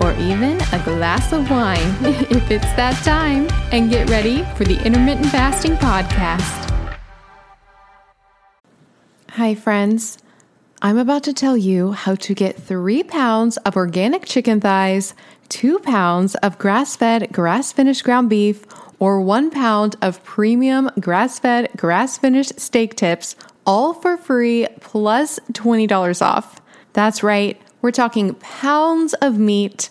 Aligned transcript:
or 0.00 0.12
even 0.14 0.60
a 0.72 0.80
glass 0.84 1.32
of 1.32 1.50
wine 1.50 1.78
if 2.02 2.50
it's 2.50 2.72
that 2.74 3.02
time, 3.04 3.48
and 3.72 3.90
get 3.90 4.08
ready 4.08 4.44
for 4.56 4.64
the 4.64 4.82
Intermittent 4.84 5.26
Fasting 5.26 5.76
Podcast. 5.76 6.64
Hi, 9.30 9.54
friends. 9.54 10.18
I'm 10.80 10.98
about 10.98 11.24
to 11.24 11.32
tell 11.32 11.56
you 11.56 11.92
how 11.92 12.14
to 12.16 12.34
get 12.34 12.56
three 12.56 13.02
pounds 13.02 13.56
of 13.58 13.76
organic 13.76 14.26
chicken 14.26 14.60
thighs, 14.60 15.14
two 15.48 15.78
pounds 15.80 16.34
of 16.36 16.58
grass 16.58 16.94
fed, 16.96 17.32
grass 17.32 17.72
finished 17.72 18.04
ground 18.04 18.30
beef, 18.30 18.64
or 19.00 19.20
one 19.20 19.50
pound 19.50 19.96
of 20.02 20.22
premium 20.24 20.90
grass 21.00 21.38
fed, 21.38 21.70
grass 21.76 22.18
finished 22.18 22.60
steak 22.60 22.94
tips, 22.94 23.36
all 23.66 23.92
for 23.92 24.16
free 24.16 24.66
plus 24.80 25.38
$20 25.52 26.22
off. 26.22 26.60
That's 26.92 27.22
right 27.22 27.60
we're 27.80 27.90
talking 27.90 28.34
pounds 28.34 29.14
of 29.14 29.38
meat 29.38 29.90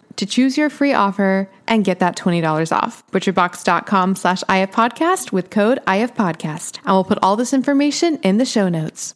to 0.21 0.27
choose 0.27 0.55
your 0.55 0.69
free 0.69 0.93
offer 0.93 1.49
and 1.65 1.83
get 1.83 1.97
that 1.97 2.15
$20 2.15 2.71
off. 2.71 3.03
Butcherbox.com 3.07 4.15
slash 4.15 4.43
ifpodcast 4.43 5.31
with 5.31 5.49
code 5.49 5.79
ifpodcast. 5.87 6.77
And 6.77 6.93
we'll 6.93 7.03
put 7.03 7.17
all 7.23 7.35
this 7.35 7.53
information 7.53 8.17
in 8.17 8.37
the 8.37 8.45
show 8.45 8.69
notes. 8.69 9.15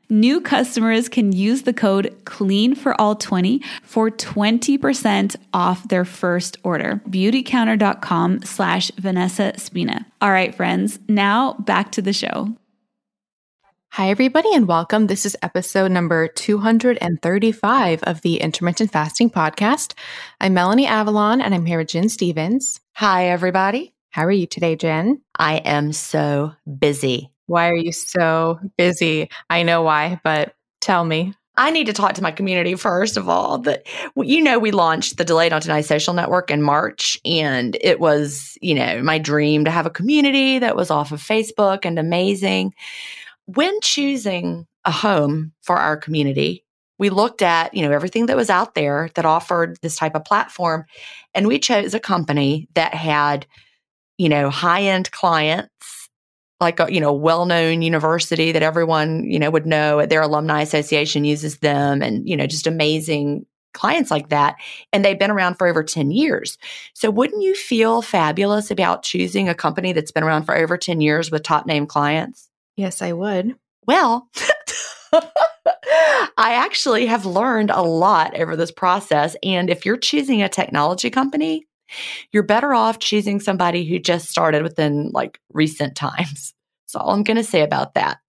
New 0.11 0.41
customers 0.41 1.07
can 1.07 1.31
use 1.31 1.61
the 1.61 1.71
code 1.71 2.13
CLEAN 2.25 2.75
for 2.75 2.99
all 2.99 3.15
20 3.15 3.61
for 3.81 4.11
20% 4.11 5.37
off 5.53 5.87
their 5.87 6.03
first 6.03 6.57
order. 6.65 7.01
Beautycounter.com 7.07 8.41
slash 8.41 8.91
Vanessa 8.97 9.53
Spina. 9.55 10.05
All 10.21 10.31
right, 10.31 10.53
friends, 10.53 10.99
now 11.07 11.53
back 11.59 11.93
to 11.93 12.01
the 12.01 12.11
show. 12.11 12.53
Hi, 13.91 14.09
everybody, 14.09 14.53
and 14.53 14.67
welcome. 14.67 15.07
This 15.07 15.25
is 15.25 15.37
episode 15.41 15.93
number 15.93 16.27
235 16.27 18.03
of 18.03 18.19
the 18.19 18.41
Intermittent 18.41 18.91
Fasting 18.91 19.29
Podcast. 19.29 19.93
I'm 20.41 20.53
Melanie 20.53 20.87
Avalon, 20.87 21.39
and 21.39 21.55
I'm 21.55 21.65
here 21.65 21.77
with 21.77 21.87
Gin 21.87 22.09
Stephens. 22.09 22.81
Hi, 22.95 23.29
everybody. 23.29 23.93
How 24.09 24.25
are 24.25 24.31
you 24.31 24.45
today, 24.45 24.75
Gin? 24.75 25.21
I 25.39 25.59
am 25.59 25.93
so 25.93 26.51
busy. 26.79 27.30
Why 27.51 27.69
are 27.69 27.75
you 27.75 27.91
so 27.91 28.61
busy? 28.77 29.29
I 29.49 29.63
know 29.63 29.81
why, 29.81 30.21
but 30.23 30.55
tell 30.79 31.03
me. 31.03 31.33
I 31.57 31.69
need 31.69 31.87
to 31.87 31.93
talk 31.93 32.13
to 32.13 32.23
my 32.23 32.31
community 32.31 32.75
first 32.75 33.17
of 33.17 33.27
all. 33.27 33.57
That 33.57 33.85
you 34.15 34.41
know, 34.41 34.57
we 34.57 34.71
launched 34.71 35.17
the 35.17 35.25
Delay 35.25 35.49
Don't 35.49 35.61
Deny 35.61 35.81
Social 35.81 36.13
Network 36.13 36.49
in 36.49 36.61
March, 36.61 37.19
and 37.25 37.77
it 37.81 37.99
was 37.99 38.57
you 38.61 38.73
know 38.73 39.03
my 39.03 39.17
dream 39.17 39.65
to 39.65 39.71
have 39.71 39.85
a 39.85 39.89
community 39.89 40.59
that 40.59 40.77
was 40.77 40.89
off 40.89 41.11
of 41.11 41.21
Facebook 41.21 41.83
and 41.83 41.99
amazing. 41.99 42.73
When 43.47 43.81
choosing 43.81 44.65
a 44.85 44.91
home 44.91 45.51
for 45.61 45.75
our 45.75 45.97
community, 45.97 46.63
we 46.99 47.09
looked 47.09 47.41
at 47.41 47.73
you 47.73 47.81
know 47.81 47.91
everything 47.91 48.27
that 48.27 48.37
was 48.37 48.49
out 48.49 48.75
there 48.75 49.09
that 49.15 49.25
offered 49.25 49.77
this 49.81 49.97
type 49.97 50.15
of 50.15 50.23
platform, 50.23 50.85
and 51.35 51.47
we 51.47 51.59
chose 51.59 51.93
a 51.93 51.99
company 51.99 52.69
that 52.75 52.93
had 52.93 53.45
you 54.17 54.29
know 54.29 54.49
high 54.49 54.83
end 54.83 55.11
clients 55.11 56.00
like 56.61 56.79
a 56.79 56.91
you 56.93 57.01
know 57.01 57.11
well-known 57.11 57.81
university 57.81 58.51
that 58.51 58.63
everyone 58.63 59.23
you 59.23 59.39
know 59.39 59.49
would 59.49 59.65
know. 59.65 60.05
Their 60.05 60.21
alumni 60.21 60.61
association 60.61 61.25
uses 61.25 61.57
them 61.57 62.01
and 62.01 62.27
you 62.27 62.37
know 62.37 62.47
just 62.47 62.67
amazing 62.67 63.45
clients 63.73 64.11
like 64.11 64.29
that. 64.29 64.55
And 64.93 65.03
they've 65.03 65.17
been 65.17 65.31
around 65.31 65.55
for 65.55 65.65
over 65.65 65.81
10 65.83 66.11
years. 66.11 66.57
So 66.93 67.09
wouldn't 67.09 67.41
you 67.41 67.55
feel 67.55 68.01
fabulous 68.01 68.69
about 68.69 69.03
choosing 69.03 69.47
a 69.47 69.55
company 69.55 69.93
that's 69.93 70.11
been 70.11 70.23
around 70.23 70.43
for 70.43 70.55
over 70.55 70.77
10 70.77 70.99
years 71.01 71.31
with 71.31 71.43
top 71.43 71.65
name 71.65 71.87
clients? 71.87 72.49
Yes 72.75 73.01
i 73.01 73.11
would. 73.11 73.55
Well 73.87 74.29
I 76.37 76.53
actually 76.53 77.05
have 77.07 77.25
learned 77.25 77.69
a 77.69 77.81
lot 77.81 78.37
over 78.39 78.55
this 78.55 78.71
process. 78.71 79.35
And 79.43 79.69
if 79.69 79.85
you're 79.85 79.97
choosing 79.97 80.41
a 80.41 80.49
technology 80.49 81.09
company, 81.09 81.67
you're 82.31 82.43
better 82.43 82.73
off 82.73 82.99
choosing 82.99 83.39
somebody 83.39 83.85
who 83.85 83.99
just 83.99 84.29
started 84.29 84.63
within 84.63 85.11
like 85.13 85.39
recent 85.53 85.95
times. 85.95 86.53
That's 86.85 86.95
all 86.95 87.11
I'm 87.11 87.23
going 87.23 87.37
to 87.37 87.43
say 87.43 87.61
about 87.61 87.93
that. 87.93 88.19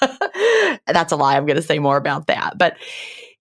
That's 0.86 1.12
a 1.12 1.16
lie. 1.16 1.36
I'm 1.36 1.46
going 1.46 1.56
to 1.56 1.62
say 1.62 1.78
more 1.78 1.96
about 1.96 2.26
that. 2.26 2.58
But 2.58 2.76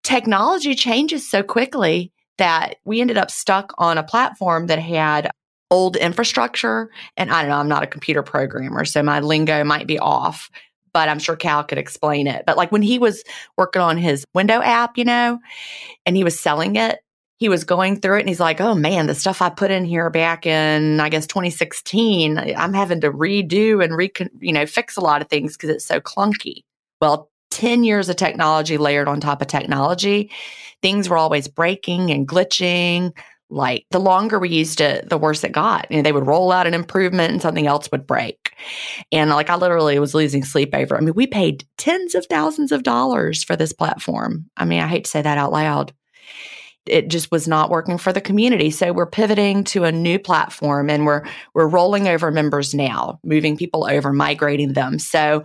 technology 0.04 0.76
changes 0.76 1.30
so 1.30 1.44
quickly 1.44 2.12
that 2.38 2.76
we 2.86 3.02
ended 3.02 3.18
up 3.18 3.30
stuck 3.30 3.74
on 3.78 3.98
a 3.98 4.04
platform 4.04 4.68
that 4.68 4.80
had 4.80 5.30
old 5.72 5.96
infrastructure. 5.96 6.89
And 7.18 7.32
I 7.32 7.42
don't 7.42 7.50
know, 7.50 7.58
I'm 7.58 7.68
not 7.68 7.84
a 7.84 7.88
computer 7.88 8.24
programmer, 8.24 8.86
so 8.86 9.03
my 9.03 9.20
lingo 9.20 9.63
might 9.63 9.88
be 9.88 10.00
off, 10.00 10.50
but 10.94 11.10
I'm 11.10 11.20
sure 11.20 11.36
Cal 11.36 11.63
could 11.63 11.77
explain 11.77 12.27
it. 12.27 12.44
But 12.46 12.58
like 12.58 12.72
when 12.72 12.82
he 12.82 12.98
was 12.98 13.24
working 13.58 13.82
on 13.82 13.98
his 13.98 14.25
window 14.34 14.62
app, 14.62 14.98
you 14.98 15.06
know, 15.06 15.39
and 16.06 16.15
he 16.15 16.24
was 16.24 16.39
selling 16.39 16.75
it, 16.75 17.00
he 17.39 17.48
was 17.48 17.63
going 17.63 18.00
through 18.00 18.17
it 18.17 18.19
and 18.19 18.29
he's 18.29 18.39
like, 18.39 18.60
oh 18.60 18.75
man, 18.75 19.08
the 19.08 19.15
stuff 19.15 19.41
I 19.41 19.50
put 19.50 19.72
in 19.72 19.86
here 19.86 20.10
back 20.10 20.46
in, 20.46 21.00
I 21.00 21.08
guess, 21.08 21.25
2016, 21.25 22.38
I'm 22.38 22.74
having 22.74 23.00
to 23.01 23.12
redo 23.12 23.84
and 23.84 23.96
re, 23.96 24.12
you 24.39 24.51
know, 24.51 24.65
fix 24.65 24.98
a 24.98 25.01
lot 25.01 25.22
of 25.22 25.29
things 25.29 25.55
because 25.55 25.69
it's 25.69 25.86
so 25.86 26.01
clunky. 26.01 26.63
Well, 27.00 27.31
10 27.51 27.86
years 27.86 28.10
of 28.10 28.17
technology 28.17 28.77
layered 28.77 29.08
on 29.08 29.22
top 29.22 29.41
of 29.41 29.48
technology, 29.48 30.31
things 30.81 31.08
were 31.08 31.17
always 31.17 31.48
breaking 31.48 32.12
and 32.12 32.27
glitching. 32.27 33.17
Like 33.50 33.86
the 33.89 34.00
longer 34.01 34.38
we 34.38 34.50
used 34.50 34.81
it, 34.81 35.10
the 35.10 35.17
worse 35.17 35.43
it 35.46 35.53
got. 35.53 35.89
You 35.89 35.98
know, 35.98 36.03
they 36.03 36.12
would 36.12 36.27
roll 36.27 36.51
out 36.51 36.67
an 36.67 36.74
improvement 36.74 37.31
and 37.31 37.41
something 37.41 37.65
else 37.65 37.89
would 37.91 38.05
break. 38.05 38.53
And 39.13 39.29
like 39.29 39.50
I 39.50 39.55
literally 39.55 39.98
was 39.98 40.13
losing 40.13 40.43
sleep 40.43 40.75
over. 40.75 40.98
I 40.98 41.00
mean, 41.00 41.15
we 41.15 41.25
paid 41.25 41.63
tens 41.77 42.15
of 42.15 42.25
thousands 42.25 42.74
of 42.74 42.84
dollars 42.84 43.46
for 43.46 43.55
this 43.55 43.72
platform. 43.72 44.50
I 44.58 44.65
mean, 44.65 44.81
I 44.81 44.88
hate 44.88 45.05
to 45.05 45.10
say 45.10 45.22
that 45.22 45.38
out 45.38 45.53
loud 45.53 45.93
it 46.89 47.10
just 47.10 47.31
was 47.31 47.48
not 47.48 47.69
working 47.69 47.98
for 47.98 48.12
the 48.12 48.22
community. 48.22 48.72
So 48.72 48.91
we're 48.91 49.05
pivoting 49.05 49.63
to 49.65 49.84
a 49.84 49.91
new 49.91 50.19
platform 50.19 50.89
and 50.89 51.05
we're 51.05 51.24
we're 51.53 51.67
rolling 51.67 52.08
over 52.08 52.31
members 52.31 52.74
now, 52.74 53.19
moving 53.24 53.58
people 53.58 53.88
over, 53.89 54.12
migrating 54.12 54.74
them. 54.74 55.00
So 55.00 55.43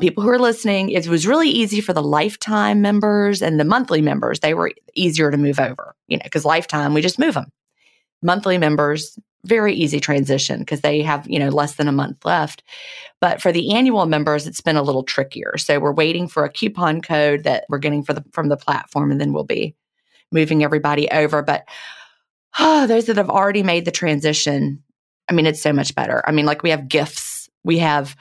people 0.00 0.22
who 0.22 0.30
are 0.30 0.38
listening, 0.38 0.90
it 0.90 1.06
was 1.08 1.26
really 1.26 1.48
easy 1.48 1.80
for 1.80 1.92
the 1.92 2.02
lifetime 2.02 2.82
members 2.82 3.42
and 3.42 3.58
the 3.58 3.64
monthly 3.64 4.02
members. 4.02 4.40
They 4.40 4.54
were 4.54 4.72
easier 4.94 5.30
to 5.30 5.36
move 5.36 5.60
over, 5.60 5.94
you 6.08 6.16
know, 6.16 6.24
because 6.24 6.44
lifetime 6.44 6.94
we 6.94 7.00
just 7.00 7.18
move 7.18 7.34
them. 7.34 7.50
Monthly 8.22 8.58
members, 8.58 9.18
very 9.44 9.74
easy 9.74 10.00
transition 10.00 10.60
because 10.60 10.82
they 10.82 11.00
have, 11.02 11.28
you 11.28 11.38
know, 11.38 11.48
less 11.48 11.76
than 11.76 11.88
a 11.88 11.92
month 11.92 12.24
left. 12.24 12.62
But 13.20 13.40
for 13.40 13.52
the 13.52 13.74
annual 13.74 14.06
members, 14.06 14.46
it's 14.46 14.60
been 14.60 14.76
a 14.76 14.82
little 14.82 15.02
trickier. 15.02 15.56
So 15.56 15.78
we're 15.80 15.92
waiting 15.92 16.28
for 16.28 16.44
a 16.44 16.50
coupon 16.50 17.00
code 17.00 17.44
that 17.44 17.64
we're 17.68 17.78
getting 17.78 18.02
for 18.02 18.12
the 18.12 18.24
from 18.32 18.48
the 18.48 18.56
platform 18.56 19.10
and 19.10 19.20
then 19.20 19.32
we'll 19.32 19.44
be 19.44 19.74
moving 20.32 20.62
everybody 20.64 21.10
over. 21.10 21.42
But 21.42 21.64
oh, 22.58 22.86
those 22.86 23.06
that 23.06 23.16
have 23.16 23.30
already 23.30 23.62
made 23.62 23.84
the 23.84 23.90
transition, 23.90 24.82
I 25.28 25.32
mean, 25.32 25.46
it's 25.46 25.60
so 25.60 25.72
much 25.72 25.94
better. 25.94 26.22
I 26.26 26.32
mean, 26.32 26.46
like 26.46 26.62
we 26.62 26.70
have 26.70 26.88
gifts, 26.88 27.48
we 27.64 27.78
have, 27.78 28.16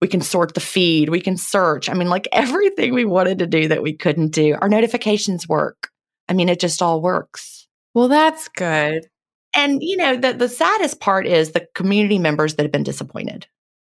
we 0.00 0.08
can 0.08 0.20
sort 0.20 0.54
the 0.54 0.60
feed, 0.60 1.08
we 1.08 1.20
can 1.20 1.36
search. 1.36 1.88
I 1.88 1.94
mean, 1.94 2.08
like 2.08 2.28
everything 2.32 2.94
we 2.94 3.04
wanted 3.04 3.38
to 3.38 3.46
do 3.46 3.68
that 3.68 3.82
we 3.82 3.92
couldn't 3.92 4.30
do. 4.30 4.56
Our 4.60 4.68
notifications 4.68 5.48
work. 5.48 5.90
I 6.28 6.32
mean, 6.32 6.48
it 6.48 6.60
just 6.60 6.82
all 6.82 7.02
works. 7.02 7.66
Well, 7.94 8.08
that's 8.08 8.48
good. 8.48 9.06
And, 9.54 9.82
you 9.82 9.96
know, 9.96 10.16
the, 10.16 10.32
the 10.32 10.48
saddest 10.48 11.00
part 11.00 11.26
is 11.26 11.50
the 11.50 11.66
community 11.74 12.20
members 12.20 12.54
that 12.54 12.62
have 12.62 12.72
been 12.72 12.84
disappointed. 12.84 13.48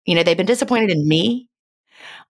You 0.07 0.15
know, 0.15 0.23
they've 0.23 0.37
been 0.37 0.47
disappointed 0.47 0.91
in 0.91 1.07
me, 1.07 1.49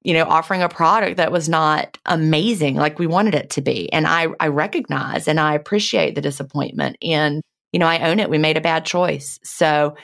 you 0.02 0.14
know, 0.14 0.24
offering 0.24 0.62
a 0.62 0.68
product 0.68 1.16
that 1.18 1.32
was 1.32 1.48
not 1.48 1.98
amazing 2.06 2.76
like 2.76 2.98
we 2.98 3.06
wanted 3.06 3.34
it 3.34 3.50
to 3.50 3.60
be. 3.60 3.92
And 3.92 4.06
I, 4.06 4.28
I 4.38 4.48
recognize 4.48 5.28
and 5.28 5.38
I 5.38 5.54
appreciate 5.54 6.14
the 6.14 6.20
disappointment. 6.20 6.96
And, 7.02 7.42
you 7.72 7.78
know, 7.78 7.86
I 7.86 8.10
own 8.10 8.18
it. 8.18 8.30
We 8.30 8.38
made 8.38 8.56
a 8.56 8.62
bad 8.62 8.84
choice. 8.84 9.38
So, 9.42 9.96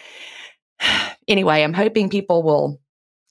anyway, 1.29 1.63
I'm 1.63 1.75
hoping 1.75 2.11
people 2.11 2.43
will 2.43 2.81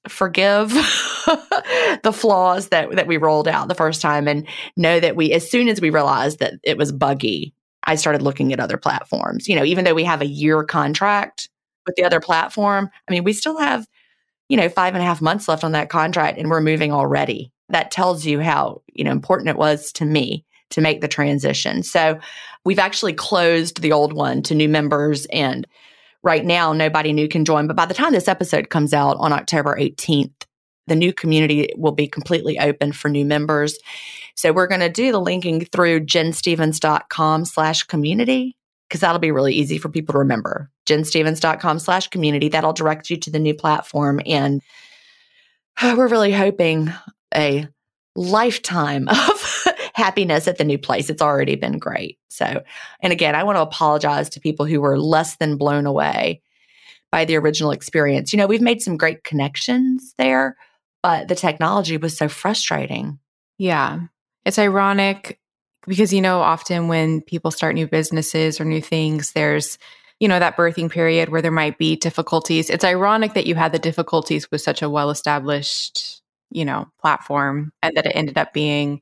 forgive 0.07 0.69
the 2.03 2.13
flaws 2.13 2.67
that 2.69 2.95
that 2.95 3.07
we 3.07 3.17
rolled 3.17 3.47
out 3.47 3.67
the 3.67 3.73
first 3.73 4.03
time 4.03 4.27
and 4.27 4.47
know 4.77 4.99
that 4.99 5.15
we 5.15 5.31
as 5.31 5.49
soon 5.49 5.67
as 5.67 5.81
we 5.81 5.89
realized 5.89 6.37
that 6.37 6.53
it 6.63 6.77
was 6.77 6.91
buggy 6.91 7.55
I 7.85 7.95
started 7.95 8.21
looking 8.21 8.51
at 8.51 8.59
other 8.59 8.77
platforms. 8.77 9.47
You 9.47 9.55
know, 9.55 9.63
even 9.63 9.85
though 9.85 9.93
we 9.93 10.03
have 10.03 10.21
a 10.21 10.27
year 10.27 10.63
contract 10.63 11.49
with 11.85 11.95
the 11.95 12.03
other 12.03 12.19
platform, 12.19 12.89
I 13.07 13.11
mean, 13.11 13.23
we 13.23 13.33
still 13.33 13.57
have, 13.57 13.87
you 14.49 14.57
know, 14.57 14.69
five 14.69 14.93
and 14.93 15.01
a 15.01 15.05
half 15.05 15.21
months 15.21 15.47
left 15.47 15.63
on 15.63 15.71
that 15.73 15.89
contract 15.89 16.37
and 16.37 16.49
we're 16.49 16.61
moving 16.61 16.91
already. 16.91 17.51
That 17.69 17.91
tells 17.91 18.25
you 18.25 18.39
how, 18.39 18.81
you 18.93 19.03
know, 19.03 19.11
important 19.11 19.49
it 19.49 19.57
was 19.57 19.91
to 19.93 20.05
me 20.05 20.45
to 20.71 20.81
make 20.81 21.01
the 21.01 21.07
transition. 21.07 21.83
So 21.83 22.19
we've 22.63 22.79
actually 22.79 23.13
closed 23.13 23.81
the 23.81 23.91
old 23.91 24.13
one 24.13 24.41
to 24.43 24.55
new 24.55 24.69
members 24.69 25.25
and 25.27 25.65
right 26.23 26.43
now 26.43 26.73
nobody 26.73 27.13
new 27.13 27.27
can 27.27 27.45
join. 27.45 27.67
But 27.67 27.75
by 27.75 27.85
the 27.85 27.93
time 27.93 28.13
this 28.13 28.27
episode 28.27 28.69
comes 28.69 28.93
out 28.93 29.17
on 29.17 29.33
October 29.33 29.75
18th, 29.79 30.33
the 30.87 30.95
new 30.95 31.13
community 31.13 31.69
will 31.75 31.91
be 31.91 32.07
completely 32.07 32.59
open 32.59 32.91
for 32.91 33.09
new 33.09 33.25
members. 33.25 33.77
So 34.35 34.53
we're 34.53 34.67
going 34.67 34.81
to 34.81 34.89
do 34.89 35.11
the 35.11 35.19
linking 35.19 35.65
through 35.65 36.01
ginstephens.com 36.01 37.45
slash 37.45 37.83
community 37.83 38.55
because 38.95 39.01
that'll 39.01 39.19
be 39.19 39.31
really 39.31 39.53
easy 39.53 39.77
for 39.77 39.89
people 39.89 40.13
to 40.13 40.19
remember. 40.19 40.71
ginstephens.com 40.85 41.79
slash 41.79 42.07
community. 42.07 42.47
That'll 42.47 42.71
direct 42.71 43.09
you 43.09 43.17
to 43.17 43.29
the 43.29 43.39
new 43.39 43.53
platform. 43.53 44.21
And 44.25 44.61
we're 45.83 46.07
really 46.07 46.31
hoping 46.31 46.93
a 47.35 47.67
lifetime 48.15 49.07
of 49.09 49.67
happiness 49.93 50.47
at 50.47 50.57
the 50.57 50.63
new 50.63 50.77
place. 50.77 51.09
It's 51.09 51.21
already 51.21 51.57
been 51.57 51.77
great. 51.77 52.19
So, 52.29 52.63
and 53.01 53.11
again, 53.11 53.35
I 53.35 53.43
want 53.43 53.57
to 53.57 53.63
apologize 53.63 54.29
to 54.29 54.39
people 54.39 54.65
who 54.65 54.79
were 54.79 54.97
less 54.97 55.35
than 55.35 55.57
blown 55.57 55.85
away 55.85 56.41
by 57.11 57.25
the 57.25 57.35
original 57.35 57.71
experience. 57.71 58.31
You 58.31 58.37
know, 58.37 58.47
we've 58.47 58.61
made 58.61 58.81
some 58.81 58.95
great 58.95 59.25
connections 59.25 60.13
there, 60.17 60.55
but 61.03 61.27
the 61.27 61.35
technology 61.35 61.97
was 61.97 62.17
so 62.17 62.29
frustrating. 62.29 63.19
Yeah. 63.57 64.03
It's 64.45 64.57
ironic 64.57 65.37
because, 65.87 66.13
you 66.13 66.21
know, 66.21 66.39
often 66.41 66.87
when 66.87 67.21
people 67.21 67.51
start 67.51 67.75
new 67.75 67.87
businesses 67.87 68.59
or 68.59 68.65
new 68.65 68.81
things, 68.81 69.31
there's, 69.33 69.77
you 70.19 70.27
know, 70.27 70.39
that 70.39 70.57
birthing 70.57 70.89
period 70.91 71.29
where 71.29 71.41
there 71.41 71.51
might 71.51 71.77
be 71.77 71.95
difficulties. 71.95 72.69
It's 72.69 72.83
ironic 72.83 73.33
that 73.33 73.47
you 73.47 73.55
had 73.55 73.71
the 73.71 73.79
difficulties 73.79 74.49
with 74.51 74.61
such 74.61 74.81
a 74.81 74.89
well 74.89 75.09
established, 75.09 76.21
you 76.51 76.65
know, 76.65 76.87
platform 77.01 77.71
and 77.81 77.95
that 77.97 78.05
it 78.05 78.15
ended 78.15 78.37
up 78.37 78.53
being, 78.53 79.01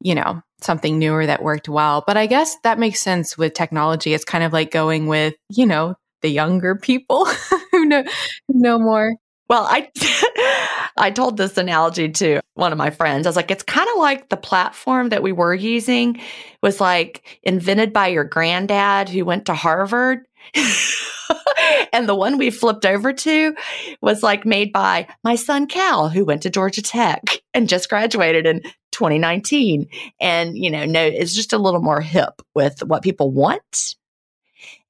you 0.00 0.14
know, 0.14 0.42
something 0.60 0.98
newer 0.98 1.26
that 1.26 1.42
worked 1.42 1.68
well. 1.68 2.04
But 2.06 2.16
I 2.16 2.26
guess 2.26 2.56
that 2.64 2.78
makes 2.78 3.00
sense 3.00 3.38
with 3.38 3.54
technology. 3.54 4.14
It's 4.14 4.24
kind 4.24 4.44
of 4.44 4.52
like 4.52 4.70
going 4.70 5.06
with, 5.06 5.34
you 5.50 5.66
know, 5.66 5.96
the 6.22 6.28
younger 6.30 6.74
people 6.76 7.26
who 7.72 7.86
know 7.86 8.04
know 8.48 8.78
more. 8.78 9.12
Well, 9.48 9.66
I 9.68 9.90
I 10.96 11.10
told 11.10 11.36
this 11.36 11.58
analogy 11.58 12.08
to 12.08 12.40
one 12.54 12.72
of 12.72 12.78
my 12.78 12.90
friends. 12.90 13.26
I 13.26 13.28
was 13.28 13.36
like, 13.36 13.50
it's 13.50 13.62
kind 13.62 13.88
of 13.92 13.98
like 13.98 14.28
the 14.28 14.36
platform 14.36 15.10
that 15.10 15.22
we 15.22 15.32
were 15.32 15.54
using 15.54 16.20
was 16.62 16.80
like 16.80 17.38
invented 17.42 17.92
by 17.92 18.08
your 18.08 18.24
granddad 18.24 19.08
who 19.08 19.24
went 19.24 19.46
to 19.46 19.54
Harvard. 19.54 20.20
and 21.92 22.08
the 22.08 22.14
one 22.14 22.38
we 22.38 22.50
flipped 22.50 22.86
over 22.86 23.12
to 23.12 23.54
was 24.00 24.22
like 24.22 24.46
made 24.46 24.72
by 24.72 25.08
my 25.22 25.34
son 25.34 25.66
Cal, 25.66 26.08
who 26.08 26.24
went 26.24 26.42
to 26.42 26.50
Georgia 26.50 26.82
Tech 26.82 27.22
and 27.52 27.68
just 27.68 27.88
graduated 27.88 28.46
in 28.46 28.62
2019. 28.92 29.88
And, 30.20 30.56
you 30.56 30.70
know, 30.70 30.84
no, 30.84 31.04
it's 31.04 31.34
just 31.34 31.52
a 31.52 31.58
little 31.58 31.82
more 31.82 32.00
hip 32.00 32.40
with 32.54 32.82
what 32.84 33.02
people 33.02 33.30
want 33.30 33.96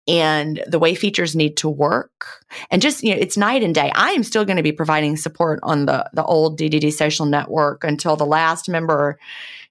and 0.07 0.63
the 0.67 0.79
way 0.79 0.95
features 0.95 1.35
need 1.35 1.57
to 1.59 1.69
work. 1.69 2.45
And 2.71 2.83
just 2.83 3.03
you 3.03 3.15
know 3.15 3.21
it's 3.21 3.37
night 3.37 3.63
and 3.63 3.75
day. 3.75 3.91
I 3.95 4.11
am 4.11 4.23
still 4.23 4.45
going 4.45 4.59
to 4.59 4.63
be 4.63 4.73
providing 4.73 5.17
support 5.17 5.61
on 5.63 5.87
the 5.87 6.09
the 6.13 6.25
old 6.25 6.59
ddd 6.59 6.93
social 6.93 7.27
network 7.27 7.85
until 7.85 8.17
the 8.17 8.27
last 8.27 8.69
member 8.69 9.19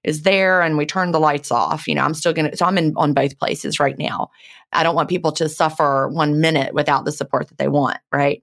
is 0.02 0.22
there 0.22 0.60
and 0.60 0.76
we 0.76 0.86
turn 0.86 1.12
the 1.12 1.20
lights 1.20 1.52
off. 1.52 1.86
You 1.86 1.94
know 1.94 2.02
i'm 2.02 2.14
still 2.14 2.32
going 2.32 2.50
to 2.50 2.56
so 2.56 2.66
i'm 2.66 2.78
in 2.78 2.92
on 2.96 3.14
both 3.14 3.38
places 3.38 3.78
right 3.78 3.98
now. 3.98 4.30
I 4.72 4.82
don't 4.82 4.96
want 4.96 5.08
people 5.08 5.32
to 5.32 5.48
suffer 5.48 6.08
one 6.08 6.40
minute 6.40 6.74
without 6.74 7.04
the 7.04 7.12
support 7.12 7.48
that 7.48 7.58
they 7.58 7.68
want 7.68 7.98
right? 8.12 8.42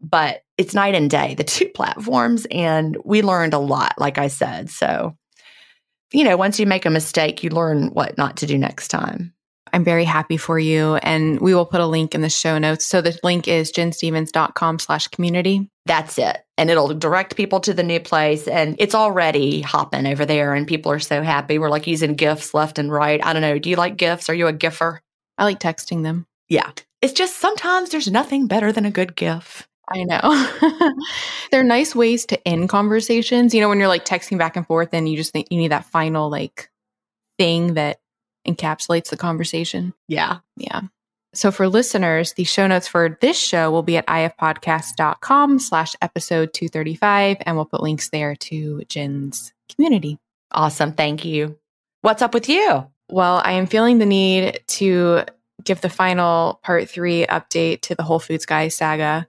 But 0.00 0.42
it's 0.56 0.74
night 0.74 0.94
and 0.94 1.10
day 1.10 1.34
the 1.34 1.44
two 1.44 1.68
platforms 1.68 2.46
and 2.50 2.96
we 3.04 3.22
learned 3.22 3.54
a 3.54 3.58
lot 3.58 3.94
like 3.98 4.18
i 4.18 4.28
said. 4.28 4.70
So 4.70 5.16
you 6.12 6.24
know 6.24 6.36
once 6.36 6.58
you 6.58 6.66
make 6.66 6.86
a 6.86 6.90
mistake 6.90 7.42
you 7.42 7.50
learn 7.50 7.88
what 7.88 8.16
not 8.16 8.38
to 8.38 8.46
do 8.46 8.56
next 8.56 8.88
time 8.88 9.34
I'm 9.72 9.84
very 9.84 10.04
happy 10.04 10.36
for 10.36 10.58
you. 10.58 10.96
And 10.96 11.40
we 11.40 11.54
will 11.54 11.66
put 11.66 11.80
a 11.80 11.86
link 11.86 12.14
in 12.14 12.20
the 12.20 12.30
show 12.30 12.58
notes. 12.58 12.86
So 12.86 13.00
the 13.00 13.18
link 13.22 13.48
is 13.48 13.72
ginstephens.com 13.72 14.78
slash 14.78 15.08
community. 15.08 15.68
That's 15.86 16.18
it. 16.18 16.44
And 16.56 16.70
it'll 16.70 16.94
direct 16.94 17.36
people 17.36 17.60
to 17.60 17.74
the 17.74 17.82
new 17.82 18.00
place. 18.00 18.48
And 18.48 18.76
it's 18.78 18.94
already 18.94 19.60
hopping 19.60 20.06
over 20.06 20.24
there. 20.24 20.54
And 20.54 20.66
people 20.66 20.92
are 20.92 20.98
so 20.98 21.22
happy. 21.22 21.58
We're 21.58 21.70
like 21.70 21.86
using 21.86 22.14
GIFs 22.14 22.54
left 22.54 22.78
and 22.78 22.90
right. 22.90 23.24
I 23.24 23.32
don't 23.32 23.42
know. 23.42 23.58
Do 23.58 23.70
you 23.70 23.76
like 23.76 23.96
GIFs? 23.96 24.28
Are 24.28 24.34
you 24.34 24.46
a 24.46 24.52
GIFer? 24.52 24.98
I 25.38 25.44
like 25.44 25.60
texting 25.60 26.02
them. 26.02 26.26
Yeah. 26.48 26.70
It's 27.02 27.12
just 27.12 27.38
sometimes 27.38 27.90
there's 27.90 28.10
nothing 28.10 28.46
better 28.46 28.72
than 28.72 28.86
a 28.86 28.90
good 28.90 29.16
GIF. 29.16 29.68
I 29.88 30.02
know. 30.04 30.92
They're 31.50 31.62
nice 31.62 31.94
ways 31.94 32.26
to 32.26 32.48
end 32.48 32.68
conversations. 32.68 33.54
You 33.54 33.60
know, 33.60 33.68
when 33.68 33.78
you're 33.78 33.88
like 33.88 34.04
texting 34.04 34.38
back 34.38 34.56
and 34.56 34.66
forth 34.66 34.88
and 34.92 35.08
you 35.08 35.16
just 35.16 35.32
think 35.32 35.48
you 35.50 35.58
need 35.58 35.70
that 35.70 35.84
final 35.86 36.28
like 36.28 36.70
thing 37.38 37.74
that 37.74 37.98
encapsulates 38.46 39.10
the 39.10 39.16
conversation. 39.16 39.94
Yeah. 40.08 40.38
Yeah. 40.56 40.82
So 41.34 41.50
for 41.50 41.68
listeners, 41.68 42.32
the 42.32 42.44
show 42.44 42.66
notes 42.66 42.88
for 42.88 43.18
this 43.20 43.38
show 43.38 43.70
will 43.70 43.82
be 43.82 43.98
at 43.98 44.06
ifpodcast.com 44.06 45.58
slash 45.58 45.94
episode 46.00 46.54
235, 46.54 47.36
and 47.42 47.56
we'll 47.56 47.66
put 47.66 47.82
links 47.82 48.08
there 48.08 48.34
to 48.36 48.82
Gin's 48.88 49.52
community. 49.68 50.18
Awesome. 50.50 50.92
Thank 50.92 51.26
you. 51.26 51.58
What's 52.00 52.22
up 52.22 52.32
with 52.32 52.48
you? 52.48 52.86
Well, 53.10 53.42
I 53.44 53.52
am 53.52 53.66
feeling 53.66 53.98
the 53.98 54.06
need 54.06 54.60
to 54.68 55.24
give 55.62 55.82
the 55.82 55.90
final 55.90 56.60
part 56.62 56.88
three 56.88 57.26
update 57.26 57.82
to 57.82 57.94
the 57.94 58.02
Whole 58.02 58.18
Foods 58.18 58.46
Guy 58.46 58.68
saga. 58.68 59.26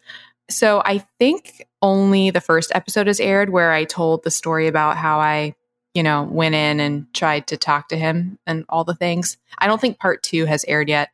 So 0.49 0.81
I 0.85 0.99
think 1.19 1.65
only 1.81 2.29
the 2.29 2.41
first 2.41 2.71
episode 2.73 3.07
has 3.07 3.19
aired 3.19 3.49
where 3.49 3.73
I 3.73 3.83
told 3.83 4.23
the 4.23 4.31
story 4.31 4.67
about 4.67 4.95
how 4.95 5.19
I 5.19 5.55
you 5.97 6.03
know, 6.03 6.27
went 6.29 6.53
in 6.53 6.79
and 6.79 7.11
tried 7.15 7.47
to 7.47 7.57
talk 7.57 7.89
to 7.89 7.97
him 7.97 8.37
and 8.45 8.65
all 8.69 8.83
the 8.83 8.93
things. 8.93 9.35
I 9.57 9.65
don't 9.65 9.81
think 9.81 9.97
part 9.97 10.21
two 10.21 10.45
has 10.45 10.63
aired 10.65 10.89
yet. 10.89 11.09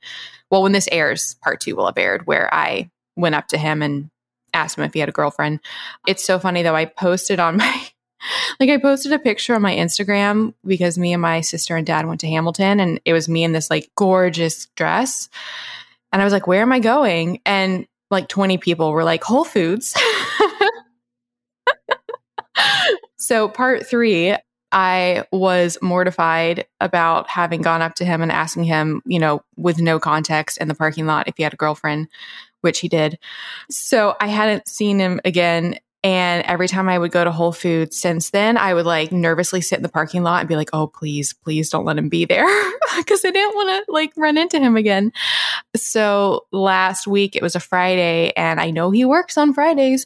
Well, 0.52 0.62
when 0.62 0.74
this 0.74 0.90
airs, 0.92 1.36
part 1.36 1.62
two 1.62 1.78
will 1.78 1.86
have 1.86 1.98
aired 1.98 2.28
where 2.28 2.54
I 2.54 2.92
went 3.16 3.36
up 3.36 3.48
to 3.48 3.58
him 3.58 3.82
and 3.82 4.10
asked 4.54 4.78
him 4.78 4.84
if 4.84 4.94
he 4.94 5.00
had 5.00 5.08
a 5.08 5.14
girlfriend. 5.14 5.62
It's 6.06 6.26
so 6.26 6.38
funny 6.38 6.64
though. 6.64 6.76
I 6.76 6.84
posted 6.84 7.40
on 7.40 7.56
my, 7.58 7.88
like, 8.60 8.70
I 8.70 8.78
posted 8.78 9.14
a 9.14 9.20
picture 9.20 9.56
on 9.56 9.62
my 9.62 9.74
Instagram 9.74 10.54
because 10.66 10.98
me 10.98 11.14
and 11.14 11.22
my 11.22 11.40
sister 11.40 11.78
and 11.78 11.88
dad 11.88 12.06
went 12.06 12.20
to 12.20 12.28
Hamilton 12.28 12.82
and 12.82 13.00
it 13.06 13.14
was 13.14 13.30
me 13.30 13.46
in 13.46 13.54
this 13.54 13.70
like 13.70 13.90
gorgeous 13.96 14.66
dress. 14.76 15.30
And 16.12 16.22
I 16.22 16.26
was 16.26 16.34
like, 16.34 16.46
where 16.46 16.62
am 16.62 16.74
I 16.74 16.80
going? 16.80 17.40
And 17.46 17.88
like 18.12 18.28
20 18.28 18.58
people 18.58 18.92
were 18.92 19.06
like, 19.06 19.24
Whole 19.24 19.46
Foods. 19.46 19.96
so, 23.18 23.48
part 23.48 23.88
three, 23.88 24.36
I 24.74 25.24
was 25.32 25.78
mortified 25.82 26.66
about 26.82 27.30
having 27.30 27.62
gone 27.62 27.84
up 27.84 27.94
to 27.96 28.06
him 28.06 28.24
and 28.24 28.32
asking 28.32 28.64
him, 28.64 29.04
you 29.06 29.20
know, 29.20 29.44
with 29.56 29.80
no 29.80 30.00
context 30.00 30.58
in 30.58 30.68
the 30.68 30.76
parking 30.76 31.06
lot 31.06 31.28
if 31.28 31.38
he 31.38 31.44
had 31.44 31.54
a 31.54 31.58
girlfriend, 31.58 32.08
which 32.62 32.80
he 32.80 32.90
did. 32.90 33.20
So 33.70 34.16
I 34.20 34.28
hadn't 34.28 34.68
seen 34.68 35.00
him 35.00 35.22
again. 35.24 35.78
And 36.04 36.44
every 36.48 36.68
time 36.68 36.90
I 36.90 36.98
would 36.98 37.12
go 37.12 37.24
to 37.24 37.32
Whole 37.32 37.54
Foods 37.54 37.98
since 37.98 38.32
then, 38.32 38.58
I 38.58 38.74
would 38.74 38.86
like 38.86 39.12
nervously 39.12 39.62
sit 39.62 39.78
in 39.78 39.84
the 39.84 39.90
parking 39.90 40.24
lot 40.24 40.42
and 40.42 40.50
be 40.50 40.58
like, 40.58 40.72
oh, 40.74 40.88
please, 40.88 41.32
please 41.32 41.70
don't 41.70 41.86
let 41.86 41.98
him 41.98 42.10
be 42.10 42.26
there 42.26 42.46
because 42.98 43.24
I 43.24 43.32
didn't 43.32 43.56
want 43.56 43.86
to 43.86 43.92
like 43.92 44.12
run 44.18 44.38
into 44.38 44.60
him 44.60 44.76
again. 44.76 45.14
So 45.76 46.46
last 46.52 47.08
week, 47.08 47.38
it 47.38 47.42
was 47.42 47.56
a 47.56 47.62
Friday, 47.62 48.34
and 48.36 48.60
I 48.60 48.72
know 48.72 48.92
he 48.92 49.06
works 49.06 49.38
on 49.38 49.54
Fridays 49.54 50.06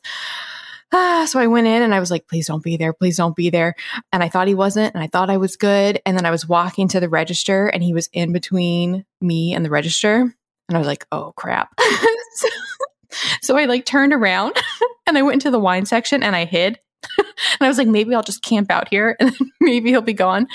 ah, 0.94 1.26
so 1.30 1.40
I 1.40 1.48
went 1.48 1.68
in 1.68 1.82
and 1.82 1.94
I 1.94 2.00
was 2.00 2.12
like, 2.12 2.28
please 2.28 2.48
don't 2.48 2.64
be 2.64 2.78
there. 2.78 2.94
Please 2.94 3.18
don't 3.18 3.36
be 3.36 3.50
there. 3.50 3.76
And 4.12 4.24
I 4.24 4.30
thought 4.30 4.48
he 4.48 4.56
wasn't. 4.56 4.94
And 4.94 5.04
I 5.04 5.08
thought 5.08 5.30
I 5.30 5.38
was 5.38 5.56
good. 5.56 6.02
And 6.06 6.18
then 6.18 6.26
I 6.26 6.32
was 6.32 6.48
walking 6.48 6.88
to 6.90 7.00
the 7.00 7.10
register 7.10 7.68
and 7.68 7.84
he 7.84 7.94
was 7.94 8.10
in 8.14 8.34
between 8.34 9.06
me 9.22 9.54
and 9.54 9.66
the 9.66 9.70
register. 9.70 10.34
And 10.70 10.76
I 10.76 10.78
was 10.78 10.88
like, 10.88 11.06
oh 11.12 11.34
crap. 11.36 11.74
so, 12.36 12.48
so 13.42 13.58
I 13.58 13.66
like 13.66 13.86
turned 13.86 14.14
around 14.14 14.58
and 15.08 15.18
I 15.18 15.22
went 15.22 15.36
into 15.36 15.52
the 15.52 15.60
wine 15.60 15.86
section 15.86 16.24
and 16.24 16.36
I 16.36 16.46
hid. 16.46 16.80
And 17.60 17.66
I 17.66 17.68
was 17.68 17.78
like, 17.78 17.88
maybe 17.88 18.16
I'll 18.16 18.24
just 18.24 18.42
camp 18.42 18.72
out 18.72 18.88
here 18.90 19.16
and 19.20 19.32
maybe 19.62 19.92
he'll 19.92 20.02
be 20.02 20.14
gone. 20.14 20.48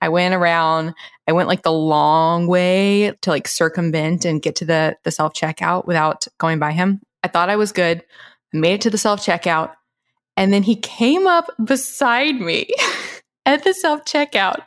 I 0.00 0.08
went 0.08 0.34
around, 0.34 0.94
I 1.28 1.32
went 1.32 1.46
like 1.46 1.62
the 1.62 1.72
long 1.72 2.48
way 2.48 3.12
to 3.22 3.30
like 3.30 3.46
circumvent 3.46 4.24
and 4.24 4.42
get 4.42 4.56
to 4.56 4.64
the, 4.64 4.96
the 5.04 5.12
self 5.12 5.32
checkout 5.32 5.86
without 5.86 6.26
going 6.38 6.58
by 6.58 6.72
him. 6.72 7.00
I 7.22 7.28
thought 7.28 7.50
I 7.50 7.56
was 7.56 7.70
good. 7.70 8.04
Made 8.54 8.74
it 8.74 8.80
to 8.82 8.90
the 8.90 8.98
self 8.98 9.20
checkout. 9.24 9.72
And 10.36 10.52
then 10.52 10.62
he 10.62 10.76
came 10.76 11.26
up 11.26 11.50
beside 11.62 12.40
me 12.40 12.68
at 13.46 13.64
the 13.64 13.74
self 13.74 14.04
checkout 14.04 14.62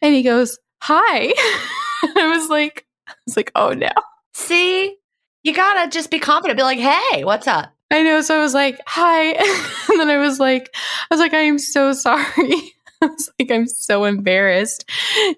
and 0.00 0.14
he 0.14 0.22
goes, 0.22 0.58
Hi. 0.82 1.32
I 2.16 2.36
was 2.36 2.48
like, 2.48 2.86
I 3.08 3.12
was 3.26 3.36
like, 3.36 3.50
oh 3.54 3.70
no. 3.70 3.90
See, 4.34 4.96
you 5.42 5.54
gotta 5.54 5.90
just 5.90 6.10
be 6.10 6.18
confident. 6.18 6.58
Be 6.58 6.62
like, 6.62 6.78
hey, 6.78 7.24
what's 7.24 7.46
up? 7.46 7.70
I 7.90 8.02
know. 8.02 8.20
So 8.22 8.38
I 8.38 8.42
was 8.42 8.54
like, 8.54 8.80
hi. 8.86 9.32
and 9.90 10.00
then 10.00 10.10
I 10.10 10.18
was 10.18 10.40
like, 10.40 10.74
I 10.74 11.14
was 11.14 11.20
like, 11.20 11.34
I 11.34 11.40
am 11.40 11.58
so 11.58 11.92
sorry. 11.92 12.74
I 13.10 13.12
was 13.12 13.30
like, 13.38 13.50
I'm 13.50 13.66
so 13.66 14.04
embarrassed. 14.04 14.88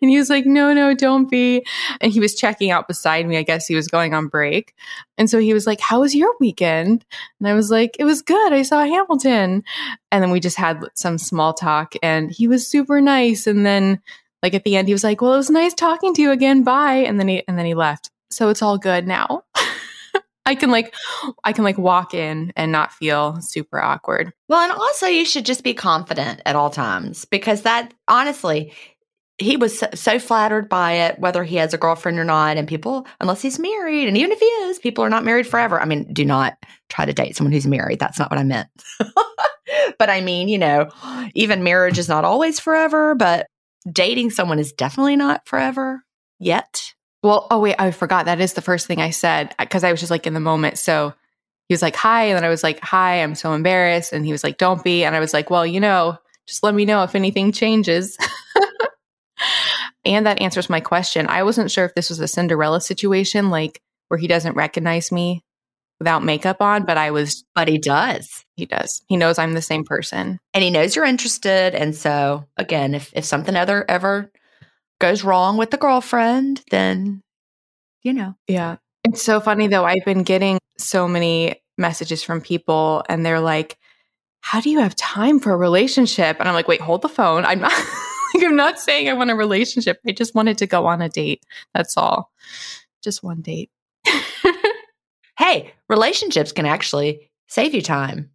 And 0.01 0.11
he 0.11 0.19
was 0.19 0.31
like, 0.31 0.47
no, 0.47 0.73
no, 0.73 0.95
don't 0.95 1.29
be. 1.29 1.65
And 2.01 2.13
he 2.13 2.21
was 2.21 2.35
checking 2.35 2.71
out 2.71 2.87
beside 2.87 3.27
me. 3.27 3.37
I 3.37 3.43
guess 3.43 3.67
he 3.67 3.75
was 3.75 3.89
going 3.89 4.15
on 4.15 4.29
break. 4.29 4.75
And 5.19 5.29
so 5.29 5.39
he 5.39 5.53
was 5.53 5.67
like, 5.67 5.81
how 5.81 6.01
was 6.01 6.15
your 6.15 6.33
weekend? 6.39 7.05
And 7.41 7.49
I 7.49 7.55
was 7.55 7.71
like, 7.71 7.97
it 7.99 8.05
was 8.05 8.23
good. 8.23 8.53
I 8.53 8.63
saw 8.63 8.85
Hamilton. 8.85 9.65
And 10.13 10.23
then 10.23 10.31
we 10.31 10.41
just 10.41 10.57
had 10.57 10.81
some 10.95 11.19
small 11.19 11.53
talk 11.53 11.95
and 12.03 12.31
he 12.31 12.47
was 12.47 12.67
super 12.67 13.01
nice. 13.01 13.47
And 13.47 13.67
then 13.67 14.01
like 14.43 14.55
at 14.55 14.65
the 14.65 14.77
end, 14.77 14.89
he 14.89 14.95
was 14.95 15.05
like, 15.05 15.21
well, 15.21 15.35
it 15.35 15.39
was 15.39 15.51
nice 15.51 15.75
talking 15.75 16.15
to 16.15 16.23
you 16.23 16.31
again. 16.31 16.63
Bye. 16.63 16.97
And 16.97 17.19
then 17.19 17.29
he, 17.29 17.43
and 17.49 17.59
then 17.59 17.67
he 17.67 17.75
left. 17.75 18.11
So 18.31 18.49
it's 18.49 18.63
all 18.63 18.79
good 18.79 19.07
now. 19.07 19.43
I 20.47 20.55
can 20.55 20.71
like 20.71 20.95
I 21.45 21.53
can 21.53 21.65
like 21.65 21.77
walk 21.77 22.15
in 22.15 22.53
and 22.57 22.73
not 22.73 22.93
feel 22.93 23.41
super 23.41 23.83
awkward. 23.83 24.33
Well, 24.49 24.61
and 24.61 24.73
also 24.73 25.07
you 25.07 25.25
should 25.25 25.45
just 25.45 25.65
be 25.65 25.75
confident 25.75 26.41
at 26.47 26.57
all 26.57 26.71
times 26.71 27.25
because 27.25 27.63
that 27.63 27.93
honestly 28.09 28.73
he 29.39 29.59
was 29.59 29.83
so, 29.93 30.19
flattered 30.19 30.67
by 30.67 30.93
it 30.93 31.19
whether 31.19 31.45
he 31.45 31.57
has 31.57 31.75
a 31.75 31.79
girlfriend 31.79 32.19
or 32.19 32.25
not 32.25 32.57
and 32.57 32.67
people 32.67 33.07
unless 33.21 33.43
he's 33.43 33.59
married 33.59 34.09
and 34.09 34.17
even 34.17 34.33
if 34.33 34.39
he 34.39 34.47
is 34.47 34.79
people 34.79 35.05
are 35.05 35.11
not 35.11 35.25
married 35.25 35.47
forever. 35.47 35.81
I 35.81 35.85
mean, 35.85 36.11
do 36.13 36.25
not 36.25 36.57
try 36.89 37.05
to 37.05 37.13
date 37.13 37.37
someone 37.37 37.53
who's 37.53 37.67
married. 37.67 37.99
That's 37.99 38.19
not 38.19 38.31
what 38.31 38.41
I 38.41 38.45
meant. 38.45 38.69
but 39.99 40.09
I 40.09 40.21
mean, 40.21 40.49
you 40.49 40.59
know, 40.59 40.89
even 41.35 41.65
marriage 41.65 41.99
is 41.99 42.09
not 42.09 42.25
always 42.25 42.61
forever, 42.61 43.15
but 43.15 43.47
dating 43.91 44.31
someone 44.31 44.59
is 44.59 44.73
definitely 44.73 45.17
not 45.17 45.47
forever 45.47 46.05
yet. 46.39 46.95
Well, 47.23 47.47
oh 47.51 47.61
wait, 47.61 47.77
I 47.79 47.91
forgot. 47.91 48.27
That 48.27 48.41
is 48.41 48.53
the 48.53 48.63
first 48.63 48.87
thing 48.87 49.01
I 49.01 49.11
said 49.11 49.55
because 49.59 49.85
I 49.85 49.91
was 49.91 50.01
just 50.01 50.11
like 50.11 50.27
in 50.27 50.35
the 50.35 50.41
moment. 50.41 50.79
So 50.79 51.15
he 51.69 51.73
was 51.75 51.83
like, 51.83 51.97
"Hi," 51.97 52.25
and 52.25 52.37
then 52.37 52.45
I 52.45 52.49
was 52.49 52.63
like, 52.63 52.81
"Hi, 52.81 53.23
I'm 53.23 53.35
so 53.35 53.53
embarrassed," 53.53 54.13
and 54.13 54.25
he 54.25 54.33
was 54.33 54.45
like, 54.45 54.59
"Don't 54.59 54.85
be," 54.85 55.05
and 55.05 55.17
I 55.17 55.21
was 55.21 55.35
like, 55.35 55.51
"Well, 55.51 55.67
you 55.67 55.81
know, 55.81 56.19
just 56.47 56.63
let 56.63 56.75
me 56.75 56.85
know 56.85 57.03
if 57.03 57.15
anything 57.15 57.53
changes." 57.53 58.17
and 60.05 60.27
that 60.27 60.41
answers 60.41 60.71
my 60.71 60.81
question. 60.81 61.27
I 61.29 61.43
wasn't 61.43 61.71
sure 61.71 61.85
if 61.85 61.95
this 61.95 62.09
was 62.09 62.21
a 62.21 62.29
Cinderella 62.29 62.81
situation, 62.81 63.51
like 63.51 63.81
where 64.09 64.19
he 64.19 64.29
doesn't 64.29 64.57
recognize 64.57 65.11
me 65.11 65.43
without 65.99 66.23
makeup 66.23 66.61
on, 66.63 66.85
but 66.85 66.97
I 66.97 67.11
was. 67.11 67.45
But 67.55 67.69
he 67.69 67.79
does. 67.79 68.45
He 68.57 68.67
does. 68.67 69.03
He 69.09 69.17
knows 69.17 69.39
I'm 69.39 69.55
the 69.55 69.63
same 69.63 69.85
person, 69.85 70.39
and 70.55 70.63
he 70.63 70.71
knows 70.71 70.95
you're 70.95 71.05
interested. 71.05 71.75
And 71.75 71.95
so, 71.95 72.47
again, 72.57 72.95
if 72.95 73.13
if 73.15 73.25
something 73.25 73.57
other 73.57 73.85
ever 73.89 74.31
goes 74.99 75.25
wrong 75.25 75.57
with 75.57 75.71
the 75.71 75.77
girlfriend, 75.77 76.63
then, 76.71 77.23
you 78.03 78.13
know. 78.13 78.35
Yeah. 78.47 78.77
It's 79.05 79.23
so 79.23 79.41
funny 79.41 79.69
though. 79.69 79.85
I've 79.85 80.05
been 80.05 80.23
getting 80.23 80.59
so 80.79 81.07
many 81.07 81.63
messages 81.79 82.23
from 82.23 82.41
people 82.41 83.05
and 83.09 83.25
they're 83.25 83.41
like, 83.41 83.79
how 84.41 84.61
do 84.61 84.71
you 84.71 84.79
have 84.81 84.95
time 84.97 85.41
for 85.41 85.53
a 85.53 85.57
relationship? 85.57 86.37
And 86.39 86.49
I'm 86.49 86.55
like, 86.55 86.69
wait, 86.69 86.81
hold 86.81 87.03
the 87.03 87.09
phone. 87.09 87.45
I'm 87.45 87.61
not 87.61 87.73
like, 88.35 88.45
I'm 88.45 88.57
not 88.57 88.79
saying 88.79 89.09
I 89.09 89.13
want 89.13 89.31
a 89.31 89.35
relationship. 89.35 89.99
I 90.07 90.13
just 90.13 90.35
wanted 90.35 90.59
to 90.59 90.67
go 90.67 90.87
on 90.87 91.03
a 91.03 91.09
date. 91.09 91.43
That's 91.75 91.97
all. 91.97 92.31
Just 93.03 93.23
one 93.23 93.41
date. 93.43 93.71
hey, 95.39 95.73
relationships 95.89 96.53
can 96.53 96.67
actually 96.67 97.31
save 97.49 97.75
you 97.75 97.83
time 97.83 98.31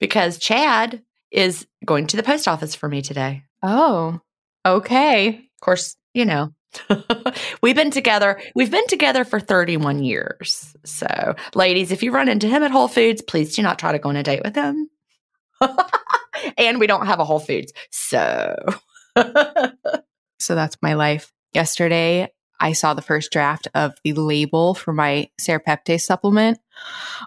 because 0.00 0.38
Chad 0.38 1.02
is 1.30 1.66
going 1.84 2.06
to 2.08 2.16
the 2.16 2.22
post 2.22 2.46
office 2.46 2.74
for 2.74 2.88
me 2.88 3.02
today. 3.02 3.44
Oh, 3.62 4.20
okay. 4.66 5.28
Of 5.28 5.60
course, 5.60 5.96
you 6.14 6.24
know, 6.24 6.52
we've 7.62 7.76
been 7.76 7.90
together. 7.90 8.40
We've 8.54 8.70
been 8.70 8.86
together 8.86 9.24
for 9.24 9.40
31 9.40 10.02
years. 10.02 10.74
So, 10.84 11.34
ladies, 11.54 11.92
if 11.92 12.02
you 12.02 12.12
run 12.12 12.28
into 12.28 12.48
him 12.48 12.62
at 12.62 12.70
Whole 12.70 12.88
Foods, 12.88 13.22
please 13.22 13.54
do 13.54 13.62
not 13.62 13.78
try 13.78 13.92
to 13.92 13.98
go 13.98 14.08
on 14.08 14.16
a 14.16 14.22
date 14.22 14.42
with 14.44 14.54
him. 14.54 14.88
and 16.58 16.80
we 16.80 16.86
don't 16.86 17.06
have 17.06 17.20
a 17.20 17.24
Whole 17.24 17.40
Foods. 17.40 17.72
So, 17.90 18.56
so 19.16 20.54
that's 20.54 20.76
my 20.82 20.94
life. 20.94 21.32
Yesterday, 21.52 22.32
I 22.58 22.72
saw 22.72 22.94
the 22.94 23.02
first 23.02 23.32
draft 23.32 23.68
of 23.74 23.92
the 24.04 24.12
label 24.12 24.74
for 24.74 24.92
my 24.92 25.28
Serrapeptase 25.40 26.02
supplement. 26.02 26.58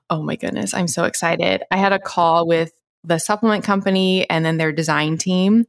Oh 0.10 0.24
my 0.24 0.36
goodness, 0.36 0.74
I'm 0.74 0.88
so 0.88 1.04
excited. 1.04 1.64
I 1.70 1.78
had 1.78 1.94
a 1.94 2.00
call 2.00 2.48
with 2.48 2.72
the 3.04 3.20
supplement 3.20 3.64
company 3.64 4.28
and 4.30 4.44
then 4.44 4.58
their 4.58 4.72
design 4.72 5.18
team 5.18 5.66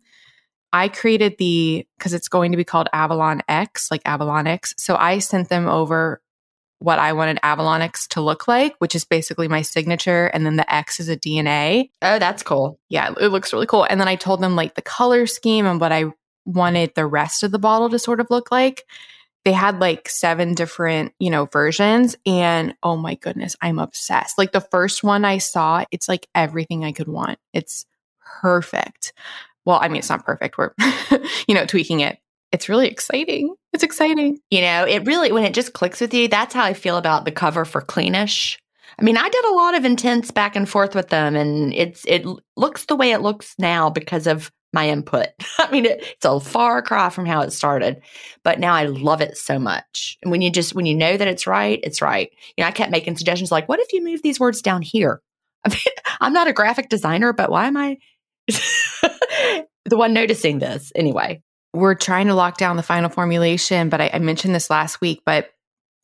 I 0.76 0.88
created 0.88 1.36
the 1.38 1.86
because 1.96 2.12
it's 2.12 2.28
going 2.28 2.52
to 2.52 2.58
be 2.58 2.64
called 2.64 2.88
Avalon 2.92 3.40
X, 3.48 3.90
like 3.90 4.02
Avalon 4.04 4.46
X. 4.46 4.74
So 4.76 4.94
I 4.94 5.20
sent 5.20 5.48
them 5.48 5.66
over 5.66 6.20
what 6.80 6.98
I 6.98 7.14
wanted 7.14 7.38
Avalon 7.42 7.80
X 7.80 8.06
to 8.08 8.20
look 8.20 8.46
like, 8.46 8.74
which 8.78 8.94
is 8.94 9.06
basically 9.06 9.48
my 9.48 9.62
signature. 9.62 10.26
And 10.26 10.44
then 10.44 10.56
the 10.56 10.70
X 10.70 11.00
is 11.00 11.08
a 11.08 11.16
DNA. 11.16 11.88
Oh, 12.02 12.18
that's 12.18 12.42
cool. 12.42 12.78
Yeah, 12.90 13.14
it 13.18 13.28
looks 13.28 13.54
really 13.54 13.64
cool. 13.64 13.84
And 13.84 13.98
then 13.98 14.06
I 14.06 14.16
told 14.16 14.42
them 14.42 14.54
like 14.54 14.74
the 14.74 14.82
color 14.82 15.26
scheme 15.26 15.64
and 15.64 15.80
what 15.80 15.92
I 15.92 16.12
wanted 16.44 16.94
the 16.94 17.06
rest 17.06 17.42
of 17.42 17.52
the 17.52 17.58
bottle 17.58 17.88
to 17.88 17.98
sort 17.98 18.20
of 18.20 18.26
look 18.28 18.50
like. 18.50 18.84
They 19.46 19.52
had 19.52 19.80
like 19.80 20.10
seven 20.10 20.52
different, 20.52 21.14
you 21.18 21.30
know, 21.30 21.46
versions. 21.46 22.16
And 22.26 22.74
oh 22.82 22.98
my 22.98 23.14
goodness, 23.14 23.56
I'm 23.62 23.78
obsessed. 23.78 24.36
Like 24.36 24.52
the 24.52 24.60
first 24.60 25.02
one 25.02 25.24
I 25.24 25.38
saw, 25.38 25.86
it's 25.90 26.06
like 26.06 26.26
everything 26.34 26.84
I 26.84 26.92
could 26.92 27.08
want. 27.08 27.38
It's 27.54 27.86
perfect 28.42 29.14
well, 29.66 29.78
I 29.82 29.88
mean, 29.88 29.98
it's 29.98 30.08
not 30.08 30.24
perfect. 30.24 30.56
We're, 30.56 30.72
you 31.48 31.54
know, 31.54 31.66
tweaking 31.66 32.00
it. 32.00 32.18
It's 32.52 32.68
really 32.68 32.88
exciting. 32.88 33.54
It's 33.72 33.82
exciting. 33.82 34.38
You 34.50 34.62
know, 34.62 34.84
it 34.84 35.04
really, 35.04 35.32
when 35.32 35.44
it 35.44 35.52
just 35.52 35.72
clicks 35.72 36.00
with 36.00 36.14
you, 36.14 36.28
that's 36.28 36.54
how 36.54 36.64
I 36.64 36.72
feel 36.72 36.96
about 36.96 37.24
the 37.24 37.32
cover 37.32 37.64
for 37.64 37.82
Cleanish. 37.82 38.56
I 38.98 39.02
mean, 39.02 39.16
I 39.16 39.28
did 39.28 39.44
a 39.44 39.54
lot 39.54 39.74
of 39.74 39.84
intense 39.84 40.30
back 40.30 40.56
and 40.56 40.68
forth 40.68 40.94
with 40.94 41.08
them, 41.08 41.36
and 41.36 41.74
it's 41.74 42.04
it 42.06 42.24
looks 42.56 42.86
the 42.86 42.96
way 42.96 43.10
it 43.10 43.20
looks 43.20 43.54
now 43.58 43.90
because 43.90 44.26
of 44.26 44.50
my 44.72 44.88
input. 44.88 45.28
I 45.58 45.70
mean, 45.70 45.84
it, 45.84 46.02
it's 46.02 46.24
a 46.24 46.40
far 46.40 46.80
cry 46.82 47.10
from 47.10 47.26
how 47.26 47.40
it 47.40 47.52
started, 47.52 48.00
but 48.42 48.60
now 48.60 48.72
I 48.74 48.84
love 48.84 49.20
it 49.20 49.36
so 49.36 49.58
much. 49.58 50.16
And 50.22 50.30
when 50.30 50.40
you 50.40 50.50
just 50.50 50.74
when 50.74 50.86
you 50.86 50.94
know 50.94 51.16
that 51.16 51.28
it's 51.28 51.46
right, 51.46 51.80
it's 51.82 52.00
right. 52.00 52.30
You 52.56 52.62
know, 52.62 52.68
I 52.68 52.72
kept 52.72 52.92
making 52.92 53.16
suggestions 53.16 53.52
like, 53.52 53.68
"What 53.68 53.80
if 53.80 53.92
you 53.92 54.02
move 54.02 54.22
these 54.22 54.40
words 54.40 54.62
down 54.62 54.82
here?" 54.82 55.20
I 55.66 55.70
mean, 55.70 55.78
I'm 56.20 56.32
not 56.32 56.48
a 56.48 56.52
graphic 56.52 56.88
designer, 56.88 57.32
but 57.32 57.50
why 57.50 57.66
am 57.66 57.76
I 57.76 57.98
the 58.48 59.96
one 59.96 60.12
noticing 60.12 60.58
this 60.58 60.92
anyway. 60.94 61.42
We're 61.74 61.94
trying 61.94 62.28
to 62.28 62.34
lock 62.34 62.56
down 62.56 62.76
the 62.76 62.82
final 62.82 63.10
formulation, 63.10 63.88
but 63.88 64.00
I, 64.00 64.10
I 64.14 64.18
mentioned 64.18 64.54
this 64.54 64.70
last 64.70 65.00
week, 65.00 65.22
but 65.26 65.50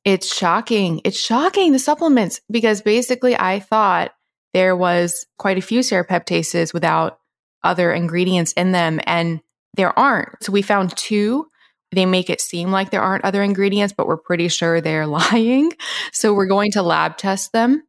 it's 0.05 0.35
shocking. 0.35 1.01
It's 1.05 1.19
shocking 1.19 1.73
the 1.73 1.79
supplements 1.79 2.41
because 2.51 2.83
basically 2.83 3.37
I 3.37 3.61
thought 3.61 4.13
there 4.53 4.77
was 4.77 5.27
quite 5.39 5.59
a 5.59 5.63
few 5.63 5.81
serrapeptases 5.81 6.75
without 6.75 7.19
other 7.63 7.93
ingredients 7.93 8.53
in 8.53 8.73
them, 8.73 9.01
and 9.07 9.41
there 9.75 9.97
aren't. 9.99 10.43
So 10.43 10.53
we 10.53 10.63
found 10.63 10.97
two. 10.97 11.47
They 11.93 12.07
make 12.07 12.31
it 12.31 12.41
seem 12.41 12.71
like 12.71 12.91
there 12.91 13.03
aren't 13.03 13.25
other 13.25 13.43
ingredients, 13.43 13.95
but 13.97 14.07
we're 14.07 14.17
pretty 14.17 14.49
sure 14.49 14.81
they're 14.81 15.07
lying. 15.33 15.73
So 16.13 16.35
we're 16.35 16.47
going 16.47 16.73
to 16.73 16.83
lab 16.83 17.17
test 17.17 17.53
them 17.53 17.83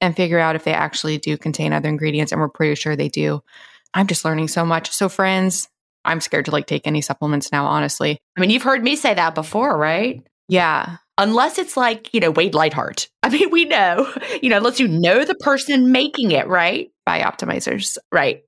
and 0.00 0.14
figure 0.14 0.38
out 0.38 0.56
if 0.56 0.64
they 0.64 0.74
actually 0.74 1.18
do 1.18 1.36
contain 1.36 1.72
other 1.72 1.88
ingredients, 1.88 2.32
and 2.32 2.40
we're 2.40 2.48
pretty 2.48 2.76
sure 2.76 2.96
they 2.96 3.08
do. 3.08 3.42
I'm 3.94 4.06
just 4.06 4.24
learning 4.24 4.48
so 4.48 4.64
much. 4.64 4.90
So, 4.90 5.08
friends, 5.08 5.68
I'm 6.04 6.20
scared 6.20 6.46
to 6.46 6.50
like 6.50 6.66
take 6.66 6.86
any 6.86 7.00
supplements 7.00 7.50
now, 7.52 7.66
honestly. 7.66 8.18
I 8.36 8.40
mean, 8.40 8.50
you've 8.50 8.62
heard 8.62 8.82
me 8.82 8.96
say 8.96 9.14
that 9.14 9.34
before, 9.34 9.76
right? 9.76 10.22
Yeah. 10.48 10.98
Unless 11.18 11.58
it's 11.58 11.76
like, 11.76 12.12
you 12.12 12.20
know, 12.20 12.30
Wade 12.30 12.54
Lightheart. 12.54 13.08
I 13.22 13.28
mean, 13.28 13.50
we 13.50 13.64
know, 13.64 14.12
you 14.42 14.50
know, 14.50 14.58
unless 14.58 14.80
you 14.80 14.88
know 14.88 15.24
the 15.24 15.34
person 15.34 15.92
making 15.92 16.30
it, 16.30 16.46
right? 16.46 16.90
BiOptimizers. 17.08 17.98
Right. 18.12 18.44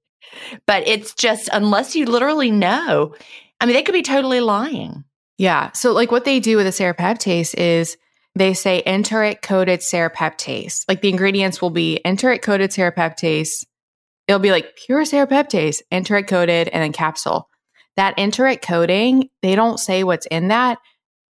But 0.67 0.87
it's 0.87 1.15
just, 1.15 1.49
unless 1.53 1.97
you 1.97 2.07
literally 2.07 2.51
know, 2.51 3.15
I 3.61 3.67
mean, 3.67 3.75
they 3.75 3.83
could 3.83 3.93
be 3.93 4.03
totally 4.03 4.41
lying. 4.41 5.05
Yeah. 5.39 5.73
So, 5.73 5.93
like, 5.93 6.13
what 6.13 6.25
they 6.25 6.41
do 6.41 6.57
with 6.57 6.67
a 6.67 6.71
serrapeptase 6.71 7.55
is 7.57 7.97
they 8.35 8.55
say 8.55 8.83
enteric 8.87 9.41
coated 9.41 9.81
serrapeptase. 9.81 10.85
Like, 10.89 11.01
the 11.01 11.09
ingredients 11.09 11.63
will 11.63 11.71
be 11.71 12.01
enteric 12.05 12.43
coated 12.43 12.71
serrapeptase, 12.71 13.65
it'll 14.29 14.39
be 14.39 14.53
like 14.53 14.77
pure 14.77 15.03
serrapeptase, 15.03 15.81
enteric 15.91 16.29
coated, 16.29 16.69
and 16.69 16.83
then 16.83 16.93
capsule. 16.93 17.49
That 17.97 18.17
enteric 18.19 18.63
coating, 18.63 19.31
they 19.43 19.57
don't 19.57 19.79
say 19.79 20.05
what's 20.05 20.27
in 20.27 20.49
that. 20.49 20.79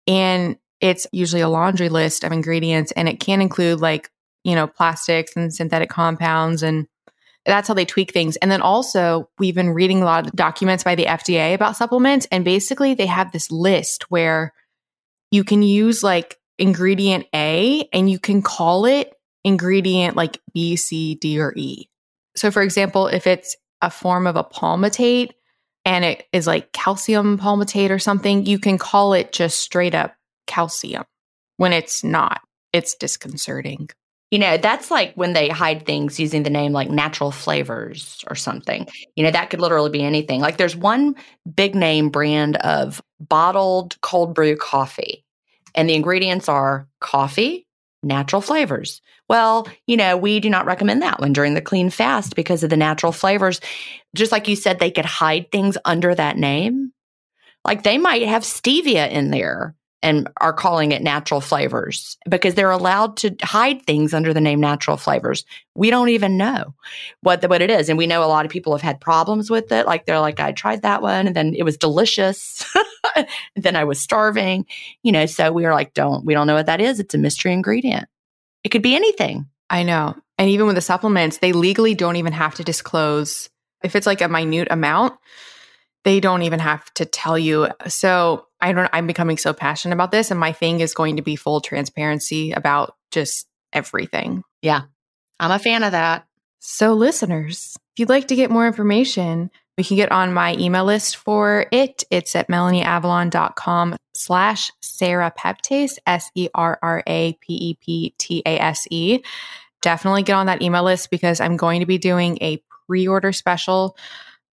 And 0.07 0.57
it's 0.81 1.07
usually 1.13 1.43
a 1.43 1.49
laundry 1.49 1.89
list 1.89 2.25
of 2.25 2.33
ingredients, 2.33 2.93
and 2.93 3.09
it 3.09 3.21
can 3.21 3.41
include 3.41 3.81
like, 3.81 4.11
you 4.45 4.55
know, 4.55 4.67
plastics 4.67 5.35
and 5.37 5.55
synthetic 5.55 5.89
compounds. 5.89 6.63
And 6.63 6.87
that's 7.47 7.69
how 7.69 7.75
they 7.75 7.85
tweak 7.85 8.13
things. 8.13 8.37
And 8.37 8.51
then 8.51 8.61
also, 8.61 9.31
we've 9.39 9.55
been 9.55 9.71
reading 9.71 10.03
a 10.03 10.05
lot 10.05 10.27
of 10.27 10.33
documents 10.33 10.85
by 10.85 10.95
the 10.95 11.07
FDA 11.07 11.55
about 11.55 11.77
supplements, 11.77 12.27
and 12.31 12.45
basically, 12.45 12.95
they 12.95 13.07
have 13.07 13.33
this 13.33 13.51
list 13.51 14.11
where 14.11 14.53
you 15.31 15.45
can 15.45 15.63
use 15.63 16.03
like 16.03 16.37
ingredient 16.59 17.27
A 17.35 17.89
and 17.93 18.11
you 18.11 18.19
can 18.19 18.43
call 18.43 18.87
it 18.87 19.13
ingredient 19.45 20.17
like 20.17 20.41
B, 20.53 20.77
C, 20.77 21.15
D, 21.15 21.39
or 21.41 21.53
E. 21.57 21.89
So, 22.39 22.51
for 22.51 22.63
example, 22.63 23.09
if 23.09 23.27
it's 23.27 23.57
a 23.83 23.91
form 23.91 24.27
of 24.27 24.37
a 24.37 24.45
palmitate 24.45 25.31
and 25.85 26.05
it 26.05 26.27
is 26.33 26.47
like 26.47 26.73
calcium 26.73 27.39
palmitate 27.39 27.91
or 27.91 27.99
something, 27.99 28.47
you 28.47 28.59
can 28.59 28.79
call 28.79 29.13
it 29.13 29.33
just 29.33 29.61
straight 29.61 29.95
up 29.95 30.15
calcium 30.47 31.05
when 31.57 31.73
it's 31.73 32.03
not. 32.03 32.41
It's 32.73 32.95
disconcerting. 32.95 33.89
You 34.31 34.39
know, 34.39 34.59
that's 34.59 34.91
like 34.91 35.15
when 35.15 35.33
they 35.33 35.49
hide 35.49 35.87
things 35.87 36.21
using 36.21 36.43
the 36.43 36.51
name 36.51 36.73
like 36.73 36.91
natural 36.91 37.31
flavors 37.31 38.23
or 38.29 38.35
something. 38.35 38.87
You 39.17 39.25
know, 39.25 39.31
that 39.31 39.49
could 39.49 39.61
literally 39.61 39.91
be 39.91 40.03
anything. 40.03 40.41
Like 40.41 40.59
there's 40.59 40.77
one 40.77 41.17
big 41.55 41.75
name 41.75 42.11
brand 42.11 42.57
of 42.59 43.01
bottled 43.21 43.99
cold 44.03 44.35
brew 44.35 44.55
coffee, 44.55 45.25
and 45.75 45.89
the 45.89 45.95
ingredients 45.95 46.49
are 46.49 46.87
coffee, 47.01 47.67
natural 48.03 48.41
flavors. 48.41 49.03
Well, 49.29 49.69
you 49.87 49.97
know, 49.97 50.17
we 50.17 50.41
do 50.41 50.49
not 50.51 50.67
recommend 50.67 51.03
that 51.03 51.21
one 51.21 51.33
during 51.33 51.55
the 51.55 51.61
clean 51.61 51.91
fast 51.91 52.35
because 52.37 52.63
of 52.63 52.71
the 52.71 52.77
natural 52.77 53.13
flavors. 53.13 53.61
Just 54.15 54.33
like 54.33 54.49
you 54.49 54.57
said, 54.57 54.79
they 54.79 54.91
could 54.91 55.05
hide 55.05 55.51
things 55.51 55.77
under 55.85 56.15
that 56.15 56.37
name. 56.37 56.93
Like 57.65 57.83
they 57.83 57.99
might 57.99 58.27
have 58.27 58.43
stevia 58.43 59.11
in 59.11 59.31
there 59.31 59.75
and 60.03 60.29
are 60.41 60.53
calling 60.53 60.93
it 60.93 61.03
natural 61.03 61.41
flavors 61.41 62.17
because 62.29 62.55
they're 62.55 62.71
allowed 62.71 63.17
to 63.17 63.35
hide 63.43 63.83
things 63.83 64.15
under 64.15 64.33
the 64.33 64.41
name 64.41 64.61
natural 64.61 64.97
flavors. 64.97 65.45
We 65.75 65.91
don't 65.91 66.11
even 66.11 66.37
know 66.37 66.75
what 67.23 67.41
the, 67.41 67.49
what 67.49 67.63
it 67.63 67.71
is, 67.71 67.89
and 67.89 67.99
we 67.99 68.07
know 68.07 68.23
a 68.23 68.27
lot 68.27 68.45
of 68.45 68.53
people 68.53 68.73
have 68.73 68.83
had 68.83 69.01
problems 69.01 69.51
with 69.51 69.73
it. 69.73 69.87
Like 69.87 70.07
they're 70.07 70.21
like, 70.21 70.39
I 70.41 70.53
tried 70.53 70.83
that 70.83 71.03
one, 71.03 71.27
and 71.27 71.35
then 71.35 71.55
it 71.55 71.65
was 71.65 71.77
delicious, 71.77 72.65
then 73.57 73.77
I 73.77 73.85
was 73.85 74.01
starving, 74.01 74.67
you 75.03 75.13
know. 75.13 75.27
So 75.27 75.53
we 75.53 75.67
are 75.67 75.75
like, 75.75 75.95
don't 75.95 76.25
we 76.25 76.35
don't 76.35 76.47
know 76.47 76.55
what 76.55 76.67
that 76.67 76.81
is? 76.81 77.01
It's 77.01 77.15
a 77.15 77.19
mystery 77.19 77.53
ingredient. 77.53 78.09
It 78.63 78.71
could 78.71 78.83
be 78.83 78.95
anything. 78.95 79.47
I 79.71 79.83
know, 79.83 80.17
and 80.39 80.49
even 80.49 80.67
with 80.67 80.77
the 80.77 80.81
supplements, 80.83 81.39
they 81.39 81.53
legally 81.53 81.95
don't 81.95 82.17
even 82.17 82.33
have 82.33 82.55
to 82.55 82.65
disclose 82.65 83.51
if 83.83 83.97
it's 83.97 84.07
like 84.07 84.21
a 84.21 84.29
minute 84.29 84.69
amount. 84.71 85.19
They 86.05 86.21
don't 86.21 86.43
even 86.43 86.61
have 86.61 86.93
to 86.95 87.05
tell 87.05 87.39
you. 87.39 87.69
So 87.89 88.48
I 88.61 88.73
don't, 88.73 88.91
I'm 88.93 89.07
becoming 89.07 89.39
so 89.39 89.53
passionate 89.53 89.95
about 89.95 90.11
this. 90.11 90.31
And 90.31 90.41
my 90.41 90.53
thing 90.53 90.81
is 90.81 90.95
going 90.95 91.17
to 91.17 91.23
be 91.23 91.37
full 91.37 91.61
transparency 91.61 92.53
about 92.53 92.97
just 93.11 93.47
everything. 93.73 94.43
Yeah. 94.63 94.83
I'm 95.41 95.51
a 95.51 95.59
fan 95.59 95.83
of 95.83 95.93
that. 95.93 96.27
So, 96.59 96.95
listeners, 96.95 97.77
if 97.95 98.01
you'd 98.01 98.09
like 98.09 98.29
to 98.29 98.37
get 98.37 98.51
more 98.51 98.67
information, 98.67 99.51
we 99.77 99.85
can 99.85 99.97
get 99.97 100.11
on 100.11 100.33
my 100.33 100.55
email 100.57 100.85
list 100.85 101.17
for 101.17 101.67
it. 101.71 102.03
It's 102.11 102.35
at 102.35 102.49
melanieavalon.com 102.49 103.97
slash 104.15 104.73
serrapeptase, 104.83 105.99
S 106.05 106.31
E 106.35 106.49
R 106.53 106.79
R 106.83 107.03
A 107.07 107.35
P 107.35 107.55
E 107.55 107.75
P 107.81 108.15
T 108.19 108.43
A 108.45 108.59
S 108.59 108.89
E. 108.91 109.21
Definitely 109.81 110.25
get 110.25 110.35
on 110.35 110.47
that 110.47 110.63
email 110.63 110.83
list 110.83 111.11
because 111.11 111.41
I'm 111.41 111.57
going 111.57 111.79
to 111.81 111.87
be 111.87 111.99
doing 111.99 112.39
a 112.41 112.61
pre 112.87 113.07
order 113.07 113.33
special 113.33 113.97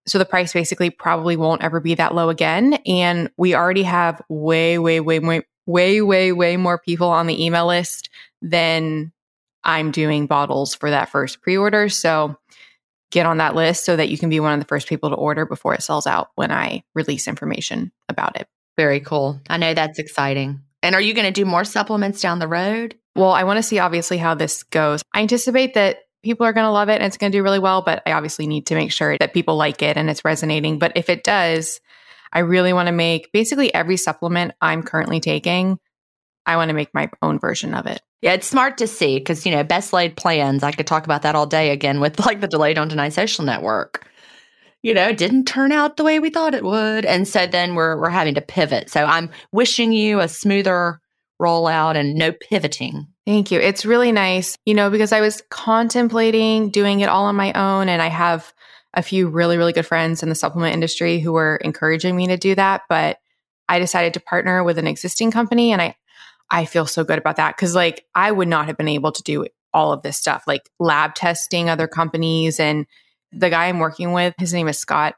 so 0.08 0.18
the 0.18 0.26
price 0.26 0.54
basically 0.54 0.89
probably 0.89 1.36
won't 1.36 1.63
ever 1.63 1.80
be 1.80 1.96
that 1.96 2.13
low 2.13 2.30
again. 2.30 2.74
And 2.86 3.30
we 3.38 3.56
already 3.56 3.84
have 3.84 4.22
way, 4.30 4.78
way, 4.78 5.00
way, 5.00 5.20
way, 5.20 5.44
way, 5.65 6.02
way, 6.02 6.32
way 6.32 6.58
more 6.58 6.78
people 6.78 7.10
on 7.10 7.28
the 7.28 7.44
email 7.44 7.68
list 7.68 8.10
than 8.41 9.12
I'm 9.63 9.91
doing 9.91 10.28
bottles 10.28 10.76
for 10.76 10.91
that 10.91 11.10
first 11.10 11.41
pre 11.41 11.58
order. 11.58 11.89
So 11.89 12.38
get 13.12 13.26
on 13.26 13.38
that 13.38 13.56
list 13.56 13.86
so 13.86 13.96
that 13.96 14.10
you 14.10 14.18
can 14.18 14.30
be 14.30 14.39
one 14.39 14.54
of 14.54 14.60
the 14.60 14.68
first 14.68 14.88
people 14.88 15.10
to 15.10 15.15
order 15.15 15.46
before 15.46 15.74
it 15.74 15.84
sells 15.84 16.06
out 16.06 16.30
when 16.36 16.52
I 16.52 16.84
release 16.94 17.28
information 17.28 17.91
about 18.10 18.39
it. 18.39 18.48
Very 18.78 19.00
cool. 19.00 19.41
I 19.50 19.58
know 19.58 19.74
that's 19.74 20.00
exciting. 20.00 20.62
And 20.84 20.94
are 20.94 21.02
you 21.02 21.13
going 21.13 21.26
to 21.26 21.32
do 21.32 21.46
more 21.46 21.63
supplements 21.63 22.22
down 22.22 22.39
the 22.39 22.48
road? 22.48 22.96
Well, 23.15 23.32
I 23.32 23.46
want 23.46 23.58
to 23.58 23.63
see 23.63 23.80
obviously 23.80 24.18
how 24.18 24.36
this 24.36 24.63
goes. 24.63 25.02
I 25.13 25.22
anticipate 25.22 25.74
that 25.74 26.00
people 26.25 26.45
are 26.45 26.53
going 26.53 26.65
to 26.65 26.71
love 26.71 26.89
it 26.89 26.95
and 26.95 27.03
it's 27.03 27.17
going 27.17 27.31
to 27.31 27.38
do 27.38 27.43
really 27.43 27.59
well, 27.59 27.83
but 27.83 28.01
I 28.05 28.11
obviously 28.11 28.47
need 28.47 28.65
to 28.65 28.75
make 28.75 28.91
sure 28.91 29.17
that 29.17 29.33
people 29.33 29.55
like 29.55 29.81
it 29.81 29.95
and 29.95 30.09
it's 30.09 30.25
resonating. 30.25 30.79
But 30.79 30.93
if 30.95 31.07
it 31.07 31.23
does, 31.23 31.79
I 32.33 32.39
really 32.39 32.73
want 32.73 32.88
to 32.88 32.91
make 32.91 33.31
basically 33.31 33.73
every 33.73 33.95
supplement 33.95 34.53
I'm 34.59 34.83
currently 34.83 35.19
taking, 35.19 35.79
I 36.45 36.57
want 36.57 36.69
to 36.69 36.75
make 36.75 36.93
my 36.93 37.09
own 37.21 37.39
version 37.39 37.73
of 37.75 37.85
it. 37.85 38.01
Yeah, 38.21 38.33
it's 38.33 38.47
smart 38.47 38.79
to 38.79 38.88
see 38.88 39.19
because, 39.19 39.45
you 39.45 39.51
know, 39.51 39.63
best 39.63 39.93
laid 39.93 40.17
plans, 40.17 40.63
I 40.63 40.71
could 40.71 40.88
talk 40.88 41.05
about 41.05 41.21
that 41.21 41.35
all 41.35 41.45
day 41.45 41.69
again 41.69 41.99
with 41.99 42.19
like 42.25 42.41
the 42.41 42.47
Delay 42.47 42.73
Don't 42.73 42.88
Deny 42.88 43.09
social 43.09 43.45
network. 43.45 44.07
You 44.81 44.95
know, 44.95 45.07
it 45.07 45.17
didn't 45.17 45.45
turn 45.45 45.71
out 45.71 45.97
the 45.97 46.03
way 46.03 46.19
we 46.19 46.31
thought 46.31 46.55
it 46.55 46.63
would. 46.63 47.05
And 47.05 47.27
so 47.27 47.45
then 47.45 47.75
we're 47.75 47.99
we're 47.99 48.09
having 48.09 48.35
to 48.35 48.41
pivot. 48.41 48.89
So 48.89 49.05
I'm 49.05 49.29
wishing 49.51 49.93
you 49.93 50.19
a 50.19 50.27
smoother 50.27 51.01
rollout 51.41 51.95
and 51.95 52.15
no 52.15 52.32
pivoting 52.32 53.08
Thank 53.26 53.50
you. 53.50 53.60
It's 53.60 53.86
really 53.86 54.12
nice, 54.12 54.56
you 54.65 54.76
know, 54.76 54.91
because 54.91 55.12
I 55.12 55.19
was 55.19 55.41
contemplating 55.50 56.69
doing 56.69 57.00
it 57.00 57.10
all 57.10 57.26
on 57.26 57.36
my 57.36 57.52
own 57.54 57.89
and 57.89 58.02
I 58.02 58.08
have 58.08 58.54
a 58.93 59.02
few 59.02 59.28
really, 59.28 59.58
really 59.58 59.74
good 59.74 59.86
friends 59.86 60.21
in 60.21 60.30
the 60.30 60.36
supplement 60.36 60.74
industry 60.74 61.19
who 61.19 61.34
were 61.34 61.56
encouraging 61.58 62.15
me 62.15 62.28
to 62.28 62.38
do 62.38 62.54
that. 62.54 62.84
But 62.88 63.17
I 63.67 63.80
decided 63.80 64.13
to 64.13 64.19
partner 64.19 64.63
with 64.63 64.78
an 64.78 64.86
existing 64.86 65.32
company 65.32 65.71
and 65.71 65.82
I, 65.82 65.95
I 66.52 66.65
feel 66.65 66.86
so 66.86 67.04
good 67.04 67.17
about 67.17 67.38
that. 67.38 67.58
Cause 67.58 67.74
like 67.74 68.06
I 68.13 68.32
would 68.32 68.48
not 68.48 68.67
have 68.67 68.78
been 68.78 68.88
able 68.88 69.12
to 69.12 69.24
do 69.24 69.48
all 69.74 69.91
of 69.91 70.04
this 70.04 70.17
stuff, 70.17 70.43
like 70.45 70.69
lab 70.80 71.15
testing 71.15 71.67
other 71.67 71.88
companies. 71.88 72.60
And 72.60 72.86
the 73.32 73.50
guy 73.50 73.65
I'm 73.65 73.80
working 73.80 74.13
with, 74.13 74.36
his 74.38 74.54
name 74.54 74.67
is 74.67 74.78
Scott 74.78 75.15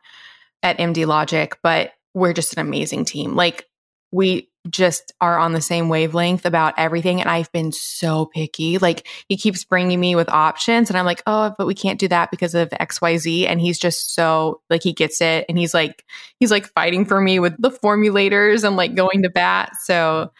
at 0.63 0.77
MD 0.77 1.05
Logic, 1.05 1.53
but 1.61 1.91
we're 2.13 2.33
just 2.33 2.53
an 2.53 2.65
amazing 2.65 3.03
team. 3.03 3.35
Like 3.35 3.65
we 4.11 4.49
just 4.69 5.13
are 5.21 5.37
on 5.37 5.53
the 5.53 5.61
same 5.61 5.89
wavelength 5.89 6.45
about 6.45 6.73
everything. 6.77 7.19
And 7.21 7.29
I've 7.29 7.51
been 7.51 7.71
so 7.71 8.25
picky. 8.25 8.77
Like 8.77 9.07
he 9.27 9.37
keeps 9.37 9.63
bringing 9.63 9.99
me 9.99 10.15
with 10.15 10.29
options 10.29 10.89
and 10.89 10.97
I'm 10.97 11.05
like, 11.05 11.23
oh, 11.27 11.53
but 11.57 11.67
we 11.67 11.75
can't 11.75 11.99
do 11.99 12.07
that 12.09 12.31
because 12.31 12.55
of 12.55 12.69
XYZ. 12.69 13.47
And 13.47 13.59
he's 13.59 13.79
just 13.79 14.13
so 14.13 14.61
like, 14.69 14.83
he 14.83 14.93
gets 14.93 15.21
it. 15.21 15.45
And 15.49 15.57
he's 15.57 15.73
like, 15.73 16.05
he's 16.39 16.51
like 16.51 16.67
fighting 16.73 17.05
for 17.05 17.19
me 17.19 17.39
with 17.39 17.59
the 17.59 17.71
formulators 17.71 18.63
and 18.63 18.75
like 18.75 18.95
going 18.95 19.23
to 19.23 19.29
bat. 19.29 19.71
So 19.83 20.31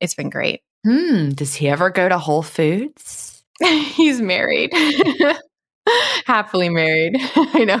it's 0.00 0.14
been 0.14 0.30
great. 0.30 0.62
Hmm. 0.86 1.30
Does 1.30 1.54
he 1.54 1.68
ever 1.68 1.90
go 1.90 2.08
to 2.08 2.18
Whole 2.18 2.42
Foods? 2.42 3.42
he's 3.60 4.20
married. 4.20 4.72
Happily 6.26 6.68
married. 6.68 7.16
I 7.36 7.64
know. 7.64 7.80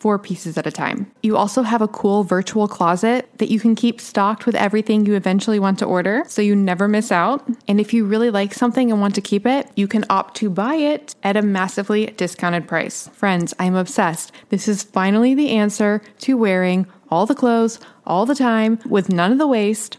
four 0.00 0.18
pieces 0.18 0.56
at 0.56 0.66
a 0.66 0.72
time. 0.72 1.10
You 1.22 1.36
also 1.36 1.62
have 1.62 1.82
a 1.82 1.88
cool 1.88 2.24
virtual 2.24 2.68
closet 2.68 3.28
that 3.38 3.50
you 3.50 3.60
can 3.60 3.74
keep 3.74 4.00
stocked 4.00 4.46
with 4.46 4.54
everything 4.54 5.06
you 5.06 5.14
eventually 5.14 5.58
want 5.58 5.78
to 5.80 5.84
order 5.84 6.24
so 6.26 6.42
you 6.42 6.56
never 6.56 6.88
miss 6.88 7.12
out. 7.12 7.46
And 7.68 7.80
if 7.80 7.92
you 7.92 8.04
really 8.04 8.30
like 8.30 8.54
something 8.54 8.90
and 8.90 9.00
want 9.00 9.14
to 9.16 9.20
keep 9.20 9.46
it, 9.46 9.70
you 9.76 9.88
can 9.88 10.04
opt 10.10 10.36
to 10.38 10.50
buy 10.50 10.74
it 10.74 11.14
at 11.22 11.36
a 11.36 11.42
massively 11.42 12.06
discounted 12.06 12.68
price. 12.68 13.08
Friends, 13.08 13.54
I'm 13.58 13.74
obsessed. 13.74 14.32
This 14.48 14.68
is 14.68 14.82
finally 14.82 15.34
the 15.34 15.50
answer 15.50 16.02
to 16.20 16.36
wearing 16.36 16.86
all 17.10 17.26
the 17.26 17.34
clothes 17.34 17.78
all 18.06 18.26
the 18.26 18.34
time 18.34 18.78
with 18.86 19.08
none 19.08 19.32
of 19.32 19.38
the 19.38 19.46
waste 19.46 19.98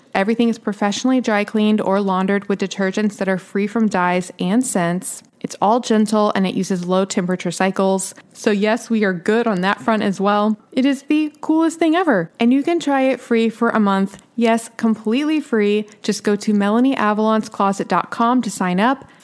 Everything 0.13 0.49
is 0.49 0.59
professionally 0.59 1.21
dry 1.21 1.43
cleaned 1.43 1.81
or 1.81 2.01
laundered 2.01 2.47
with 2.49 2.59
detergents 2.59 3.17
that 3.17 3.29
are 3.29 3.37
free 3.37 3.67
from 3.67 3.87
dyes 3.87 4.31
and 4.39 4.65
scents. 4.65 5.23
It's 5.39 5.55
all 5.61 5.79
gentle 5.79 6.31
and 6.35 6.45
it 6.45 6.53
uses 6.53 6.85
low 6.85 7.03
temperature 7.03 7.51
cycles. 7.51 8.13
So, 8.31 8.51
yes, 8.51 8.89
we 8.89 9.03
are 9.03 9.13
good 9.13 9.47
on 9.47 9.61
that 9.61 9.81
front 9.81 10.03
as 10.03 10.21
well. 10.21 10.57
It 10.71 10.85
is 10.85 11.03
the 11.03 11.33
coolest 11.41 11.79
thing 11.79 11.95
ever. 11.95 12.31
And 12.39 12.53
you 12.53 12.61
can 12.61 12.79
try 12.79 13.01
it 13.01 13.19
free 13.19 13.49
for 13.49 13.69
a 13.69 13.79
month. 13.79 14.21
Yes, 14.35 14.69
completely 14.77 15.39
free. 15.39 15.87
Just 16.03 16.23
go 16.23 16.35
to 16.35 16.53
melanieavalonscloset.com 16.53 18.41
to 18.41 18.51
sign 18.51 18.79
up. 18.79 19.05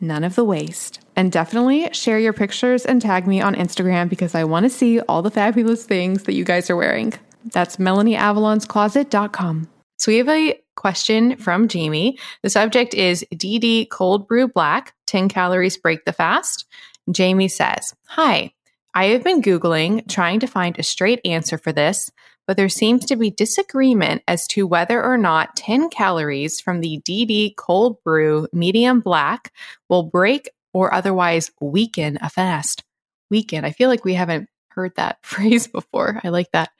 none 0.00 0.24
of 0.24 0.34
the 0.34 0.44
waste. 0.44 1.00
And 1.16 1.32
definitely 1.32 1.92
share 1.92 2.18
your 2.18 2.32
pictures 2.32 2.84
and 2.84 3.00
tag 3.00 3.26
me 3.26 3.40
on 3.40 3.54
Instagram 3.54 4.08
because 4.08 4.34
I 4.34 4.44
want 4.44 4.64
to 4.64 4.70
see 4.70 5.00
all 5.00 5.22
the 5.22 5.30
fabulous 5.30 5.84
things 5.84 6.24
that 6.24 6.34
you 6.34 6.44
guys 6.44 6.68
are 6.70 6.76
wearing. 6.76 7.14
That's 7.52 7.76
melanieavalonscloset.com. 7.76 9.68
So 9.98 10.12
we 10.12 10.18
have 10.18 10.28
a 10.28 10.60
question 10.74 11.36
from 11.36 11.68
Jamie. 11.68 12.18
The 12.42 12.50
subject 12.50 12.94
is 12.94 13.24
DD 13.34 13.88
Cold 13.88 14.28
Brew 14.28 14.48
Black 14.48 14.94
10 15.06 15.28
calories 15.28 15.76
break 15.76 16.04
the 16.04 16.12
fast. 16.12 16.66
Jamie 17.10 17.48
says, 17.48 17.94
Hi, 18.08 18.52
I 18.94 19.06
have 19.06 19.24
been 19.24 19.42
Googling 19.42 20.08
trying 20.08 20.40
to 20.40 20.46
find 20.46 20.78
a 20.78 20.82
straight 20.82 21.20
answer 21.24 21.56
for 21.56 21.72
this, 21.72 22.10
but 22.46 22.56
there 22.56 22.68
seems 22.68 23.04
to 23.06 23.16
be 23.16 23.30
disagreement 23.30 24.22
as 24.28 24.46
to 24.48 24.66
whether 24.66 25.02
or 25.02 25.18
not 25.18 25.56
10 25.56 25.90
calories 25.90 26.60
from 26.60 26.80
the 26.80 27.00
DD 27.04 27.56
Cold 27.56 28.02
Brew 28.04 28.48
Medium 28.52 29.00
Black 29.00 29.52
will 29.88 30.04
break 30.04 30.48
or 30.72 30.92
otherwise 30.92 31.50
weaken 31.60 32.18
a 32.20 32.30
fast. 32.30 32.84
Weaken. 33.30 33.64
I 33.64 33.72
feel 33.72 33.88
like 33.88 34.04
we 34.04 34.14
haven't 34.14 34.48
heard 34.68 34.92
that 34.96 35.18
phrase 35.22 35.66
before. 35.66 36.20
I 36.22 36.28
like 36.28 36.50
that. 36.52 36.70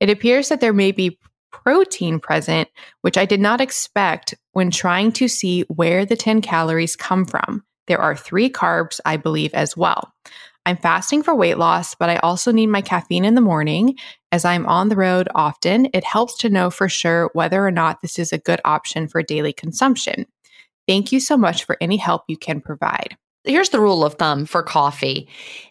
It 0.00 0.10
appears 0.10 0.48
that 0.48 0.60
there 0.60 0.72
may 0.72 0.92
be 0.92 1.18
protein 1.52 2.18
present, 2.18 2.68
which 3.02 3.16
I 3.16 3.26
did 3.26 3.40
not 3.40 3.60
expect 3.60 4.34
when 4.52 4.70
trying 4.70 5.12
to 5.12 5.28
see 5.28 5.62
where 5.62 6.04
the 6.04 6.16
10 6.16 6.40
calories 6.42 6.96
come 6.96 7.26
from. 7.26 7.62
There 7.86 8.00
are 8.00 8.16
three 8.16 8.50
carbs, 8.50 8.98
I 9.04 9.18
believe, 9.18 9.54
as 9.54 9.76
well. 9.76 10.12
I'm 10.66 10.76
fasting 10.78 11.22
for 11.22 11.34
weight 11.34 11.58
loss, 11.58 11.94
but 11.94 12.08
I 12.08 12.16
also 12.16 12.50
need 12.50 12.68
my 12.68 12.80
caffeine 12.80 13.24
in 13.24 13.34
the 13.34 13.40
morning. 13.40 13.96
As 14.32 14.44
I'm 14.44 14.66
on 14.66 14.88
the 14.88 14.96
road 14.96 15.28
often, 15.34 15.88
it 15.92 16.04
helps 16.04 16.38
to 16.38 16.48
know 16.48 16.70
for 16.70 16.88
sure 16.88 17.30
whether 17.34 17.64
or 17.64 17.70
not 17.70 18.00
this 18.00 18.18
is 18.18 18.32
a 18.32 18.38
good 18.38 18.60
option 18.64 19.06
for 19.06 19.22
daily 19.22 19.52
consumption. 19.52 20.26
Thank 20.88 21.12
you 21.12 21.20
so 21.20 21.36
much 21.36 21.64
for 21.64 21.76
any 21.80 21.96
help 21.96 22.22
you 22.28 22.36
can 22.36 22.60
provide. 22.60 23.16
Here's 23.44 23.68
the 23.68 23.80
rule 23.80 24.04
of 24.04 24.14
thumb 24.14 24.46
for 24.46 24.62
coffee. 24.62 25.28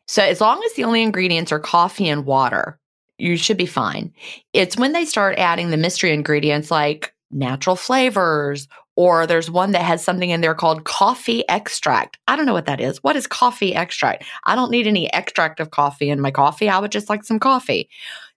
So, 0.07 0.21
as 0.21 0.39
long 0.39 0.61
as 0.63 0.73
the 0.73 0.83
only 0.83 1.01
ingredients 1.01 1.51
are 1.51 1.59
coffee 1.59 2.07
and 2.07 2.25
water, 2.25 2.79
you 3.17 3.35
should 3.35 3.57
be 3.57 3.65
fine. 3.65 4.13
It's 4.53 4.77
when 4.77 4.91
they 4.91 5.05
start 5.05 5.39
adding 5.39 5.71
the 5.71 5.77
mystery 5.77 6.13
ingredients 6.13 6.69
like 6.69 7.13
natural 7.31 7.75
flavors, 7.75 8.67
or 8.95 9.25
there's 9.25 9.49
one 9.49 9.71
that 9.71 9.81
has 9.81 10.03
something 10.03 10.29
in 10.29 10.41
there 10.41 10.55
called 10.55 10.83
coffee 10.83 11.43
extract. 11.49 12.17
I 12.27 12.35
don't 12.35 12.45
know 12.45 12.53
what 12.53 12.67
that 12.67 12.81
is. 12.81 13.03
What 13.03 13.15
is 13.15 13.27
coffee 13.27 13.75
extract? 13.75 14.23
I 14.45 14.55
don't 14.55 14.71
need 14.71 14.87
any 14.87 15.11
extract 15.13 15.59
of 15.59 15.71
coffee 15.71 16.09
in 16.09 16.21
my 16.21 16.31
coffee. 16.31 16.69
I 16.69 16.79
would 16.79 16.91
just 16.91 17.09
like 17.09 17.23
some 17.23 17.39
coffee. 17.39 17.89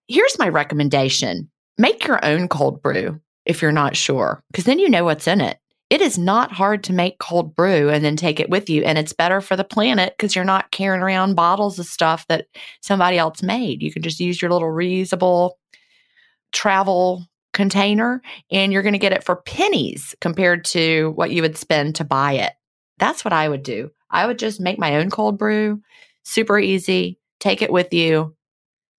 Here's 0.09 0.39
my 0.39 0.49
recommendation 0.49 1.51
make 1.79 2.07
your 2.07 2.25
own 2.25 2.49
cold 2.49 2.81
brew 2.81 3.21
if 3.45 3.61
you're 3.61 3.73
not 3.73 3.97
sure, 3.97 4.43
because 4.51 4.65
then 4.65 4.79
you 4.79 4.89
know 4.89 5.05
what's 5.05 5.29
in 5.29 5.41
it 5.41 5.59
it 5.89 6.01
is 6.01 6.19
not 6.19 6.53
hard 6.53 6.83
to 6.85 6.93
make 6.93 7.19
cold 7.19 7.55
brew 7.55 7.91
and 7.91 8.05
then 8.05 8.17
take 8.17 8.41
it 8.41 8.51
with 8.51 8.69
you. 8.69 8.83
And 8.83 8.99
it's 8.99 9.13
better 9.13 9.41
for 9.41 9.55
the 9.57 9.65
planet 9.65 10.15
because 10.17 10.35
you're 10.35 10.45
not 10.45 10.73
carrying 10.73 11.03
around 11.03 11.37
bottles 11.37 11.79
of 11.79 11.87
stuff 11.87 12.27
that 12.27 12.47
somebody 12.81 13.19
else 13.19 13.43
made. 13.43 13.83
You 13.83 13.93
can 13.93 14.03
just 14.03 14.19
use 14.19 14.43
your 14.43 14.51
little 14.51 14.69
reusable 14.69 15.53
travel 16.53 17.27
container 17.57 18.23
and 18.53 18.73
you're 18.73 18.83
going 18.83 18.93
to 18.93 18.99
get 19.01 19.13
it 19.13 19.25
for 19.25 19.35
pennies 19.35 20.15
compared 20.21 20.65
to 20.67 21.11
what 21.17 21.33
you 21.33 21.43
would 21.43 21.57
spend 21.57 21.97
to 21.97 22.05
buy 22.05 22.35
it. 22.35 22.53
That's 22.99 23.25
what 23.25 23.33
I 23.33 23.49
would 23.49 23.65
do. 23.65 23.91
I 24.11 24.27
would 24.27 24.39
just 24.39 24.61
make 24.61 24.79
my 24.79 24.97
own 24.97 25.11
cold 25.11 25.39
brew, 25.39 25.81
super 26.23 26.59
easy, 26.59 27.19
take 27.41 27.63
it 27.63 27.73
with 27.73 27.93
you 27.93 28.37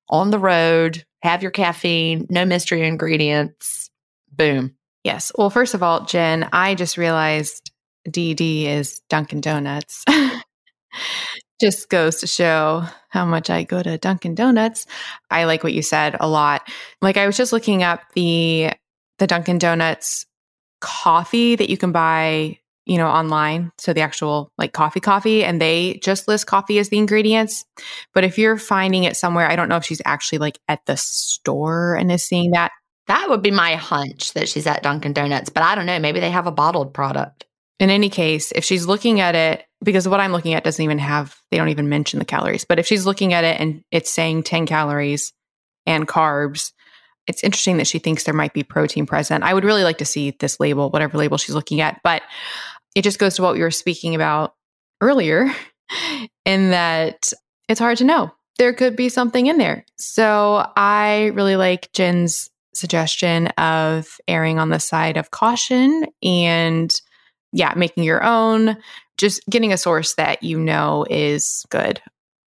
on 0.09 0.31
the 0.31 0.39
road, 0.39 1.05
have 1.21 1.41
your 1.41 1.51
caffeine, 1.51 2.27
no 2.29 2.43
mystery 2.43 2.85
ingredients. 2.85 3.89
Boom. 4.31 4.75
Yes. 5.03 5.31
Well, 5.37 5.49
first 5.49 5.73
of 5.73 5.81
all, 5.81 6.05
Gin, 6.05 6.47
I 6.51 6.75
just 6.75 6.97
realized 6.97 7.71
DD 8.09 8.65
is 8.65 9.01
Dunkin' 9.09 9.41
Donuts. 9.41 10.03
just 11.59 11.89
goes 11.89 12.17
to 12.17 12.27
show 12.27 12.83
how 13.09 13.25
much 13.25 13.49
I 13.49 13.63
go 13.63 13.81
to 13.81 13.97
Dunkin' 13.97 14.35
Donuts. 14.35 14.85
I 15.31 15.45
like 15.45 15.63
what 15.63 15.73
you 15.73 15.81
said 15.81 16.15
a 16.19 16.27
lot. 16.27 16.67
Like 17.01 17.17
I 17.17 17.25
was 17.25 17.37
just 17.37 17.53
looking 17.53 17.83
up 17.83 18.01
the 18.13 18.71
the 19.19 19.27
Dunkin' 19.27 19.57
Donuts 19.57 20.25
coffee 20.79 21.55
that 21.55 21.69
you 21.69 21.77
can 21.77 21.91
buy, 21.91 22.59
you 22.85 22.97
know, 22.97 23.07
online. 23.07 23.71
So 23.79 23.93
the 23.93 24.01
actual 24.01 24.51
like 24.57 24.73
coffee 24.73 24.99
coffee 24.99 25.43
and 25.43 25.59
they 25.59 25.99
just 26.03 26.27
list 26.27 26.45
coffee 26.45 26.77
as 26.77 26.89
the 26.89 26.99
ingredients. 26.99 27.65
But 28.13 28.23
if 28.23 28.37
you're 28.37 28.57
finding 28.57 29.03
it 29.03 29.17
somewhere, 29.17 29.49
I 29.49 29.55
don't 29.55 29.69
know 29.69 29.77
if 29.77 29.85
she's 29.85 30.01
actually 30.05 30.39
like 30.39 30.59
at 30.67 30.85
the 30.85 30.97
store 30.97 31.95
and 31.95 32.11
is 32.11 32.23
seeing 32.23 32.51
that. 32.51 32.71
That 33.07 33.29
would 33.29 33.41
be 33.41 33.51
my 33.51 33.75
hunch 33.75 34.33
that 34.33 34.49
she's 34.49 34.67
at 34.67 34.83
Dunkin' 34.83 35.13
Donuts, 35.13 35.49
but 35.49 35.63
I 35.63 35.75
don't 35.75 35.85
know. 35.85 35.97
Maybe 35.97 36.19
they 36.19 36.29
have 36.29 36.45
a 36.45 36.51
bottled 36.51 36.93
product. 36.93 37.45
In 37.79 37.89
any 37.89 38.09
case, 38.09 38.51
if 38.51 38.63
she's 38.63 38.85
looking 38.85 39.21
at 39.21 39.33
it, 39.33 39.63
because 39.83 40.07
what 40.07 40.19
I'm 40.19 40.31
looking 40.31 40.53
at 40.53 40.63
doesn't 40.63 40.83
even 40.83 40.99
have, 40.99 41.37
they 41.51 41.57
don't 41.57 41.69
even 41.69 41.89
mention 41.89 42.19
the 42.19 42.25
calories, 42.25 42.65
but 42.65 42.79
if 42.79 42.87
she's 42.87 43.05
looking 43.05 43.33
at 43.33 43.43
it 43.43 43.59
and 43.59 43.83
it's 43.91 44.09
saying 44.09 44.43
10 44.43 44.65
calories 44.65 45.33
and 45.85 46.07
carbs, 46.07 46.71
it's 47.27 47.43
interesting 47.43 47.77
that 47.77 47.87
she 47.87 47.99
thinks 47.99 48.23
there 48.23 48.33
might 48.33 48.53
be 48.53 48.63
protein 48.63 49.05
present. 49.05 49.43
I 49.43 49.53
would 49.53 49.65
really 49.65 49.83
like 49.83 49.99
to 49.99 50.05
see 50.05 50.31
this 50.39 50.59
label, 50.59 50.89
whatever 50.89 51.17
label 51.17 51.37
she's 51.37 51.55
looking 51.55 51.81
at, 51.81 52.01
but 52.03 52.21
it 52.95 53.03
just 53.03 53.19
goes 53.19 53.35
to 53.35 53.41
what 53.41 53.53
we 53.53 53.61
were 53.61 53.71
speaking 53.71 54.15
about 54.15 54.55
earlier 55.01 55.51
in 56.45 56.71
that 56.71 57.31
it's 57.67 57.79
hard 57.79 57.97
to 57.99 58.05
know. 58.05 58.31
There 58.57 58.73
could 58.73 58.95
be 58.95 59.09
something 59.09 59.45
in 59.45 59.57
there. 59.57 59.85
So 59.97 60.65
I 60.75 61.31
really 61.35 61.55
like 61.55 61.91
Gin's 61.93 62.49
suggestion 62.73 63.47
of 63.47 64.17
erring 64.27 64.57
on 64.57 64.69
the 64.69 64.79
side 64.79 65.17
of 65.17 65.31
caution 65.31 66.05
and 66.23 66.93
yeah, 67.51 67.73
making 67.75 68.03
your 68.03 68.23
own, 68.23 68.77
just 69.17 69.41
getting 69.49 69.73
a 69.73 69.77
source 69.77 70.15
that 70.15 70.43
you 70.43 70.59
know 70.59 71.05
is 71.09 71.65
good. 71.69 72.01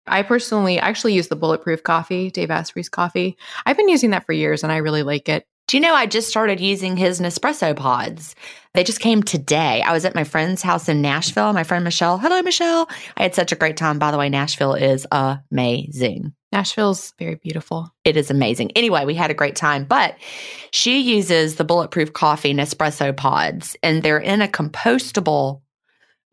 I 0.07 0.23
personally 0.23 0.79
actually 0.79 1.13
use 1.13 1.27
the 1.27 1.35
bulletproof 1.35 1.83
coffee, 1.83 2.31
Dave 2.31 2.49
Asprey's 2.49 2.89
coffee. 2.89 3.37
I've 3.65 3.77
been 3.77 3.89
using 3.89 4.11
that 4.11 4.25
for 4.25 4.33
years 4.33 4.63
and 4.63 4.71
I 4.71 4.77
really 4.77 5.03
like 5.03 5.27
it. 5.27 5.45
Do 5.67 5.75
you 5.75 5.81
know 5.81 5.93
I 5.93 6.05
just 6.05 6.29
started 6.29 6.61
using 6.61 6.95
his 6.95 7.19
Nespresso 7.19 7.75
pods? 7.75 8.35
They 8.73 8.85
just 8.85 9.01
came 9.01 9.21
today. 9.21 9.81
I 9.81 9.91
was 9.91 10.05
at 10.05 10.15
my 10.15 10.23
friend's 10.23 10.61
house 10.61 10.87
in 10.87 11.01
Nashville. 11.01 11.51
My 11.51 11.65
friend 11.65 11.83
Michelle. 11.83 12.17
Hello, 12.17 12.41
Michelle. 12.41 12.87
I 13.17 13.23
had 13.23 13.35
such 13.35 13.51
a 13.51 13.57
great 13.57 13.75
time. 13.75 13.99
By 13.99 14.11
the 14.11 14.17
way, 14.17 14.29
Nashville 14.29 14.75
is 14.75 15.05
amazing. 15.11 16.33
Nashville's 16.53 17.13
very 17.19 17.35
beautiful. 17.35 17.93
It 18.05 18.15
is 18.15 18.31
amazing. 18.31 18.71
Anyway, 18.77 19.03
we 19.03 19.13
had 19.13 19.29
a 19.29 19.33
great 19.33 19.57
time, 19.57 19.83
but 19.83 20.15
she 20.71 21.01
uses 21.01 21.55
the 21.55 21.65
bulletproof 21.65 22.13
coffee 22.13 22.53
Nespresso 22.53 23.15
pods, 23.15 23.75
and 23.83 24.03
they're 24.03 24.17
in 24.17 24.41
a 24.41 24.47
compostable 24.47 25.63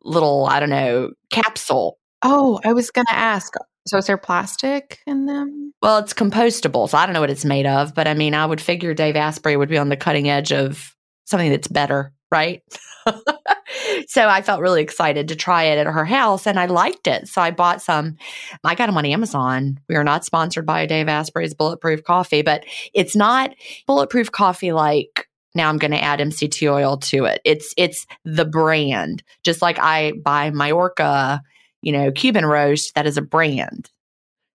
little, 0.05 0.47
I 0.47 0.61
don't 0.61 0.71
know, 0.71 1.11
capsule. 1.31 1.99
Oh, 2.23 2.61
I 2.65 2.73
was 2.73 2.91
going 2.91 3.07
to 3.07 3.17
ask. 3.17 3.53
So 3.87 3.99
is 3.99 4.07
there 4.07 4.17
plastic 4.17 5.01
in 5.07 5.27
them? 5.27 5.73
Well, 5.83 5.99
it's 5.99 6.15
compostable, 6.15 6.89
so 6.89 6.97
I 6.97 7.05
don't 7.05 7.13
know 7.13 7.21
what 7.21 7.31
it's 7.31 7.45
made 7.45 7.67
of, 7.67 7.95
but 7.95 8.09
I 8.09 8.15
mean, 8.15 8.35
I 8.35 8.47
would 8.47 8.61
figure 8.61 8.95
Dave 8.95 9.17
Asprey 9.17 9.57
would 9.57 9.69
be 9.69 9.77
on 9.77 9.91
the 9.91 9.97
cutting 9.97 10.31
edge 10.31 10.53
of 10.53 10.95
something 11.27 11.51
that's 11.51 11.69
better, 11.69 12.13
right? 12.31 12.63
so 14.09 14.29
I 14.29 14.43
felt 14.43 14.61
really 14.61 14.83
excited 14.83 15.29
to 15.29 15.37
try 15.37 15.65
it 15.65 15.79
at 15.79 15.87
her 15.87 16.05
house 16.05 16.47
and 16.47 16.59
I 16.59 16.67
liked 16.67 17.07
it. 17.07 17.29
So 17.29 17.43
I 17.43 17.51
bought 17.51 17.83
some. 17.83 18.17
I 18.63 18.75
got 18.75 18.87
them 18.87 18.97
on 18.97 19.05
Amazon. 19.05 19.79
We 19.89 19.97
are 19.97 20.05
not 20.05 20.25
sponsored 20.25 20.65
by 20.65 20.87
Dave 20.87 21.09
Asprey's 21.09 21.55
Bulletproof 21.55 22.05
Coffee, 22.05 22.43
but 22.43 22.65
it's 22.95 23.17
not 23.17 23.55
bulletproof 23.87 24.33
coffee 24.33 24.73
like 24.73 25.29
now 25.55 25.69
I'm 25.69 25.79
going 25.79 25.91
to 25.93 26.03
add 26.03 26.21
MCT 26.21 26.71
oil 26.71 26.97
to 26.99 27.25
it. 27.25 27.41
It's 27.45 27.75
it's 27.77 28.07
the 28.25 28.45
brand. 28.45 29.23
Just 29.43 29.63
like 29.63 29.79
I 29.79 30.13
buy 30.25 30.51
Mayorga 30.51 31.41
you 31.85 31.93
know, 31.93 32.11
Cuban 32.11 32.47
roast, 32.47 32.95
that 32.95 33.07
is 33.07 33.19
a 33.19 33.23
brand. 33.23 33.91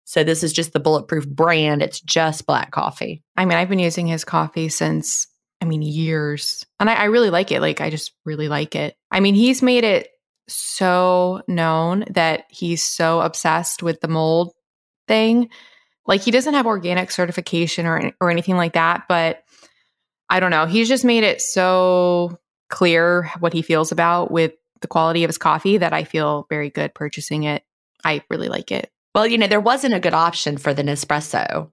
So 0.05 0.23
this 0.23 0.45
is 0.45 0.53
just 0.53 0.73
the 0.73 0.81
bulletproof 0.81 1.29
brand. 1.29 1.83
It's 1.83 2.01
just 2.01 2.47
black 2.47 2.71
coffee. 2.71 3.25
I 3.37 3.45
mean, 3.45 3.59
I've 3.59 3.69
been 3.69 3.81
using 3.81 4.07
his 4.07 4.25
coffee 4.25 4.69
since, 4.69 5.27
I 5.61 5.65
mean, 5.65 5.83
years. 5.83 6.65
And 6.79 6.89
I, 6.89 6.95
I 6.95 7.05
really 7.07 7.31
like 7.31 7.51
it. 7.51 7.61
Like, 7.61 7.81
I 7.81 7.91
just 7.91 8.13
really 8.25 8.49
like 8.49 8.77
it. 8.77 8.97
I 9.11 9.19
mean, 9.19 9.35
he's 9.35 9.61
made 9.61 9.83
it 9.83 10.09
so 10.47 11.43
known 11.49 12.05
that 12.11 12.45
he's 12.49 12.85
so 12.85 13.21
obsessed 13.21 13.83
with 13.83 14.01
the 14.01 14.09
mold 14.09 14.53
thing. 15.09 15.51
Like, 16.07 16.21
he 16.21 16.31
doesn't 16.31 16.55
have 16.55 16.67
organic 16.67 17.11
certification 17.11 17.87
or, 17.87 18.13
or 18.21 18.31
anything 18.31 18.57
like 18.57 18.75
that, 18.75 19.07
but 19.09 19.43
I 20.29 20.41
don't 20.41 20.51
know. 20.51 20.67
He's 20.67 20.89
just 20.89 21.05
made 21.05 21.25
it 21.25 21.41
so 21.41 22.39
clear 22.69 23.31
what 23.41 23.53
he 23.53 23.63
feels 23.63 23.93
about 23.93 24.31
with 24.31 24.53
the 24.81 24.89
quality 24.89 25.25
of 25.25 25.29
his 25.29 25.39
coffee 25.39 25.79
that 25.79 25.93
I 25.93 26.05
feel 26.05 26.47
very 26.49 26.71
good 26.71 26.95
purchasing 26.95 27.45
it. 27.45 27.63
I 28.05 28.23
really 28.29 28.49
like 28.49 28.71
it. 28.73 28.91
Well, 29.15 29.27
you 29.27 29.39
know, 29.39 29.47
there 29.47 29.61
wasn't 29.61 29.95
a 29.95 30.01
good 30.01 30.15
option 30.15 30.59
for 30.59 30.75
the 30.75 30.83
Nespresso 30.83 31.71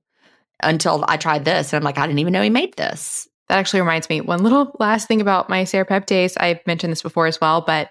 until 0.62 1.04
I 1.08 1.18
tried 1.18 1.46
this. 1.46 1.74
And 1.74 1.78
I'm 1.78 1.84
like, 1.84 1.98
I 1.98 2.08
didn't 2.08 2.20
even 2.20 2.34
know 2.34 2.42
he 2.42 2.50
made 2.50 2.76
this. 2.78 3.28
That 3.50 3.60
actually 3.60 3.82
reminds 3.82 4.10
me, 4.10 4.22
one 4.22 4.44
little 4.44 4.74
last 4.80 5.08
thing 5.08 5.20
about 5.20 5.50
my 5.50 5.64
serrapeptase. 5.64 6.36
I've 6.40 6.66
mentioned 6.66 6.92
this 6.92 7.02
before 7.02 7.28
as 7.28 7.42
well, 7.42 7.62
but 7.62 7.90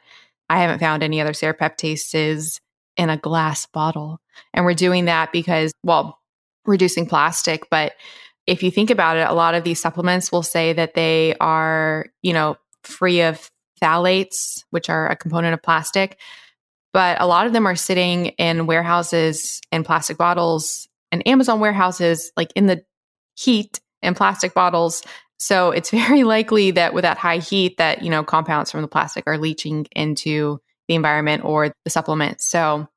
I 0.48 0.61
haven't 0.61 0.79
found 0.79 1.03
any 1.03 1.20
other 1.20 1.33
serrapeptases 1.33 2.61
in 2.96 3.11
a 3.11 3.18
glass 3.18 3.66
bottle. 3.66 4.20
And 4.55 4.64
we're 4.64 4.75
doing 4.75 5.05
that 5.05 5.33
because, 5.33 5.72
well, 5.83 6.18
reducing 6.64 7.07
plastic. 7.07 7.68
But 7.70 7.92
if 8.46 8.62
you 8.62 8.70
think 8.70 8.90
about 8.90 9.16
it, 9.16 9.28
a 9.28 9.35
lot 9.35 9.55
of 9.55 9.64
these 9.64 9.81
supplements 9.81 10.33
will 10.33 10.42
say 10.42 10.72
that 10.72 10.94
they 10.94 11.35
are, 11.40 12.07
you 12.22 12.33
know, 12.33 12.57
free 12.83 13.22
of 13.22 13.50
phthalates, 13.81 14.64
which 14.70 14.88
are 14.88 15.09
a 15.09 15.16
component 15.16 15.55
of 15.55 15.62
plastic. 15.62 16.18
But 16.92 17.20
a 17.20 17.26
lot 17.26 17.46
of 17.46 17.52
them 17.52 17.66
are 17.66 17.76
sitting 17.76 18.26
in 18.26 18.66
warehouses 18.66 19.61
in 19.70 19.85
plastic 19.85 20.18
bottles 20.18 20.88
and 21.11 21.26
Amazon 21.26 21.61
warehouses, 21.61 22.33
like 22.37 22.52
in 22.55 22.66
the 22.66 22.85
heat 23.37 23.81
in 24.02 24.14
plastic 24.14 24.55
bottles. 24.55 25.02
So 25.38 25.70
it's 25.70 25.90
very 25.90 26.24
likely 26.24 26.72
that 26.72 26.94
with 26.94 27.02
that 27.02 27.18
high 27.18 27.38
heat, 27.38 27.76
that 27.78 28.02
you 28.02 28.11
know 28.11 28.24
compounds 28.24 28.70
from 28.70 28.83
the 28.83 28.88
plastic 28.88 29.24
are 29.26 29.38
leaching 29.38 29.87
into 29.92 30.61
the 30.88 30.94
environment 30.94 31.44
or 31.44 31.72
the 31.85 31.90
supplements. 31.90 32.48
So 32.48 32.88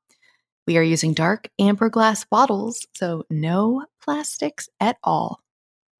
we 0.66 0.76
are 0.76 0.82
using 0.82 1.14
dark 1.14 1.48
amber 1.58 1.88
glass 1.88 2.24
bottles, 2.24 2.86
so 2.94 3.24
no 3.30 3.84
plastics 4.02 4.68
at 4.80 4.96
all. 5.02 5.40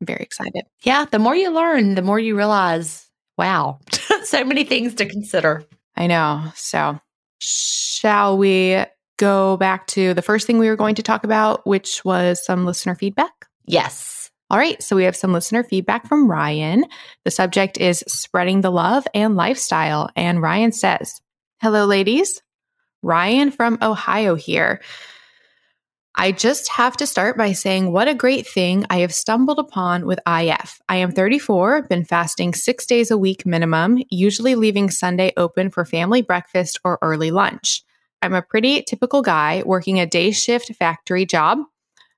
I'm 0.00 0.06
very 0.06 0.22
excited. 0.22 0.64
Yeah, 0.82 1.06
the 1.10 1.18
more 1.18 1.34
you 1.34 1.50
learn, 1.50 1.94
the 1.94 2.02
more 2.02 2.18
you 2.18 2.36
realize, 2.36 3.08
wow, 3.38 3.78
so 4.24 4.44
many 4.44 4.64
things 4.64 4.94
to 4.96 5.06
consider. 5.06 5.64
I 5.96 6.06
know. 6.06 6.52
So, 6.54 7.00
shall 7.38 8.36
we 8.36 8.84
go 9.18 9.56
back 9.56 9.86
to 9.88 10.12
the 10.14 10.22
first 10.22 10.46
thing 10.46 10.58
we 10.58 10.68
were 10.68 10.76
going 10.76 10.96
to 10.96 11.02
talk 11.02 11.24
about, 11.24 11.66
which 11.66 12.04
was 12.04 12.44
some 12.44 12.66
listener 12.66 12.94
feedback? 12.94 13.32
Yes. 13.64 14.30
All 14.50 14.58
right. 14.58 14.80
So, 14.82 14.94
we 14.94 15.04
have 15.04 15.16
some 15.16 15.32
listener 15.32 15.64
feedback 15.64 16.06
from 16.06 16.30
Ryan. 16.30 16.84
The 17.24 17.30
subject 17.30 17.78
is 17.78 18.04
spreading 18.06 18.60
the 18.60 18.70
love 18.70 19.06
and 19.14 19.36
lifestyle. 19.36 20.10
And 20.14 20.42
Ryan 20.42 20.72
says, 20.72 21.20
Hello, 21.62 21.86
ladies. 21.86 22.42
Ryan 23.06 23.52
from 23.52 23.78
Ohio 23.80 24.34
here. 24.34 24.82
I 26.16 26.32
just 26.32 26.68
have 26.72 26.96
to 26.96 27.06
start 27.06 27.36
by 27.36 27.52
saying 27.52 27.92
what 27.92 28.08
a 28.08 28.14
great 28.14 28.48
thing 28.48 28.84
I 28.90 28.98
have 28.98 29.14
stumbled 29.14 29.60
upon 29.60 30.06
with 30.06 30.18
IF. 30.26 30.80
I 30.88 30.96
am 30.96 31.12
34, 31.12 31.82
been 31.82 32.04
fasting 32.04 32.52
six 32.52 32.84
days 32.84 33.12
a 33.12 33.18
week 33.18 33.46
minimum, 33.46 34.02
usually 34.10 34.56
leaving 34.56 34.90
Sunday 34.90 35.32
open 35.36 35.70
for 35.70 35.84
family 35.84 36.20
breakfast 36.20 36.80
or 36.84 36.98
early 37.00 37.30
lunch. 37.30 37.84
I'm 38.22 38.34
a 38.34 38.42
pretty 38.42 38.82
typical 38.82 39.22
guy 39.22 39.62
working 39.64 40.00
a 40.00 40.06
day 40.06 40.32
shift 40.32 40.74
factory 40.74 41.26
job. 41.26 41.58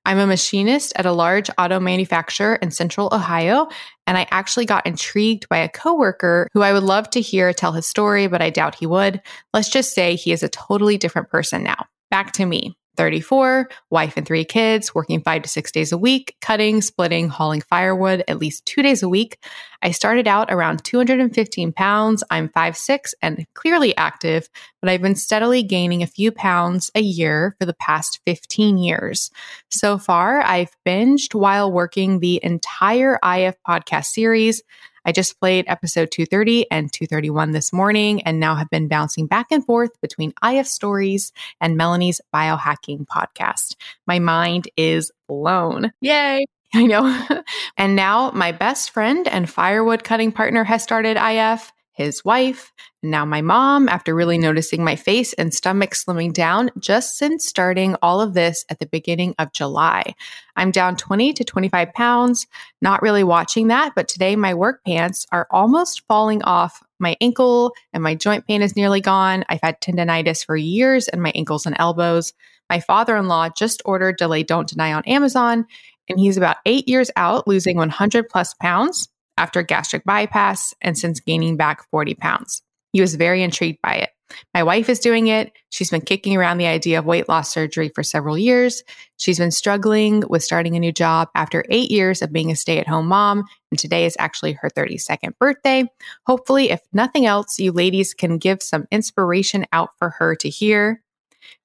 I'm 0.09 0.17
a 0.17 0.25
machinist 0.25 0.91
at 0.95 1.05
a 1.05 1.11
large 1.11 1.51
auto 1.59 1.79
manufacturer 1.79 2.55
in 2.55 2.71
central 2.71 3.09
Ohio, 3.11 3.67
and 4.07 4.17
I 4.17 4.25
actually 4.31 4.65
got 4.65 4.87
intrigued 4.87 5.47
by 5.49 5.59
a 5.59 5.69
coworker 5.69 6.47
who 6.51 6.63
I 6.63 6.73
would 6.73 6.81
love 6.81 7.11
to 7.11 7.21
hear 7.21 7.53
tell 7.53 7.73
his 7.73 7.85
story, 7.85 8.25
but 8.25 8.41
I 8.41 8.49
doubt 8.49 8.73
he 8.73 8.87
would. 8.87 9.21
Let's 9.53 9.69
just 9.69 9.93
say 9.93 10.15
he 10.15 10.31
is 10.31 10.41
a 10.41 10.49
totally 10.49 10.97
different 10.97 11.29
person 11.29 11.63
now. 11.63 11.85
Back 12.09 12.31
to 12.33 12.47
me. 12.47 12.75
34, 12.99 13.69
wife 13.91 14.17
and 14.17 14.27
three 14.27 14.43
kids, 14.43 14.93
working 14.93 15.21
five 15.21 15.41
to 15.41 15.47
six 15.47 15.71
days 15.71 15.93
a 15.93 15.97
week, 15.97 16.35
cutting, 16.41 16.81
splitting, 16.81 17.29
hauling 17.29 17.61
firewood 17.61 18.25
at 18.27 18.39
least 18.39 18.65
two 18.65 18.81
days 18.81 19.01
a 19.01 19.07
week. 19.07 19.41
I 19.81 19.91
started 19.91 20.27
out 20.27 20.51
around 20.51 20.83
215 20.83 21.71
pounds. 21.71 22.25
I'm 22.29 22.49
5'6 22.49 23.13
and 23.21 23.45
clearly 23.53 23.95
active, 23.95 24.49
but 24.81 24.89
I've 24.89 25.01
been 25.01 25.15
steadily 25.15 25.63
gaining 25.63 26.03
a 26.03 26.07
few 26.07 26.29
pounds 26.33 26.91
a 26.93 26.99
year 26.99 27.55
for 27.57 27.65
the 27.65 27.73
past 27.75 28.19
15 28.25 28.77
years. 28.77 29.31
So 29.69 29.97
far, 29.97 30.41
I've 30.41 30.75
binged 30.85 31.33
while 31.33 31.71
working 31.71 32.19
the 32.19 32.41
entire 32.43 33.17
IF 33.23 33.55
podcast 33.65 34.07
series. 34.07 34.61
I 35.05 35.11
just 35.11 35.39
played 35.39 35.65
episode 35.67 36.11
230 36.11 36.69
and 36.71 36.91
231 36.91 37.51
this 37.51 37.73
morning 37.73 38.21
and 38.23 38.39
now 38.39 38.55
have 38.55 38.69
been 38.69 38.87
bouncing 38.87 39.27
back 39.27 39.47
and 39.51 39.65
forth 39.65 39.91
between 40.01 40.33
IF 40.43 40.67
stories 40.67 41.31
and 41.61 41.77
Melanie's 41.77 42.21
biohacking 42.33 43.05
podcast. 43.05 43.75
My 44.05 44.19
mind 44.19 44.69
is 44.77 45.11
blown. 45.27 45.91
Yay. 46.01 46.45
I 46.73 46.85
know. 46.85 47.27
and 47.77 47.95
now 47.95 48.31
my 48.31 48.51
best 48.51 48.91
friend 48.91 49.27
and 49.27 49.49
firewood 49.49 50.03
cutting 50.03 50.31
partner 50.31 50.63
has 50.63 50.83
started 50.83 51.17
IF 51.17 51.71
his 51.99 52.23
wife, 52.23 52.71
and 53.03 53.11
now 53.11 53.25
my 53.25 53.41
mom, 53.41 53.89
after 53.89 54.15
really 54.15 54.37
noticing 54.37 54.85
my 54.85 54.95
face 54.95 55.33
and 55.33 55.53
stomach 55.53 55.91
slimming 55.91 56.31
down 56.31 56.71
just 56.79 57.17
since 57.17 57.45
starting 57.45 57.97
all 58.01 58.21
of 58.21 58.33
this 58.33 58.63
at 58.69 58.79
the 58.79 58.85
beginning 58.85 59.35
of 59.37 59.51
July. 59.51 60.15
I'm 60.55 60.71
down 60.71 60.95
20 60.95 61.33
to 61.33 61.43
25 61.43 61.93
pounds, 61.93 62.47
not 62.81 63.01
really 63.01 63.25
watching 63.25 63.67
that, 63.67 63.91
but 63.97 64.07
today 64.07 64.37
my 64.37 64.53
work 64.53 64.81
pants 64.85 65.27
are 65.33 65.45
almost 65.51 66.03
falling 66.07 66.41
off 66.43 66.81
my 66.99 67.17
ankle 67.19 67.73
and 67.91 68.01
my 68.01 68.15
joint 68.15 68.47
pain 68.47 68.61
is 68.61 68.77
nearly 68.77 69.01
gone. 69.01 69.43
I've 69.49 69.61
had 69.61 69.81
tendonitis 69.81 70.45
for 70.45 70.55
years 70.55 71.09
in 71.09 71.19
my 71.19 71.33
ankles 71.35 71.65
and 71.65 71.75
elbows. 71.79 72.31
My 72.69 72.79
father 72.79 73.17
in 73.17 73.27
law 73.27 73.49
just 73.49 73.81
ordered 73.83 74.15
Delay 74.15 74.43
Don't 74.43 74.69
Deny 74.69 74.93
on 74.93 75.03
Amazon, 75.03 75.65
and 76.07 76.17
he's 76.17 76.37
about 76.37 76.57
eight 76.65 76.87
years 76.87 77.11
out, 77.17 77.45
losing 77.45 77.75
100 77.75 78.29
plus 78.29 78.53
pounds 78.53 79.09
after 79.39 79.63
gastric 79.63 80.03
bypass 80.03 80.73
and 80.81 80.97
since 80.97 81.19
gaining 81.19 81.57
back 81.57 81.89
40 81.89 82.13
pounds. 82.15 82.61
He 82.91 83.01
was 83.01 83.15
very 83.15 83.41
intrigued 83.41 83.81
by 83.81 83.95
it. 83.95 84.09
My 84.53 84.61
wife 84.61 84.89
is 84.89 84.99
doing 84.99 85.27
it. 85.27 85.51
She's 85.69 85.89
been 85.89 86.01
kicking 86.01 86.35
around 86.35 86.57
the 86.57 86.67
idea 86.67 86.99
of 86.99 87.05
weight 87.05 87.27
loss 87.29 87.51
surgery 87.51 87.89
for 87.89 88.03
several 88.03 88.37
years. 88.37 88.83
She's 89.17 89.39
been 89.39 89.51
struggling 89.51 90.23
with 90.29 90.43
starting 90.43 90.75
a 90.75 90.79
new 90.79 90.91
job 90.91 91.29
after 91.33 91.65
eight 91.69 91.89
years 91.89 92.21
of 92.21 92.31
being 92.31 92.51
a 92.51 92.55
stay 92.55 92.77
at 92.77 92.87
home 92.87 93.07
mom. 93.07 93.45
And 93.71 93.79
today 93.79 94.05
is 94.05 94.15
actually 94.19 94.53
her 94.53 94.69
32nd 94.69 95.37
birthday. 95.39 95.85
Hopefully, 96.27 96.69
if 96.69 96.81
nothing 96.93 97.25
else, 97.25 97.59
you 97.59 97.71
ladies 97.71 98.13
can 98.13 98.37
give 98.37 98.61
some 98.61 98.87
inspiration 98.91 99.65
out 99.71 99.91
for 99.97 100.11
her 100.11 100.35
to 100.35 100.49
hear. 100.49 101.01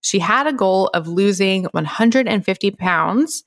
She 0.01 0.19
had 0.19 0.47
a 0.47 0.53
goal 0.53 0.91
of 0.95 1.09
losing 1.09 1.65
150 1.73 2.71
pounds 2.73 3.45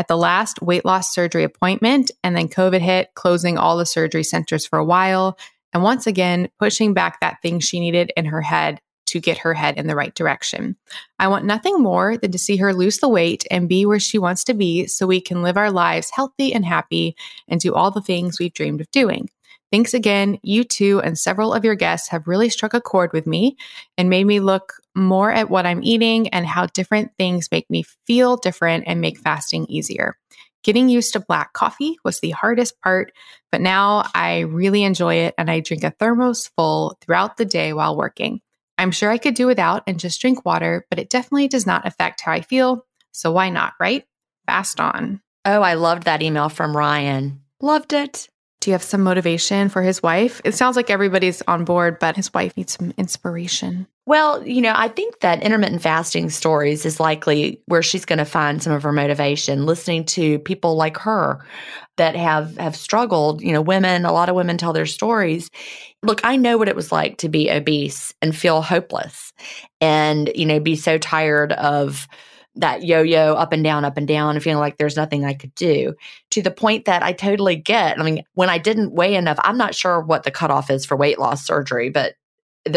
at 0.00 0.08
the 0.08 0.16
last 0.16 0.62
weight 0.62 0.86
loss 0.86 1.12
surgery 1.12 1.44
appointment, 1.44 2.10
and 2.24 2.34
then 2.34 2.48
COVID 2.48 2.80
hit, 2.80 3.12
closing 3.12 3.58
all 3.58 3.76
the 3.76 3.84
surgery 3.84 4.24
centers 4.24 4.64
for 4.64 4.78
a 4.78 4.84
while. 4.84 5.38
And 5.74 5.82
once 5.82 6.06
again, 6.06 6.48
pushing 6.58 6.94
back 6.94 7.20
that 7.20 7.42
thing 7.42 7.60
she 7.60 7.80
needed 7.80 8.10
in 8.16 8.24
her 8.24 8.40
head 8.40 8.80
to 9.08 9.20
get 9.20 9.36
her 9.36 9.52
head 9.52 9.76
in 9.76 9.88
the 9.88 9.94
right 9.94 10.14
direction. 10.14 10.74
I 11.18 11.28
want 11.28 11.44
nothing 11.44 11.82
more 11.82 12.16
than 12.16 12.32
to 12.32 12.38
see 12.38 12.56
her 12.56 12.72
lose 12.72 13.00
the 13.00 13.10
weight 13.10 13.46
and 13.50 13.68
be 13.68 13.84
where 13.84 14.00
she 14.00 14.18
wants 14.18 14.42
to 14.44 14.54
be 14.54 14.86
so 14.86 15.06
we 15.06 15.20
can 15.20 15.42
live 15.42 15.58
our 15.58 15.70
lives 15.70 16.10
healthy 16.10 16.54
and 16.54 16.64
happy 16.64 17.14
and 17.46 17.60
do 17.60 17.74
all 17.74 17.90
the 17.90 18.00
things 18.00 18.38
we've 18.38 18.54
dreamed 18.54 18.80
of 18.80 18.90
doing. 18.92 19.28
Thanks 19.70 19.92
again. 19.92 20.38
You 20.42 20.64
two 20.64 21.02
and 21.02 21.18
several 21.18 21.52
of 21.52 21.62
your 21.62 21.74
guests 21.74 22.08
have 22.08 22.26
really 22.26 22.48
struck 22.48 22.72
a 22.72 22.80
chord 22.80 23.12
with 23.12 23.26
me 23.26 23.58
and 23.98 24.08
made 24.08 24.24
me 24.24 24.40
look 24.40 24.72
more 24.94 25.30
at 25.30 25.50
what 25.50 25.66
I'm 25.66 25.82
eating 25.82 26.28
and 26.28 26.46
how 26.46 26.66
different 26.66 27.12
things 27.18 27.48
make 27.50 27.68
me 27.70 27.84
feel 28.06 28.36
different 28.36 28.84
and 28.86 29.00
make 29.00 29.18
fasting 29.18 29.66
easier. 29.68 30.16
Getting 30.62 30.88
used 30.88 31.14
to 31.14 31.20
black 31.20 31.52
coffee 31.54 31.96
was 32.04 32.20
the 32.20 32.30
hardest 32.30 32.80
part, 32.82 33.12
but 33.50 33.60
now 33.60 34.04
I 34.14 34.40
really 34.40 34.82
enjoy 34.82 35.14
it 35.16 35.34
and 35.38 35.50
I 35.50 35.60
drink 35.60 35.84
a 35.84 35.90
thermos 35.90 36.50
full 36.56 36.98
throughout 37.00 37.38
the 37.38 37.46
day 37.46 37.72
while 37.72 37.96
working. 37.96 38.40
I'm 38.76 38.90
sure 38.90 39.10
I 39.10 39.18
could 39.18 39.34
do 39.34 39.46
without 39.46 39.82
and 39.86 39.98
just 39.98 40.20
drink 40.20 40.44
water, 40.44 40.86
but 40.90 40.98
it 40.98 41.10
definitely 41.10 41.48
does 41.48 41.66
not 41.66 41.86
affect 41.86 42.20
how 42.22 42.32
I 42.32 42.40
feel. 42.42 42.86
So 43.12 43.32
why 43.32 43.48
not, 43.50 43.74
right? 43.80 44.04
Fast 44.46 44.80
on. 44.80 45.20
Oh, 45.44 45.62
I 45.62 45.74
loved 45.74 46.04
that 46.04 46.22
email 46.22 46.48
from 46.48 46.76
Ryan. 46.76 47.40
Loved 47.62 47.92
it. 47.92 48.28
Do 48.60 48.70
you 48.70 48.72
have 48.72 48.82
some 48.82 49.02
motivation 49.02 49.70
for 49.70 49.80
his 49.80 50.02
wife? 50.02 50.42
It 50.44 50.54
sounds 50.54 50.76
like 50.76 50.90
everybody's 50.90 51.40
on 51.42 51.64
board, 51.64 51.98
but 51.98 52.16
his 52.16 52.32
wife 52.34 52.54
needs 52.56 52.74
some 52.74 52.92
inspiration. 52.98 53.86
Well, 54.10 54.44
you 54.44 54.60
know, 54.60 54.72
I 54.74 54.88
think 54.88 55.20
that 55.20 55.40
intermittent 55.40 55.82
fasting 55.82 56.30
stories 56.30 56.84
is 56.84 56.98
likely 56.98 57.62
where 57.66 57.80
she's 57.80 58.04
going 58.04 58.18
to 58.18 58.24
find 58.24 58.60
some 58.60 58.72
of 58.72 58.82
her 58.82 58.90
motivation 58.90 59.66
listening 59.66 60.04
to 60.06 60.40
people 60.40 60.74
like 60.74 60.96
her 60.96 61.38
that 61.96 62.16
have 62.16 62.56
have 62.56 62.74
struggled, 62.74 63.40
you 63.40 63.52
know, 63.52 63.62
women, 63.62 64.04
a 64.04 64.12
lot 64.12 64.28
of 64.28 64.34
women 64.34 64.58
tell 64.58 64.72
their 64.72 64.84
stories. 64.84 65.48
Look, 66.02 66.22
I 66.24 66.34
know 66.34 66.58
what 66.58 66.66
it 66.66 66.74
was 66.74 66.90
like 66.90 67.18
to 67.18 67.28
be 67.28 67.52
obese 67.52 68.12
and 68.20 68.34
feel 68.34 68.62
hopeless 68.62 69.32
and, 69.80 70.28
you 70.34 70.44
know, 70.44 70.58
be 70.58 70.74
so 70.74 70.98
tired 70.98 71.52
of 71.52 72.08
that 72.56 72.82
yo 72.82 73.02
yo 73.02 73.34
up 73.34 73.52
and 73.52 73.62
down, 73.62 73.84
up 73.84 73.96
and 73.96 74.08
down, 74.08 74.34
and 74.34 74.42
feeling 74.42 74.58
like 74.58 74.76
there's 74.76 74.96
nothing 74.96 75.24
I 75.24 75.34
could 75.34 75.54
do 75.54 75.94
to 76.32 76.42
the 76.42 76.50
point 76.50 76.86
that 76.86 77.04
I 77.04 77.12
totally 77.12 77.54
get. 77.54 78.00
I 78.00 78.02
mean, 78.02 78.24
when 78.34 78.50
I 78.50 78.58
didn't 78.58 78.92
weigh 78.92 79.14
enough, 79.14 79.38
I'm 79.44 79.56
not 79.56 79.76
sure 79.76 80.00
what 80.00 80.24
the 80.24 80.32
cutoff 80.32 80.68
is 80.68 80.84
for 80.84 80.96
weight 80.96 81.20
loss 81.20 81.46
surgery, 81.46 81.90
but 81.90 82.14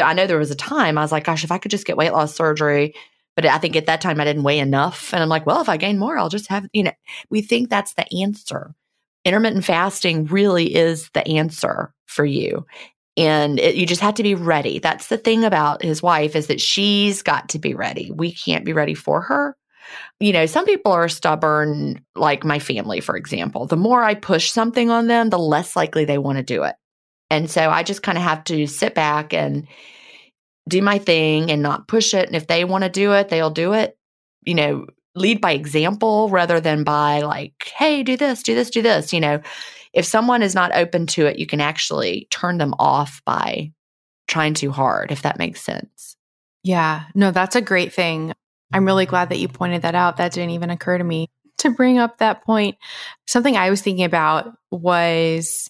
I 0.01 0.13
know 0.13 0.27
there 0.27 0.37
was 0.37 0.51
a 0.51 0.55
time 0.55 0.97
I 0.97 1.01
was 1.01 1.11
like, 1.11 1.25
gosh, 1.25 1.43
if 1.43 1.51
I 1.51 1.57
could 1.57 1.71
just 1.71 1.85
get 1.85 1.97
weight 1.97 2.13
loss 2.13 2.35
surgery. 2.35 2.93
But 3.35 3.45
I 3.45 3.57
think 3.57 3.75
at 3.75 3.87
that 3.87 4.01
time 4.01 4.21
I 4.21 4.25
didn't 4.25 4.43
weigh 4.43 4.59
enough. 4.59 5.11
And 5.13 5.23
I'm 5.23 5.29
like, 5.29 5.45
well, 5.45 5.61
if 5.61 5.67
I 5.67 5.77
gain 5.77 5.97
more, 5.97 6.17
I'll 6.17 6.29
just 6.29 6.47
have, 6.49 6.67
you 6.71 6.83
know, 6.83 6.91
we 7.31 7.41
think 7.41 7.69
that's 7.69 7.93
the 7.93 8.05
answer. 8.21 8.75
Intermittent 9.25 9.65
fasting 9.65 10.25
really 10.25 10.75
is 10.75 11.09
the 11.13 11.27
answer 11.27 11.93
for 12.05 12.25
you 12.25 12.65
and 13.15 13.59
it, 13.59 13.75
you 13.75 13.85
just 13.85 14.01
have 14.01 14.15
to 14.15 14.23
be 14.23 14.35
ready 14.35 14.79
that's 14.79 15.07
the 15.07 15.17
thing 15.17 15.43
about 15.43 15.83
his 15.83 16.01
wife 16.01 16.35
is 16.35 16.47
that 16.47 16.59
she's 16.59 17.21
got 17.21 17.47
to 17.49 17.59
be 17.59 17.73
ready 17.73 18.11
we 18.11 18.31
can't 18.31 18.65
be 18.65 18.73
ready 18.73 18.95
for 18.95 19.21
her 19.21 19.55
you 20.19 20.31
know, 20.31 20.45
some 20.45 20.65
people 20.65 20.91
are 20.91 21.09
stubborn, 21.09 22.03
like 22.15 22.43
my 22.43 22.59
family, 22.59 23.01
for 23.01 23.15
example. 23.15 23.65
The 23.65 23.77
more 23.77 24.03
I 24.03 24.15
push 24.15 24.51
something 24.51 24.89
on 24.89 25.07
them, 25.07 25.29
the 25.29 25.39
less 25.39 25.75
likely 25.75 26.05
they 26.05 26.17
want 26.17 26.37
to 26.37 26.43
do 26.43 26.63
it. 26.63 26.75
And 27.33 27.49
so 27.49 27.71
I 27.71 27.81
just 27.81 28.03
kind 28.03 28.15
of 28.15 28.23
have 28.23 28.43
to 28.45 28.67
sit 28.67 28.93
back 28.93 29.33
and 29.33 29.67
do 30.69 30.83
my 30.83 30.99
thing 30.99 31.49
and 31.49 31.63
not 31.63 31.87
push 31.87 32.13
it. 32.13 32.27
And 32.27 32.35
if 32.35 32.45
they 32.45 32.63
want 32.63 32.83
to 32.83 32.91
do 32.91 33.13
it, 33.13 33.29
they'll 33.29 33.49
do 33.49 33.73
it. 33.73 33.97
You 34.45 34.53
know, 34.53 34.85
lead 35.15 35.41
by 35.41 35.53
example 35.53 36.29
rather 36.29 36.59
than 36.59 36.83
by 36.83 37.21
like, 37.21 37.71
hey, 37.75 38.03
do 38.03 38.17
this, 38.17 38.43
do 38.43 38.53
this, 38.53 38.69
do 38.69 38.83
this. 38.83 39.13
You 39.13 39.19
know, 39.19 39.41
if 39.93 40.05
someone 40.05 40.43
is 40.43 40.53
not 40.53 40.75
open 40.75 41.07
to 41.07 41.25
it, 41.25 41.39
you 41.39 41.47
can 41.47 41.59
actually 41.59 42.27
turn 42.29 42.59
them 42.59 42.75
off 42.77 43.19
by 43.25 43.71
trying 44.27 44.53
too 44.53 44.71
hard, 44.71 45.11
if 45.11 45.23
that 45.23 45.39
makes 45.39 45.61
sense. 45.61 46.15
Yeah, 46.63 47.05
no, 47.15 47.31
that's 47.31 47.55
a 47.55 47.61
great 47.61 47.93
thing. 47.93 48.31
I'm 48.71 48.85
really 48.85 49.07
glad 49.07 49.29
that 49.29 49.39
you 49.39 49.47
pointed 49.47 49.81
that 49.81 49.95
out. 49.95 50.17
That 50.17 50.33
didn't 50.33 50.51
even 50.51 50.69
occur 50.69 50.99
to 50.99 51.03
me 51.03 51.31
to 51.59 51.71
bring 51.71 51.97
up 51.97 52.19
that 52.19 52.43
point. 52.43 52.77
Something 53.25 53.57
I 53.57 53.71
was 53.71 53.81
thinking 53.81 54.05
about 54.05 54.55
was 54.69 55.69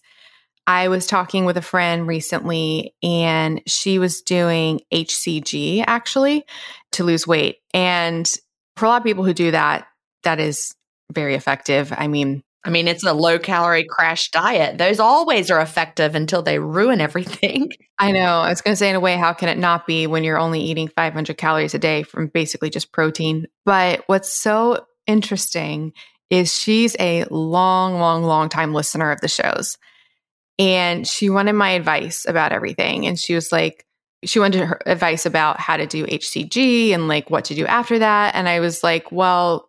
I 0.66 0.88
was 0.88 1.08
talking 1.08 1.46
with 1.46 1.58
a 1.58 1.62
friend 1.62 2.08
recently 2.08 2.96
and 3.04 3.62
she 3.68 4.00
was 4.00 4.22
doing 4.22 4.82
HCG 4.94 5.84
actually 5.86 6.46
to 6.94 7.04
lose 7.04 7.28
weight. 7.28 7.58
And 7.74 8.32
for 8.78 8.86
a 8.86 8.88
lot 8.88 9.02
of 9.02 9.04
people 9.04 9.26
who 9.26 9.34
do 9.34 9.52
that, 9.52 9.88
that 10.24 10.40
is 10.40 10.74
very 11.12 11.36
effective. 11.36 11.94
I 11.96 12.08
mean, 12.08 12.44
I 12.66 12.70
mean, 12.70 12.88
it's 12.88 13.04
a 13.04 13.14
low 13.14 13.40
calorie 13.40 13.86
crash 13.90 14.32
diet. 14.32 14.78
Those 14.78 15.00
always 15.02 15.52
are 15.52 15.60
effective 15.60 16.16
until 16.16 16.42
they 16.42 16.60
ruin 16.60 17.02
everything. 17.02 17.72
I 18.00 18.12
know. 18.12 18.40
I 18.40 18.50
was 18.50 18.62
going 18.62 18.72
to 18.72 18.78
say, 18.78 18.90
in 18.90 18.96
a 18.96 19.02
way, 19.02 19.18
how 19.18 19.34
can 19.34 19.50
it 19.50 19.58
not 19.58 19.86
be 19.86 20.08
when 20.08 20.24
you're 20.24 20.40
only 20.40 20.62
eating 20.62 20.88
500 20.88 21.38
calories 21.38 21.74
a 21.74 21.80
day 21.80 22.04
from 22.04 22.28
basically 22.28 22.70
just 22.70 22.94
protein? 22.94 23.48
But 23.66 24.04
what's 24.08 24.34
so 24.34 24.86
interesting 25.08 25.92
is 26.30 26.58
she's 26.58 26.96
a 27.00 27.26
long, 27.30 28.00
long, 28.00 28.24
long 28.24 28.48
time 28.48 28.74
listener 28.74 29.12
of 29.12 29.20
the 29.20 29.28
shows. 29.28 29.78
And 30.60 31.08
she 31.08 31.30
wanted 31.30 31.54
my 31.54 31.72
advice 31.72 32.26
about 32.28 32.52
everything. 32.52 33.08
And 33.08 33.20
she 33.20 33.34
was 33.36 33.52
like, 33.52 33.86
she 34.24 34.40
wanted 34.40 34.66
her 34.66 34.80
advice 34.86 35.26
about 35.26 35.60
how 35.60 35.78
to 35.78 35.86
do 35.86 36.06
HCG 36.06 36.92
and 36.92 37.08
like 37.08 37.30
what 37.30 37.46
to 37.46 37.56
do 37.56 37.66
after 37.66 38.00
that. 38.00 38.36
And 38.36 38.48
I 38.48 38.60
was 38.60 38.84
like, 38.84 39.12
well, 39.12 39.68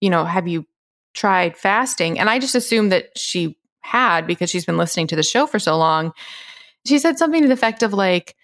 you 0.00 0.10
know, 0.10 0.24
have 0.24 0.46
you 0.46 0.66
tried 1.14 1.56
fasting. 1.56 2.18
And 2.18 2.30
I 2.30 2.38
just 2.38 2.54
assumed 2.54 2.92
that 2.92 3.16
she 3.18 3.56
had 3.80 4.26
because 4.26 4.50
she's 4.50 4.64
been 4.64 4.76
listening 4.76 5.08
to 5.08 5.16
the 5.16 5.22
show 5.22 5.46
for 5.46 5.58
so 5.58 5.76
long. 5.76 6.12
She 6.86 6.98
said 6.98 7.18
something 7.18 7.42
to 7.42 7.48
the 7.48 7.54
effect 7.54 7.82
of 7.82 7.92
like, 7.92 8.36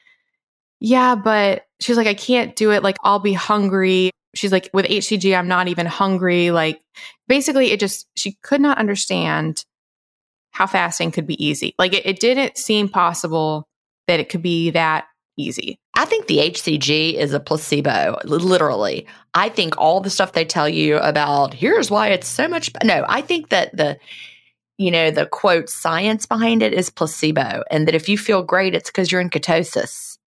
yeah, 0.80 1.14
but 1.14 1.66
she's 1.80 1.96
like, 1.96 2.06
I 2.06 2.14
can't 2.14 2.56
do 2.56 2.72
it. 2.72 2.82
Like, 2.82 2.96
I'll 3.02 3.20
be 3.20 3.32
hungry. 3.32 4.10
She's 4.34 4.52
like, 4.52 4.68
with 4.72 4.86
HCG, 4.86 5.36
I'm 5.38 5.48
not 5.48 5.68
even 5.68 5.86
hungry. 5.86 6.50
Like, 6.50 6.80
basically, 7.28 7.70
it 7.70 7.80
just, 7.80 8.06
she 8.16 8.32
could 8.42 8.60
not 8.60 8.78
understand 8.78 9.64
how 10.54 10.66
fasting 10.66 11.10
could 11.10 11.26
be 11.26 11.44
easy. 11.44 11.74
Like, 11.78 11.92
it, 11.92 12.06
it 12.06 12.20
didn't 12.20 12.56
seem 12.56 12.88
possible 12.88 13.66
that 14.06 14.20
it 14.20 14.28
could 14.28 14.42
be 14.42 14.70
that 14.70 15.06
easy. 15.36 15.78
I 15.96 16.04
think 16.04 16.28
the 16.28 16.38
HCG 16.38 17.14
is 17.14 17.32
a 17.32 17.40
placebo, 17.40 18.18
literally. 18.24 19.06
I 19.34 19.48
think 19.48 19.76
all 19.76 20.00
the 20.00 20.10
stuff 20.10 20.32
they 20.32 20.44
tell 20.44 20.68
you 20.68 20.98
about 20.98 21.54
here's 21.54 21.90
why 21.90 22.08
it's 22.08 22.28
so 22.28 22.46
much. 22.46 22.70
No, 22.84 23.04
I 23.08 23.20
think 23.20 23.48
that 23.48 23.76
the, 23.76 23.98
you 24.78 24.92
know, 24.92 25.10
the 25.10 25.26
quote 25.26 25.68
science 25.68 26.24
behind 26.24 26.62
it 26.62 26.72
is 26.72 26.88
placebo, 26.88 27.64
and 27.68 27.88
that 27.88 27.96
if 27.96 28.08
you 28.08 28.16
feel 28.16 28.44
great, 28.44 28.76
it's 28.76 28.90
because 28.90 29.10
you're 29.10 29.20
in 29.20 29.30
ketosis. 29.30 30.18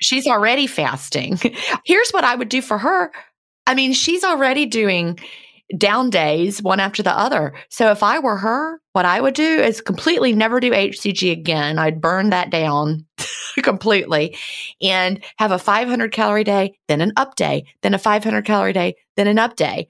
She's 0.00 0.26
already 0.26 0.66
fasting. 0.66 1.38
Here's 1.84 2.10
what 2.10 2.24
I 2.24 2.34
would 2.34 2.48
do 2.48 2.62
for 2.62 2.78
her. 2.78 3.12
I 3.66 3.74
mean, 3.74 3.92
she's 3.92 4.24
already 4.24 4.64
doing 4.64 5.18
down 5.76 6.10
days 6.10 6.62
one 6.62 6.80
after 6.80 7.02
the 7.02 7.16
other. 7.16 7.54
So 7.70 7.90
if 7.90 8.02
I 8.02 8.18
were 8.18 8.36
her, 8.36 8.80
what 8.92 9.04
I 9.04 9.20
would 9.20 9.34
do 9.34 9.42
is 9.60 9.80
completely 9.80 10.32
never 10.32 10.60
do 10.60 10.70
HCG 10.70 11.32
again. 11.32 11.78
I'd 11.78 12.00
burn 12.00 12.30
that 12.30 12.50
down 12.50 13.06
completely 13.62 14.36
and 14.82 15.22
have 15.38 15.52
a 15.52 15.58
500 15.58 16.12
calorie 16.12 16.44
day, 16.44 16.76
then 16.88 17.00
an 17.00 17.12
up 17.16 17.36
day, 17.36 17.64
then 17.82 17.94
a 17.94 17.98
500 17.98 18.44
calorie 18.44 18.72
day, 18.72 18.94
then 19.16 19.26
an 19.26 19.38
up 19.38 19.56
day. 19.56 19.88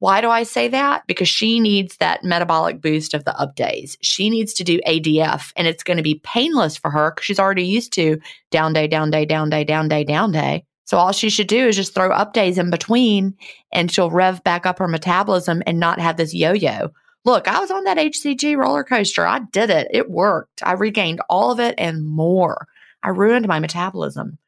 Why 0.00 0.20
do 0.20 0.28
I 0.28 0.42
say 0.42 0.68
that? 0.68 1.04
Because 1.06 1.28
she 1.28 1.60
needs 1.60 1.96
that 1.96 2.24
metabolic 2.24 2.82
boost 2.82 3.14
of 3.14 3.24
the 3.24 3.34
up 3.38 3.54
days. 3.54 3.96
She 4.02 4.28
needs 4.28 4.52
to 4.54 4.64
do 4.64 4.80
ADF 4.86 5.52
and 5.56 5.66
it's 5.66 5.82
going 5.82 5.96
to 5.96 6.02
be 6.02 6.20
painless 6.22 6.76
for 6.76 6.90
her 6.90 7.12
because 7.12 7.24
she's 7.24 7.40
already 7.40 7.64
used 7.64 7.94
to 7.94 8.18
down 8.50 8.74
day, 8.74 8.86
down 8.86 9.10
day, 9.10 9.24
down 9.24 9.48
day, 9.48 9.64
down 9.64 9.88
day, 9.88 10.04
down 10.04 10.32
day. 10.32 10.64
So 10.84 10.98
all 10.98 11.12
she 11.12 11.30
should 11.30 11.46
do 11.46 11.66
is 11.66 11.76
just 11.76 11.94
throw 11.94 12.10
up 12.10 12.32
days 12.32 12.58
in 12.58 12.70
between 12.70 13.36
and 13.72 13.90
she'll 13.90 14.10
rev 14.10 14.44
back 14.44 14.66
up 14.66 14.78
her 14.78 14.88
metabolism 14.88 15.62
and 15.66 15.80
not 15.80 15.98
have 15.98 16.16
this 16.16 16.34
yo-yo. 16.34 16.90
Look, 17.24 17.48
I 17.48 17.58
was 17.60 17.70
on 17.70 17.84
that 17.84 17.96
HCG 17.96 18.56
roller 18.56 18.84
coaster. 18.84 19.26
I 19.26 19.40
did 19.50 19.70
it. 19.70 19.88
It 19.90 20.10
worked. 20.10 20.62
I 20.62 20.72
regained 20.72 21.20
all 21.30 21.50
of 21.50 21.58
it 21.58 21.74
and 21.78 22.04
more. 22.04 22.66
I 23.02 23.10
ruined 23.10 23.48
my 23.48 23.60
metabolism. 23.60 24.38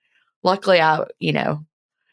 Luckily, 0.43 0.81
I, 0.81 1.05
you 1.19 1.33
know, 1.33 1.65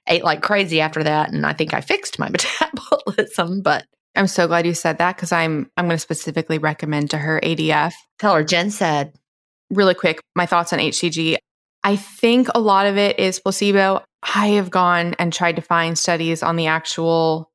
ate 0.08 0.24
like 0.24 0.42
crazy 0.42 0.80
after 0.80 1.04
that 1.04 1.32
and 1.32 1.46
I 1.46 1.54
think 1.54 1.74
I 1.74 1.82
fixed 1.82 2.18
my 2.18 2.30
metabolism, 2.30 3.62
but 3.62 3.86
I'm 4.16 4.28
so 4.28 4.48
glad 4.48 4.66
you 4.66 4.74
said 4.74 5.00
that 5.00 5.16
because 5.16 5.32
I'm 5.32 5.70
I'm 5.76 5.86
going 5.86 5.96
to 5.96 6.00
specifically 6.00 6.60
recommend 6.60 7.10
to 7.12 7.18
her 7.18 7.42
ADF. 7.44 7.94
Tell 8.20 8.36
her 8.36 8.44
Gin 8.44 8.72
said. 8.72 9.14
Really 9.70 9.96
quick, 9.96 10.22
my 10.36 10.46
thoughts 10.46 10.72
on 10.72 10.80
HCG. 10.80 11.38
I 11.84 11.96
think 11.96 12.48
a 12.54 12.60
lot 12.60 12.86
of 12.86 12.98
it 12.98 13.20
is 13.20 13.40
placebo. 13.40 14.04
I 14.36 14.48
have 14.48 14.70
gone 14.70 15.16
and 15.20 15.34
tried 15.34 15.58
to 15.58 15.62
find 15.62 15.98
studies 15.98 16.44
on 16.44 16.56
the 16.56 16.68
actual, 16.68 17.52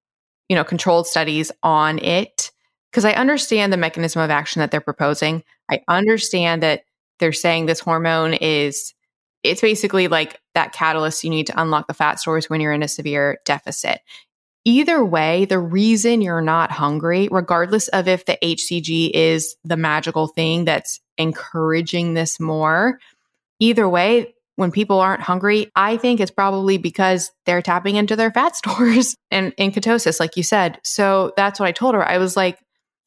you 0.49 0.57
know, 0.57 0.65
controlled 0.65 1.07
studies 1.07 1.51
on 1.63 1.99
it 1.99 2.51
because 2.91 3.05
I 3.05 3.13
understand 3.13 3.73
the 3.73 3.77
mechanism 3.77 4.23
of 4.23 4.31
action 4.31 4.61
that 4.61 4.71
they're 4.71 4.81
proposing. 4.81 5.43
I 5.71 5.81
understand 5.89 6.63
that 6.63 6.83
they're 7.19 7.33
saying 7.33 7.67
this 7.67 7.81
hormone 7.81 8.35
is 8.35 8.95
it's 9.43 9.61
basically 9.61 10.09
like 10.09 10.41
that 10.55 10.73
catalyst 10.73 11.23
you 11.23 11.31
need 11.31 11.47
to 11.47 11.61
unlock 11.61 11.87
the 11.87 11.95
fat 11.95 12.19
stores 12.19 12.51
when 12.51 12.61
you're 12.61 12.73
in 12.73 12.83
a 12.83 12.89
severe 12.89 13.39
deficit. 13.45 14.01
Either 14.65 15.05
way, 15.05 15.45
the 15.45 15.59
reason 15.59 16.21
you're 16.21 16.43
not 16.43 16.71
hungry, 16.71 17.29
regardless 17.31 17.89
of 17.89 18.09
if 18.09 18.27
the 18.27 18.37
HCG 18.43 19.11
is 19.15 19.57
the 19.65 19.77
magical 19.77 20.27
thing 20.27 20.65
that's 20.65 21.01
encouraging 21.17 22.15
this 22.15 22.39
more, 22.41 22.99
either 23.61 23.89
way, 23.89 24.35
when 24.59 24.73
people 24.73 24.99
aren't 24.99 25.21
hungry, 25.21 25.71
I 25.77 25.99
think 25.99 26.19
it's 26.19 26.33
probably 26.33 26.79
because 26.79 27.31
they're 27.47 27.63
tapping 27.63 27.95
into 27.95 28.17
their 28.17 28.33
fat 28.33 28.57
stores 28.57 29.15
and 29.31 29.55
in 29.57 29.71
ketosis, 29.71 30.19
like 30.19 30.37
you 30.37 30.43
said. 30.43 30.81
So 30.83 31.33
that's 31.37 31.61
what 31.61 31.69
I 31.69 31.73
told 31.73 31.95
her. 31.95 32.07
I 32.07 32.19
was 32.19 32.37
like, 32.37 32.59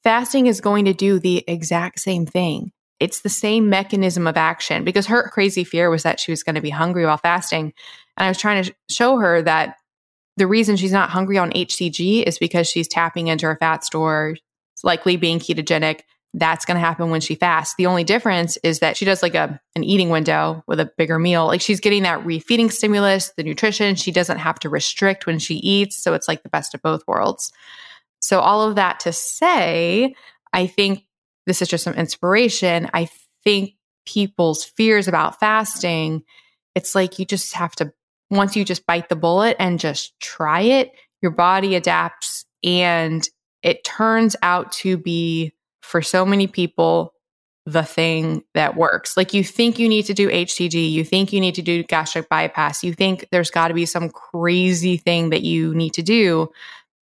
fasting 0.02 0.48
is 0.48 0.62
going 0.62 0.86
to 0.86 0.94
do 0.94 1.20
the 1.20 1.44
exact 1.48 2.00
same 2.00 2.26
thing. 2.26 2.72
It's 3.02 3.20
the 3.20 3.28
same 3.28 3.70
mechanism 3.70 4.28
of 4.28 4.38
action 4.38 4.86
because 4.86 5.08
her 5.08 5.28
crazy 5.28 5.66
fear 5.66 5.90
was 5.90 6.04
that 6.04 6.22
she 6.22 6.32
was 6.32 6.42
going 6.42 6.56
to 6.56 6.62
be 6.62 6.70
hungry 6.70 7.06
while 7.06 7.18
fasting. 7.18 7.74
And 8.16 8.26
I 8.26 8.30
was 8.30 8.38
trying 8.38 8.64
to 8.64 8.74
show 8.90 9.18
her 9.18 9.42
that 9.42 9.76
the 10.38 10.48
reason 10.48 10.78
she's 10.78 10.94
not 10.94 11.10
hungry 11.10 11.38
on 11.38 11.52
HCG 11.52 12.24
is 12.24 12.40
because 12.40 12.70
she's 12.70 12.88
tapping 12.88 13.28
into 13.28 13.46
her 13.46 13.58
fat 13.58 13.84
store, 13.84 14.38
likely 14.86 15.18
being 15.18 15.40
ketogenic, 15.40 16.00
that's 16.34 16.64
going 16.64 16.76
to 16.76 16.82
happen 16.82 17.10
when 17.10 17.22
she 17.22 17.36
fasts. 17.36 17.76
The 17.78 17.86
only 17.86 18.04
difference 18.04 18.58
is 18.64 18.80
that 18.80 18.96
she 18.96 19.04
does 19.04 19.22
like 19.22 19.36
a 19.36 19.60
an 19.76 19.84
eating 19.84 20.10
window 20.10 20.64
with 20.66 20.80
a 20.80 20.92
bigger 20.98 21.20
meal. 21.20 21.46
Like 21.48 21.62
she's 21.62 21.80
getting 21.80 22.04
that 22.04 22.24
refeeding 22.24 22.72
stimulus, 22.72 23.32
the 23.36 23.44
nutrition. 23.44 23.96
She 23.96 24.12
doesn't 24.12 24.38
have 24.38 24.60
to 24.60 24.70
restrict 24.70 25.26
when 25.26 25.40
she 25.40 25.56
eats, 25.56 25.98
so 25.98 26.14
it's 26.14 26.28
like 26.28 26.44
the 26.44 26.50
best 26.50 26.74
of 26.74 26.82
both 26.82 27.04
worlds. 27.08 27.52
So 28.22 28.40
all 28.40 28.68
of 28.68 28.76
that 28.76 29.00
to 29.02 29.12
say, 29.12 30.16
I 30.54 30.68
think 30.68 31.06
this 31.48 31.62
is 31.62 31.68
just 31.68 31.84
some 31.84 31.96
inspiration. 31.96 32.90
I 32.94 33.10
think 33.44 33.74
people's 34.06 34.64
fears 34.64 35.08
about 35.08 35.40
fasting, 35.40 36.24
it's 36.76 36.96
like 36.96 37.20
you 37.20 37.26
just 37.26 37.54
have 37.54 37.76
to 37.76 37.92
once 38.30 38.56
you 38.56 38.64
just 38.64 38.86
bite 38.86 39.10
the 39.10 39.16
bullet 39.16 39.58
and 39.60 39.80
just 39.80 40.18
try 40.22 40.62
it, 40.62 40.92
your 41.22 41.32
body 41.32 41.76
adapts 41.76 42.46
and 42.64 43.28
it 43.62 43.84
turns 43.84 44.36
out 44.42 44.72
to 44.72 44.98
be 44.98 45.52
for 45.82 46.02
so 46.02 46.26
many 46.26 46.48
people 46.48 47.14
the 47.66 47.84
thing 47.84 48.44
that 48.56 48.76
works. 48.76 49.16
Like 49.16 49.34
you 49.34 49.44
think 49.44 49.78
you 49.78 49.88
need 49.88 50.06
to 50.06 50.14
do 50.14 50.30
HCG, 50.30 50.92
you 50.92 51.04
think 51.04 51.32
you 51.32 51.40
need 51.40 51.56
to 51.56 51.62
do 51.62 51.84
gastric 51.84 52.28
bypass, 52.28 52.84
you 52.84 52.94
think 52.94 53.28
there's 53.32 53.52
got 53.52 53.68
to 53.68 53.74
be 53.74 53.86
some 53.86 54.10
crazy 54.10 54.98
thing 54.98 55.30
that 55.30 55.44
you 55.44 55.76
need 55.76 55.94
to 55.94 56.02
do, 56.02 56.50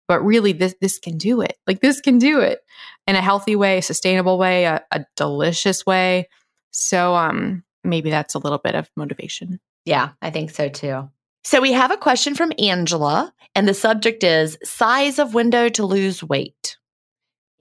but 0.06 0.20
really 0.20 0.52
this 0.52 0.74
this 0.80 0.98
can 0.98 1.18
do 1.18 1.42
it. 1.42 1.58
Like 1.66 1.80
this 1.80 2.00
can 2.00 2.18
do 2.18 2.40
it 2.40 2.60
in 3.06 3.14
a 3.14 3.22
healthy 3.22 3.56
way, 3.56 3.78
a 3.78 3.82
sustainable 3.82 4.38
way, 4.38 4.64
a, 4.64 4.82
a 4.90 5.04
delicious 5.16 5.84
way. 5.84 6.28
So 6.70 7.14
um 7.14 7.62
maybe 7.84 8.10
that's 8.10 8.34
a 8.34 8.38
little 8.38 8.58
bit 8.58 8.74
of 8.74 8.90
motivation. 8.96 9.60
Yeah, 9.84 10.10
I 10.22 10.30
think 10.30 10.50
so 10.50 10.68
too. 10.68 11.08
So 11.44 11.60
we 11.60 11.72
have 11.72 11.90
a 11.90 11.96
question 11.96 12.34
from 12.34 12.52
Angela, 12.58 13.32
and 13.54 13.66
the 13.66 13.74
subject 13.74 14.24
is 14.24 14.58
size 14.64 15.18
of 15.18 15.34
window 15.34 15.68
to 15.70 15.86
lose 15.86 16.22
weight. 16.22 16.54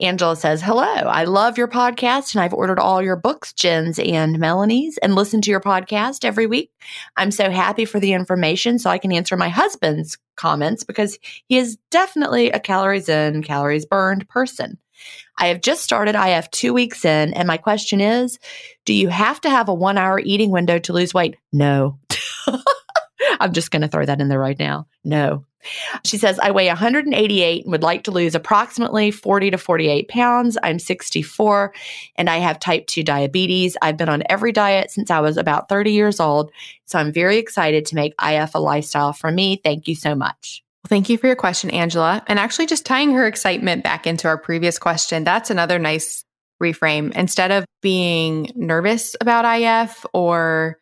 Angela 0.00 0.36
says, 0.36 0.62
Hello, 0.62 0.84
I 0.84 1.24
love 1.24 1.58
your 1.58 1.66
podcast 1.66 2.34
and 2.34 2.42
I've 2.42 2.54
ordered 2.54 2.78
all 2.78 3.02
your 3.02 3.16
books, 3.16 3.52
Gin's 3.52 3.98
and 3.98 4.38
Melanie's, 4.38 4.96
and 4.98 5.14
listen 5.14 5.40
to 5.42 5.50
your 5.50 5.60
podcast 5.60 6.24
every 6.24 6.46
week. 6.46 6.70
I'm 7.16 7.32
so 7.32 7.50
happy 7.50 7.84
for 7.84 7.98
the 7.98 8.12
information 8.12 8.78
so 8.78 8.90
I 8.90 8.98
can 8.98 9.12
answer 9.12 9.36
my 9.36 9.48
husband's 9.48 10.16
comments 10.36 10.84
because 10.84 11.18
he 11.46 11.58
is 11.58 11.78
definitely 11.90 12.50
a 12.50 12.60
calories 12.60 13.08
in, 13.08 13.42
calories 13.42 13.86
burned 13.86 14.28
person. 14.28 14.78
I 15.36 15.48
have 15.48 15.60
just 15.60 15.82
started 15.82 16.14
IF 16.14 16.50
two 16.50 16.72
weeks 16.72 17.04
in, 17.04 17.34
and 17.34 17.46
my 17.46 17.56
question 17.56 18.00
is 18.00 18.38
Do 18.84 18.94
you 18.94 19.08
have 19.08 19.40
to 19.42 19.50
have 19.50 19.68
a 19.68 19.74
one 19.74 19.98
hour 19.98 20.20
eating 20.20 20.50
window 20.50 20.78
to 20.78 20.92
lose 20.92 21.14
weight? 21.14 21.36
No. 21.52 21.98
I'm 23.40 23.52
just 23.52 23.70
going 23.70 23.82
to 23.82 23.88
throw 23.88 24.04
that 24.04 24.20
in 24.20 24.28
there 24.28 24.38
right 24.38 24.58
now. 24.58 24.86
No. 25.04 25.44
She 26.04 26.18
says, 26.18 26.38
I 26.38 26.50
weigh 26.52 26.68
188 26.68 27.64
and 27.64 27.72
would 27.72 27.82
like 27.82 28.04
to 28.04 28.10
lose 28.10 28.34
approximately 28.34 29.10
40 29.10 29.50
to 29.50 29.58
48 29.58 30.08
pounds. 30.08 30.56
I'm 30.62 30.78
64 30.78 31.74
and 32.16 32.30
I 32.30 32.36
have 32.38 32.60
type 32.60 32.86
2 32.86 33.02
diabetes. 33.02 33.76
I've 33.82 33.96
been 33.96 34.08
on 34.08 34.22
every 34.28 34.52
diet 34.52 34.90
since 34.90 35.10
I 35.10 35.20
was 35.20 35.36
about 35.36 35.68
30 35.68 35.92
years 35.92 36.20
old. 36.20 36.52
So 36.84 36.98
I'm 36.98 37.12
very 37.12 37.38
excited 37.38 37.86
to 37.86 37.96
make 37.96 38.14
IF 38.22 38.54
a 38.54 38.58
lifestyle 38.58 39.12
for 39.12 39.30
me. 39.30 39.60
Thank 39.62 39.88
you 39.88 39.94
so 39.94 40.14
much. 40.14 40.62
Thank 40.86 41.08
you 41.08 41.18
for 41.18 41.26
your 41.26 41.36
question, 41.36 41.70
Angela. 41.70 42.22
And 42.28 42.38
actually, 42.38 42.66
just 42.66 42.86
tying 42.86 43.12
her 43.12 43.26
excitement 43.26 43.82
back 43.82 44.06
into 44.06 44.28
our 44.28 44.38
previous 44.38 44.78
question, 44.78 45.24
that's 45.24 45.50
another 45.50 45.78
nice 45.78 46.24
reframe. 46.62 47.12
Instead 47.14 47.50
of 47.50 47.64
being 47.82 48.50
nervous 48.54 49.14
about 49.20 49.44
IF 49.44 50.06
or, 50.14 50.78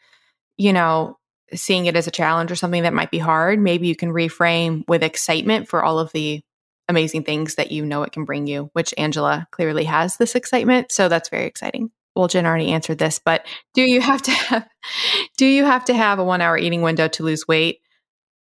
you 0.58 0.72
know, 0.72 1.18
seeing 1.54 1.86
it 1.86 1.96
as 1.96 2.06
a 2.06 2.12
challenge 2.12 2.50
or 2.50 2.56
something 2.56 2.82
that 2.82 2.94
might 2.94 3.10
be 3.10 3.18
hard, 3.18 3.58
maybe 3.58 3.86
you 3.86 3.96
can 3.96 4.10
reframe 4.10 4.84
with 4.88 5.02
excitement 5.02 5.68
for 5.68 5.84
all 5.84 5.98
of 5.98 6.12
the 6.12 6.42
amazing 6.88 7.24
things 7.24 7.56
that 7.56 7.72
you 7.72 7.84
know 7.84 8.02
it 8.02 8.12
can 8.12 8.24
bring 8.24 8.46
you, 8.46 8.70
which 8.72 8.94
Angela 8.96 9.46
clearly 9.50 9.84
has 9.84 10.16
this 10.16 10.34
excitement. 10.34 10.92
So 10.92 11.08
that's 11.08 11.28
very 11.28 11.46
exciting. 11.46 11.90
Well, 12.14 12.28
Gin 12.28 12.46
already 12.46 12.72
answered 12.72 12.98
this, 12.98 13.18
but 13.18 13.46
do 13.74 13.82
you 13.82 14.00
have 14.00 14.22
to 14.22 14.30
have 14.30 14.68
do 15.36 15.46
you 15.46 15.64
have 15.64 15.84
to 15.86 15.94
have 15.94 16.18
a 16.18 16.24
one 16.24 16.40
hour 16.40 16.56
eating 16.56 16.82
window 16.82 17.08
to 17.08 17.22
lose 17.22 17.46
weight? 17.46 17.80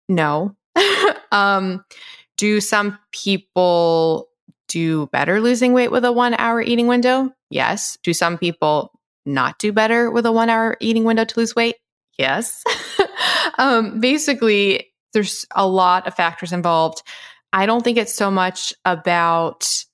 No. 0.09 0.57
um, 1.33 1.85
do 2.37 2.61
some 2.61 2.99
people 3.13 4.29
do 4.69 5.07
better 5.09 5.41
losing 5.41 5.73
weight 5.73 5.91
with 5.91 6.05
a 6.05 6.13
one 6.13 6.35
hour 6.35 6.63
eating 6.63 6.87
window? 6.87 7.31
Yes. 7.51 7.99
Do 8.03 8.15
some 8.15 8.39
people 8.39 8.93
not 9.27 9.59
do 9.59 9.73
better 9.73 10.11
with 10.11 10.25
a 10.25 10.33
one 10.33 10.49
hour 10.49 10.77
eating 10.81 11.05
window 11.05 11.25
to 11.25 11.41
lose 11.41 11.55
weight? 11.55 11.77
Yes. 12.19 12.65
um, 13.59 14.01
basically, 14.01 14.89
there's 15.13 15.47
a 15.55 15.67
lot 15.67 16.07
of 16.07 16.15
factors 16.15 16.53
involved. 16.53 17.03
I 17.53 17.65
don't 17.65 17.83
think 17.83 17.97
it's 17.97 18.15
so 18.15 18.31
much 18.31 18.75
about 18.85 19.85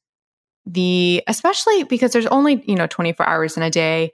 the, 0.66 1.22
especially 1.29 1.85
because 1.85 2.12
there's 2.12 2.27
only, 2.27 2.64
you 2.66 2.75
know, 2.75 2.87
24 2.87 3.29
hours 3.29 3.57
in 3.57 3.62
a 3.62 3.70
day. 3.70 4.12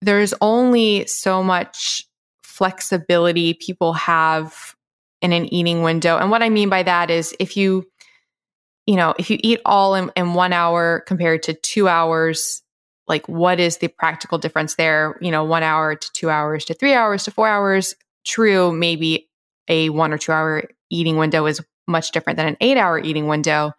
There's 0.00 0.34
only 0.40 1.06
so 1.06 1.42
much 1.42 2.06
flexibility 2.42 3.54
people 3.54 3.92
have 3.92 4.74
in 5.22 5.32
an 5.32 5.52
eating 5.52 5.82
window. 5.82 6.16
And 6.16 6.30
what 6.30 6.42
I 6.42 6.48
mean 6.48 6.70
by 6.70 6.82
that 6.82 7.10
is 7.10 7.34
if 7.38 7.56
you, 7.56 7.86
you 8.86 8.96
know, 8.96 9.14
if 9.18 9.30
you 9.30 9.38
eat 9.42 9.60
all 9.66 9.94
in, 9.94 10.10
in 10.16 10.32
one 10.32 10.54
hour 10.54 11.04
compared 11.06 11.42
to 11.44 11.54
two 11.54 11.86
hours, 11.86 12.62
like 13.10 13.28
what 13.28 13.60
is 13.60 13.78
the 13.78 13.88
practical 13.88 14.38
difference 14.38 14.76
there? 14.76 15.18
You 15.20 15.30
know 15.30 15.44
one 15.44 15.62
hour 15.62 15.96
to 15.96 16.12
two 16.14 16.30
hours 16.30 16.64
to 16.66 16.74
three 16.74 16.94
hours 16.94 17.24
to 17.24 17.30
four 17.30 17.46
hours. 17.46 17.94
True 18.24 18.72
maybe 18.72 19.28
a 19.68 19.90
one 19.90 20.12
or 20.12 20.18
two 20.18 20.32
hour 20.32 20.64
eating 20.88 21.16
window 21.16 21.44
is 21.44 21.60
much 21.86 22.12
different 22.12 22.36
than 22.36 22.46
an 22.46 22.56
eight 22.60 22.78
hour 22.78 22.98
eating 22.98 23.26
window. 23.26 23.72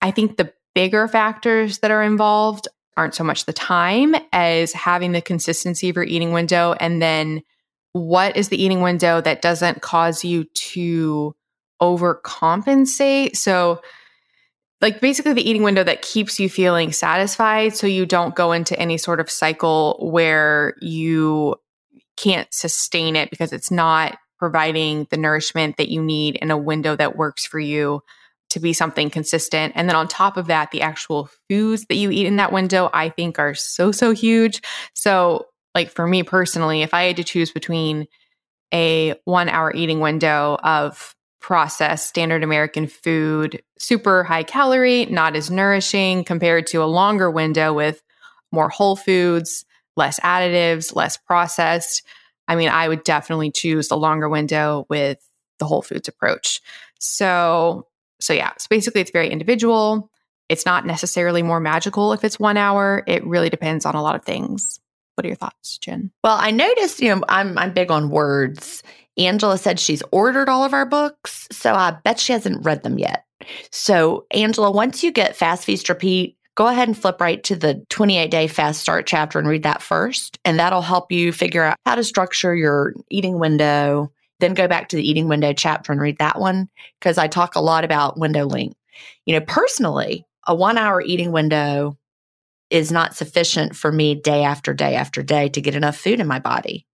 I 0.00 0.12
think 0.12 0.36
the 0.36 0.52
bigger 0.74 1.08
factors 1.08 1.80
that 1.80 1.90
are 1.90 2.02
involved 2.02 2.68
aren't 2.96 3.14
so 3.14 3.24
much 3.24 3.46
the 3.46 3.52
time 3.52 4.14
as 4.32 4.72
having 4.72 5.12
the 5.12 5.20
consistency 5.20 5.88
of 5.88 5.96
your 5.96 6.04
eating 6.04 6.32
window 6.32 6.74
and 6.80 7.02
then 7.02 7.42
what 7.92 8.36
is 8.36 8.48
the 8.48 8.62
eating 8.62 8.80
window 8.80 9.20
that 9.20 9.42
doesn't 9.42 9.82
cause 9.82 10.24
you 10.24 10.44
to 10.54 11.34
overcompensate? 11.82 13.34
So 13.34 13.80
like 14.80 15.00
basically 15.00 15.32
the 15.32 15.48
eating 15.48 15.62
window 15.62 15.82
that 15.84 16.02
keeps 16.02 16.38
you 16.38 16.48
feeling 16.48 16.92
satisfied 16.92 17.76
so 17.76 17.86
you 17.86 18.06
don't 18.06 18.34
go 18.34 18.52
into 18.52 18.78
any 18.78 18.96
sort 18.96 19.20
of 19.20 19.30
cycle 19.30 19.98
where 20.00 20.74
you 20.80 21.56
can't 22.16 22.52
sustain 22.52 23.16
it 23.16 23.30
because 23.30 23.52
it's 23.52 23.70
not 23.70 24.18
providing 24.38 25.06
the 25.10 25.16
nourishment 25.16 25.76
that 25.76 25.88
you 25.88 26.02
need 26.02 26.36
in 26.36 26.50
a 26.50 26.56
window 26.58 26.94
that 26.94 27.16
works 27.16 27.44
for 27.44 27.58
you 27.58 28.02
to 28.50 28.60
be 28.60 28.72
something 28.72 29.10
consistent. 29.10 29.72
And 29.76 29.88
then 29.88 29.96
on 29.96 30.08
top 30.08 30.36
of 30.36 30.46
that, 30.46 30.70
the 30.70 30.82
actual 30.82 31.28
foods 31.48 31.84
that 31.86 31.96
you 31.96 32.10
eat 32.10 32.26
in 32.26 32.36
that 32.36 32.52
window, 32.52 32.88
I 32.92 33.10
think 33.10 33.38
are 33.38 33.54
so, 33.54 33.92
so 33.92 34.12
huge. 34.12 34.62
So, 34.94 35.46
like 35.74 35.90
for 35.90 36.06
me 36.06 36.22
personally, 36.22 36.82
if 36.82 36.94
I 36.94 37.04
had 37.04 37.16
to 37.16 37.24
choose 37.24 37.52
between 37.52 38.06
a 38.72 39.14
one 39.24 39.48
hour 39.48 39.72
eating 39.74 40.00
window 40.00 40.58
of 40.62 41.14
processed 41.48 42.06
standard 42.06 42.44
American 42.44 42.86
food, 42.86 43.62
super 43.78 44.22
high 44.22 44.42
calorie, 44.42 45.06
not 45.06 45.34
as 45.34 45.50
nourishing 45.50 46.22
compared 46.22 46.66
to 46.66 46.82
a 46.82 46.84
longer 46.84 47.30
window 47.30 47.72
with 47.72 48.02
more 48.52 48.68
whole 48.68 48.96
foods, 48.96 49.64
less 49.96 50.20
additives, 50.20 50.94
less 50.94 51.16
processed. 51.16 52.02
I 52.48 52.54
mean, 52.54 52.68
I 52.68 52.86
would 52.86 53.02
definitely 53.02 53.50
choose 53.50 53.88
the 53.88 53.96
longer 53.96 54.28
window 54.28 54.84
with 54.90 55.26
the 55.58 55.64
whole 55.64 55.80
foods 55.80 56.06
approach. 56.06 56.60
So, 57.00 57.86
so 58.20 58.34
yeah, 58.34 58.52
so 58.58 58.66
basically 58.68 59.00
it's 59.00 59.10
very 59.10 59.30
individual. 59.30 60.10
It's 60.50 60.66
not 60.66 60.84
necessarily 60.84 61.42
more 61.42 61.60
magical 61.60 62.12
if 62.12 62.24
it's 62.24 62.38
one 62.38 62.58
hour. 62.58 63.02
It 63.06 63.26
really 63.26 63.48
depends 63.48 63.86
on 63.86 63.94
a 63.94 64.02
lot 64.02 64.16
of 64.16 64.22
things. 64.22 64.80
What 65.14 65.24
are 65.24 65.28
your 65.28 65.36
thoughts, 65.36 65.78
Gin? 65.78 66.10
Well, 66.22 66.36
I 66.38 66.50
noticed, 66.50 67.00
you 67.00 67.14
know, 67.14 67.24
I'm 67.26 67.56
I'm 67.56 67.72
big 67.72 67.90
on 67.90 68.10
words 68.10 68.82
Angela 69.18 69.58
said 69.58 69.80
she's 69.80 70.02
ordered 70.12 70.48
all 70.48 70.64
of 70.64 70.72
our 70.72 70.86
books, 70.86 71.48
so 71.50 71.74
I 71.74 71.90
bet 72.04 72.20
she 72.20 72.32
hasn't 72.32 72.64
read 72.64 72.82
them 72.82 72.98
yet. 72.98 73.24
So, 73.70 74.26
Angela, 74.30 74.70
once 74.70 75.02
you 75.02 75.10
get 75.10 75.36
Fast 75.36 75.64
Feast 75.64 75.88
Repeat, 75.88 76.36
go 76.54 76.66
ahead 76.66 76.88
and 76.88 76.98
flip 76.98 77.20
right 77.20 77.42
to 77.44 77.56
the 77.56 77.84
28 77.88 78.30
day 78.30 78.46
fast 78.46 78.80
start 78.80 79.06
chapter 79.06 79.38
and 79.38 79.48
read 79.48 79.62
that 79.62 79.82
first. 79.82 80.38
And 80.44 80.58
that'll 80.58 80.82
help 80.82 81.12
you 81.12 81.32
figure 81.32 81.62
out 81.62 81.76
how 81.86 81.94
to 81.94 82.04
structure 82.04 82.54
your 82.54 82.94
eating 83.10 83.38
window. 83.38 84.12
Then 84.40 84.54
go 84.54 84.68
back 84.68 84.88
to 84.88 84.96
the 84.96 85.08
eating 85.08 85.28
window 85.28 85.52
chapter 85.52 85.92
and 85.92 86.00
read 86.00 86.18
that 86.18 86.38
one 86.40 86.68
because 87.00 87.18
I 87.18 87.28
talk 87.28 87.54
a 87.54 87.60
lot 87.60 87.84
about 87.84 88.18
window 88.18 88.44
length. 88.44 88.76
You 89.24 89.34
know, 89.34 89.44
personally, 89.46 90.26
a 90.46 90.54
one 90.54 90.78
hour 90.78 91.00
eating 91.00 91.30
window 91.30 91.96
is 92.70 92.92
not 92.92 93.16
sufficient 93.16 93.74
for 93.74 93.90
me 93.90 94.14
day 94.14 94.42
after 94.42 94.74
day 94.74 94.94
after 94.94 95.22
day 95.22 95.48
to 95.50 95.60
get 95.60 95.74
enough 95.74 95.96
food 95.96 96.20
in 96.20 96.26
my 96.26 96.38
body. 96.40 96.87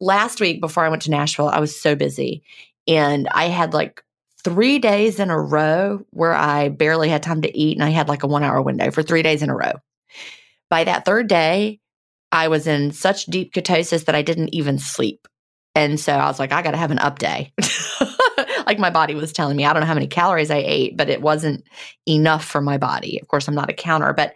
Last 0.00 0.40
week 0.40 0.60
before 0.60 0.84
I 0.84 0.88
went 0.88 1.02
to 1.02 1.10
Nashville, 1.10 1.48
I 1.48 1.60
was 1.60 1.80
so 1.80 1.94
busy 1.94 2.42
and 2.86 3.28
I 3.28 3.44
had 3.44 3.74
like 3.74 4.02
three 4.44 4.78
days 4.78 5.20
in 5.20 5.30
a 5.30 5.40
row 5.40 6.04
where 6.10 6.34
I 6.34 6.68
barely 6.68 7.08
had 7.08 7.22
time 7.22 7.42
to 7.42 7.58
eat 7.58 7.76
and 7.76 7.84
I 7.84 7.90
had 7.90 8.08
like 8.08 8.22
a 8.22 8.26
one 8.26 8.42
hour 8.42 8.60
window 8.60 8.90
for 8.90 9.02
three 9.02 9.22
days 9.22 9.42
in 9.42 9.50
a 9.50 9.56
row. 9.56 9.72
By 10.68 10.84
that 10.84 11.04
third 11.04 11.28
day, 11.28 11.80
I 12.32 12.48
was 12.48 12.66
in 12.66 12.92
such 12.92 13.26
deep 13.26 13.52
ketosis 13.54 14.06
that 14.06 14.14
I 14.14 14.22
didn't 14.22 14.54
even 14.54 14.78
sleep. 14.78 15.28
And 15.74 15.98
so 16.00 16.12
I 16.12 16.26
was 16.26 16.38
like, 16.38 16.52
I 16.52 16.62
got 16.62 16.72
to 16.72 16.76
have 16.76 16.90
an 16.90 16.98
up 16.98 17.18
day. 17.18 17.52
like 18.66 18.78
my 18.78 18.90
body 18.90 19.14
was 19.14 19.32
telling 19.32 19.56
me, 19.56 19.64
I 19.64 19.72
don't 19.72 19.80
know 19.80 19.86
how 19.86 19.94
many 19.94 20.06
calories 20.06 20.50
I 20.50 20.62
ate, 20.64 20.96
but 20.96 21.08
it 21.08 21.22
wasn't 21.22 21.64
enough 22.06 22.44
for 22.44 22.60
my 22.60 22.78
body. 22.78 23.20
Of 23.20 23.28
course, 23.28 23.48
I'm 23.48 23.54
not 23.54 23.70
a 23.70 23.74
counter, 23.74 24.12
but 24.12 24.34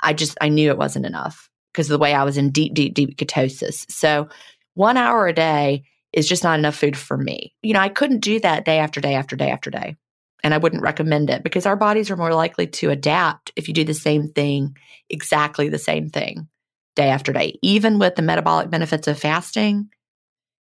I 0.00 0.12
just, 0.12 0.36
I 0.40 0.48
knew 0.48 0.70
it 0.70 0.78
wasn't 0.78 1.06
enough 1.06 1.49
because 1.72 1.88
of 1.88 1.94
the 1.94 2.02
way 2.02 2.14
I 2.14 2.24
was 2.24 2.36
in 2.36 2.50
deep, 2.50 2.74
deep, 2.74 2.94
deep 2.94 3.16
ketosis. 3.16 3.90
So 3.90 4.28
one 4.74 4.96
hour 4.96 5.26
a 5.26 5.32
day 5.32 5.84
is 6.12 6.28
just 6.28 6.44
not 6.44 6.58
enough 6.58 6.76
food 6.76 6.96
for 6.96 7.16
me. 7.16 7.54
You 7.62 7.74
know, 7.74 7.80
I 7.80 7.88
couldn't 7.88 8.20
do 8.20 8.40
that 8.40 8.64
day 8.64 8.78
after 8.78 9.00
day 9.00 9.14
after 9.14 9.36
day 9.36 9.50
after 9.50 9.70
day. 9.70 9.96
And 10.42 10.54
I 10.54 10.58
wouldn't 10.58 10.82
recommend 10.82 11.28
it 11.28 11.42
because 11.42 11.66
our 11.66 11.76
bodies 11.76 12.10
are 12.10 12.16
more 12.16 12.32
likely 12.32 12.66
to 12.66 12.90
adapt 12.90 13.52
if 13.56 13.68
you 13.68 13.74
do 13.74 13.84
the 13.84 13.94
same 13.94 14.28
thing, 14.28 14.76
exactly 15.10 15.68
the 15.68 15.78
same 15.78 16.08
thing 16.08 16.48
day 16.96 17.08
after 17.08 17.32
day. 17.32 17.58
Even 17.62 17.98
with 17.98 18.14
the 18.14 18.22
metabolic 18.22 18.70
benefits 18.70 19.06
of 19.06 19.18
fasting, 19.18 19.90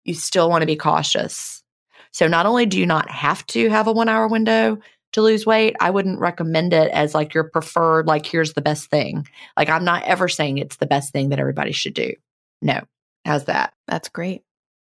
you 0.04 0.14
still 0.14 0.50
want 0.50 0.64
to 0.64 0.68
be 0.68 0.76
cautious. 0.76 1.64
So 2.12 2.28
not 2.28 2.46
only 2.48 2.66
do 2.66 2.80
you 2.80 2.86
not 2.86 3.10
have 3.10 3.46
to 3.48 3.70
have 3.70 3.88
a 3.88 3.92
one 3.92 4.10
hour 4.10 4.28
window 4.28 4.80
to 5.14 5.22
lose 5.22 5.46
weight, 5.46 5.76
I 5.80 5.90
wouldn't 5.90 6.20
recommend 6.20 6.74
it 6.74 6.92
as 6.92 7.16
like 7.16 7.34
your 7.34 7.46
preferred, 7.46 8.08
like, 8.08 8.26
here's 8.26 8.54
the 8.54 8.62
best 8.62 8.90
thing. 8.90 9.28
Like, 9.56 9.70
I'm 9.70 9.84
not 9.86 10.04
ever 10.04 10.28
saying 10.28 10.58
it's 10.58 10.78
the 10.78 10.86
best 10.86 11.12
thing 11.12 11.30
that 11.30 11.40
everybody 11.40 11.72
should 11.72 11.94
do. 11.94 12.14
No. 12.62 12.82
How's 13.26 13.46
that? 13.46 13.74
That's 13.88 14.10
great. 14.10 14.44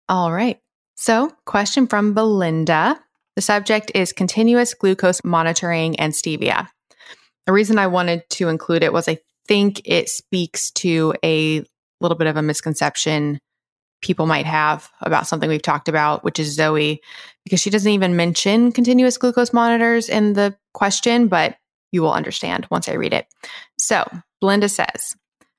All 0.09 0.31
right. 0.31 0.59
So, 0.95 1.31
question 1.45 1.87
from 1.87 2.13
Belinda. 2.13 2.99
The 3.35 3.41
subject 3.41 3.91
is 3.95 4.13
continuous 4.13 4.73
glucose 4.73 5.23
monitoring 5.23 5.99
and 5.99 6.13
stevia. 6.13 6.67
The 7.45 7.53
reason 7.53 7.79
I 7.79 7.87
wanted 7.87 8.23
to 8.31 8.47
include 8.47 8.83
it 8.83 8.93
was 8.93 9.07
I 9.07 9.17
think 9.47 9.81
it 9.85 10.09
speaks 10.09 10.71
to 10.71 11.13
a 11.23 11.63
little 11.99 12.17
bit 12.17 12.27
of 12.27 12.37
a 12.37 12.41
misconception 12.41 13.39
people 14.03 14.27
might 14.27 14.45
have 14.45 14.91
about 15.01 15.25
something 15.25 15.49
we've 15.49 15.61
talked 15.61 15.87
about, 15.89 16.23
which 16.23 16.37
is 16.37 16.53
Zoe, 16.53 17.01
because 17.43 17.59
she 17.59 17.71
doesn't 17.71 17.91
even 17.91 18.15
mention 18.15 18.71
continuous 18.71 19.17
glucose 19.17 19.53
monitors 19.53 20.09
in 20.09 20.33
the 20.33 20.55
question, 20.73 21.27
but 21.27 21.55
you 21.91 22.01
will 22.01 22.13
understand 22.13 22.67
once 22.69 22.87
I 22.87 22.93
read 22.93 23.13
it. 23.13 23.25
So, 23.79 24.05
Belinda 24.41 24.69
says, 24.69 25.15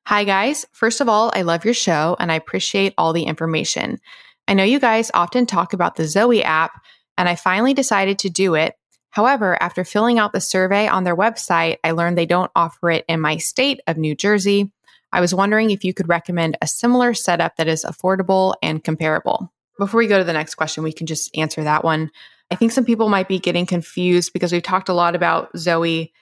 Hi, 0.06 0.24
guys. 0.24 0.66
First 0.72 1.00
of 1.00 1.08
all, 1.08 1.32
I 1.34 1.42
love 1.42 1.64
your 1.64 1.72
show 1.72 2.14
and 2.20 2.30
I 2.30 2.34
appreciate 2.34 2.92
all 2.98 3.14
the 3.14 3.22
information. 3.22 3.98
I 4.46 4.52
know 4.52 4.64
you 4.64 4.78
guys 4.78 5.10
often 5.14 5.46
talk 5.46 5.72
about 5.72 5.96
the 5.96 6.06
Zoe 6.06 6.44
app, 6.44 6.72
and 7.16 7.28
I 7.28 7.36
finally 7.36 7.72
decided 7.72 8.18
to 8.18 8.30
do 8.30 8.54
it. 8.54 8.74
However, 9.08 9.56
after 9.62 9.84
filling 9.84 10.18
out 10.18 10.32
the 10.32 10.40
survey 10.40 10.88
on 10.88 11.04
their 11.04 11.16
website, 11.16 11.78
I 11.82 11.92
learned 11.92 12.18
they 12.18 12.26
don't 12.26 12.50
offer 12.54 12.90
it 12.90 13.06
in 13.08 13.20
my 13.20 13.38
state 13.38 13.80
of 13.86 13.96
New 13.96 14.14
Jersey. 14.14 14.72
I 15.14 15.20
was 15.20 15.32
wondering 15.32 15.70
if 15.70 15.84
you 15.84 15.94
could 15.94 16.08
recommend 16.08 16.58
a 16.60 16.66
similar 16.66 17.14
setup 17.14 17.56
that 17.56 17.68
is 17.68 17.84
affordable 17.84 18.54
and 18.60 18.82
comparable. 18.82 19.52
Before 19.78 19.98
we 19.98 20.08
go 20.08 20.18
to 20.18 20.24
the 20.24 20.32
next 20.32 20.56
question, 20.56 20.82
we 20.82 20.92
can 20.92 21.06
just 21.06 21.30
answer 21.36 21.62
that 21.62 21.84
one. 21.84 22.10
I 22.50 22.56
think 22.56 22.72
some 22.72 22.84
people 22.84 23.08
might 23.08 23.28
be 23.28 23.38
getting 23.38 23.64
confused 23.64 24.32
because 24.32 24.52
we've 24.52 24.62
talked 24.62 24.88
a 24.88 24.92
lot 24.92 25.14
about 25.14 25.56
Zoe, 25.56 26.12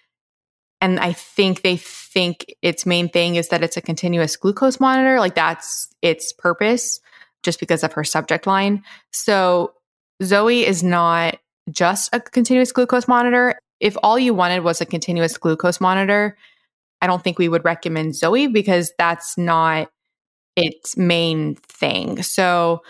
and 0.82 1.01
I 1.01 1.14
think 1.14 1.62
they 1.62 1.78
think 1.78 2.45
its 2.61 2.84
main 2.84 3.09
thing 3.09 3.36
is 3.36 3.49
that 3.49 3.62
it's 3.62 3.78
a 3.78 3.82
continuous 3.82 4.36
glucose 4.36 4.78
monitor, 4.78 5.18
like 5.18 5.34
that's 5.34 5.88
its 6.03 6.34
purpose, 6.34 7.01
just 7.43 7.61
because 7.61 7.82
of 7.82 7.95
her 7.95 8.05
subject 8.05 8.47
line. 8.47 8.82
So, 9.11 9.72
Zoe 10.22 10.66
is 10.66 10.82
not 10.82 11.38
just 11.70 12.14
a 12.14 12.20
continuous 12.20 12.72
glucose 12.72 13.09
monitor. 13.09 13.59
If 13.80 13.97
all 14.03 14.18
you 14.18 14.34
wanted 14.34 14.64
was 14.64 14.82
a 14.82 14.86
continuous 14.86 15.38
glucose 15.38 15.80
monitor, 15.80 16.36
I 17.03 17.07
don't 17.07 17.22
think 17.22 17.38
we 17.38 17.48
would 17.48 17.64
recommend 17.64 18.14
Zoe 18.14 18.46
because 18.46 18.92
that's 18.96 19.36
not 19.36 19.90
its 20.57 20.96
main 20.96 21.57
thing. 21.57 22.22
So, 22.22 22.82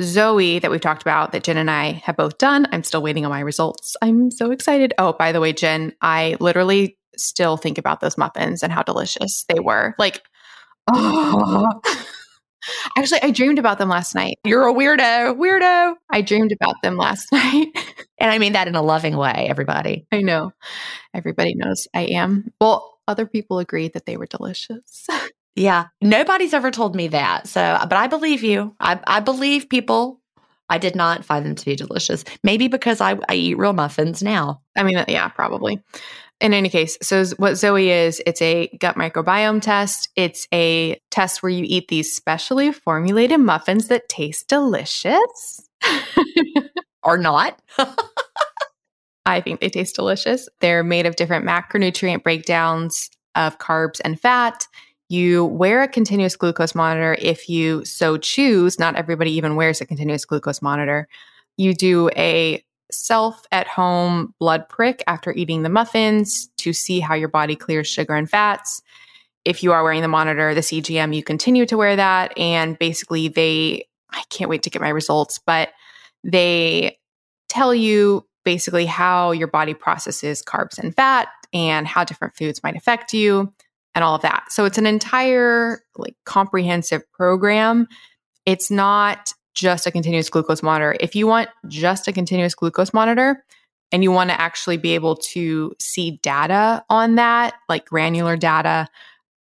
Zoe, 0.00 0.58
that 0.58 0.70
we've 0.70 0.80
talked 0.80 1.02
about, 1.02 1.32
that 1.32 1.42
Gin 1.44 1.56
and 1.56 1.70
I 1.70 1.92
have 2.04 2.16
both 2.16 2.38
done, 2.38 2.66
I'm 2.70 2.84
still 2.84 3.02
waiting 3.02 3.24
on 3.24 3.30
my 3.30 3.40
results. 3.40 3.96
I'm 4.00 4.30
so 4.30 4.50
excited. 4.50 4.94
Oh, 4.98 5.14
by 5.14 5.32
the 5.32 5.40
way, 5.40 5.52
Gin, 5.52 5.94
I 6.00 6.36
literally 6.40 6.96
still 7.16 7.56
think 7.56 7.76
about 7.76 8.00
those 8.00 8.16
muffins 8.16 8.62
and 8.62 8.72
how 8.72 8.82
delicious 8.82 9.44
they 9.48 9.60
were. 9.60 9.94
Like, 9.98 10.22
oh. 10.88 11.68
Actually, 12.96 13.22
I 13.22 13.30
dreamed 13.30 13.58
about 13.58 13.78
them 13.78 13.88
last 13.88 14.14
night. 14.14 14.38
You're 14.44 14.68
a 14.68 14.74
weirdo. 14.74 15.36
Weirdo. 15.38 15.94
I 16.10 16.20
dreamed 16.20 16.52
about 16.52 16.74
them 16.82 16.96
last 16.96 17.26
night. 17.32 17.68
and 18.18 18.30
I 18.30 18.38
mean 18.38 18.52
that 18.52 18.68
in 18.68 18.74
a 18.74 18.82
loving 18.82 19.16
way, 19.16 19.46
everybody. 19.48 20.06
I 20.12 20.22
know. 20.22 20.52
Everybody 21.14 21.54
knows 21.54 21.86
I 21.94 22.02
am. 22.06 22.52
Well, 22.60 22.95
other 23.08 23.26
people 23.26 23.58
agreed 23.58 23.92
that 23.94 24.06
they 24.06 24.16
were 24.16 24.26
delicious. 24.26 25.06
yeah. 25.56 25.86
Nobody's 26.00 26.54
ever 26.54 26.70
told 26.70 26.94
me 26.94 27.08
that. 27.08 27.46
So, 27.46 27.78
but 27.82 27.94
I 27.94 28.06
believe 28.06 28.42
you. 28.42 28.74
I, 28.80 29.00
I 29.06 29.20
believe 29.20 29.68
people. 29.68 30.20
I 30.68 30.78
did 30.78 30.96
not 30.96 31.24
find 31.24 31.46
them 31.46 31.54
to 31.54 31.64
be 31.64 31.76
delicious. 31.76 32.24
Maybe 32.42 32.66
because 32.66 33.00
I, 33.00 33.16
I 33.28 33.36
eat 33.36 33.58
real 33.58 33.72
muffins 33.72 34.20
now. 34.20 34.62
I 34.76 34.82
mean, 34.82 35.04
yeah, 35.06 35.28
probably. 35.28 35.80
In 36.40 36.52
any 36.52 36.68
case, 36.68 36.98
so 37.00 37.24
what 37.36 37.54
Zoe 37.54 37.88
is, 37.88 38.20
it's 38.26 38.42
a 38.42 38.66
gut 38.78 38.96
microbiome 38.96 39.62
test. 39.62 40.10
It's 40.16 40.46
a 40.52 41.00
test 41.10 41.42
where 41.42 41.50
you 41.50 41.64
eat 41.66 41.88
these 41.88 42.14
specially 42.14 42.72
formulated 42.72 43.40
muffins 43.40 43.88
that 43.88 44.08
taste 44.08 44.48
delicious. 44.48 45.68
or 47.06 47.16
not. 47.16 47.62
I 49.26 49.40
think 49.40 49.60
they 49.60 49.68
taste 49.68 49.96
delicious. 49.96 50.48
They're 50.60 50.84
made 50.84 51.04
of 51.04 51.16
different 51.16 51.44
macronutrient 51.44 52.22
breakdowns 52.22 53.10
of 53.34 53.58
carbs 53.58 54.00
and 54.04 54.18
fat. 54.18 54.66
You 55.08 55.44
wear 55.44 55.82
a 55.82 55.88
continuous 55.88 56.36
glucose 56.36 56.74
monitor 56.74 57.16
if 57.20 57.48
you 57.48 57.84
so 57.84 58.16
choose. 58.16 58.78
Not 58.78 58.96
everybody 58.96 59.32
even 59.32 59.56
wears 59.56 59.80
a 59.80 59.86
continuous 59.86 60.24
glucose 60.24 60.62
monitor. 60.62 61.08
You 61.56 61.74
do 61.74 62.08
a 62.16 62.64
self 62.90 63.42
at 63.50 63.66
home 63.66 64.32
blood 64.38 64.68
prick 64.68 65.02
after 65.08 65.32
eating 65.32 65.62
the 65.62 65.68
muffins 65.68 66.48
to 66.58 66.72
see 66.72 67.00
how 67.00 67.14
your 67.14 67.28
body 67.28 67.56
clears 67.56 67.88
sugar 67.88 68.14
and 68.14 68.30
fats. 68.30 68.80
If 69.44 69.62
you 69.62 69.72
are 69.72 69.82
wearing 69.82 70.02
the 70.02 70.08
monitor, 70.08 70.54
the 70.54 70.60
CGM, 70.60 71.14
you 71.14 71.22
continue 71.22 71.66
to 71.66 71.76
wear 71.76 71.96
that. 71.96 72.36
And 72.38 72.78
basically, 72.78 73.28
they, 73.28 73.88
I 74.10 74.22
can't 74.30 74.50
wait 74.50 74.62
to 74.64 74.70
get 74.70 74.82
my 74.82 74.88
results, 74.88 75.40
but 75.44 75.70
they 76.24 76.98
tell 77.48 77.74
you 77.74 78.26
basically 78.46 78.86
how 78.86 79.32
your 79.32 79.48
body 79.48 79.74
processes 79.74 80.40
carbs 80.40 80.78
and 80.78 80.94
fat 80.94 81.26
and 81.52 81.84
how 81.84 82.04
different 82.04 82.36
foods 82.36 82.62
might 82.62 82.76
affect 82.76 83.12
you 83.12 83.52
and 83.92 84.04
all 84.04 84.14
of 84.14 84.22
that. 84.22 84.44
So 84.50 84.64
it's 84.64 84.78
an 84.78 84.86
entire 84.86 85.80
like 85.96 86.14
comprehensive 86.24 87.02
program. 87.10 87.88
It's 88.46 88.70
not 88.70 89.34
just 89.54 89.84
a 89.88 89.90
continuous 89.90 90.30
glucose 90.30 90.62
monitor. 90.62 90.96
If 91.00 91.16
you 91.16 91.26
want 91.26 91.48
just 91.66 92.06
a 92.06 92.12
continuous 92.12 92.54
glucose 92.54 92.94
monitor 92.94 93.44
and 93.90 94.04
you 94.04 94.12
want 94.12 94.30
to 94.30 94.40
actually 94.40 94.76
be 94.76 94.94
able 94.94 95.16
to 95.16 95.74
see 95.80 96.20
data 96.22 96.84
on 96.88 97.16
that, 97.16 97.54
like 97.68 97.86
granular 97.86 98.36
data, 98.36 98.86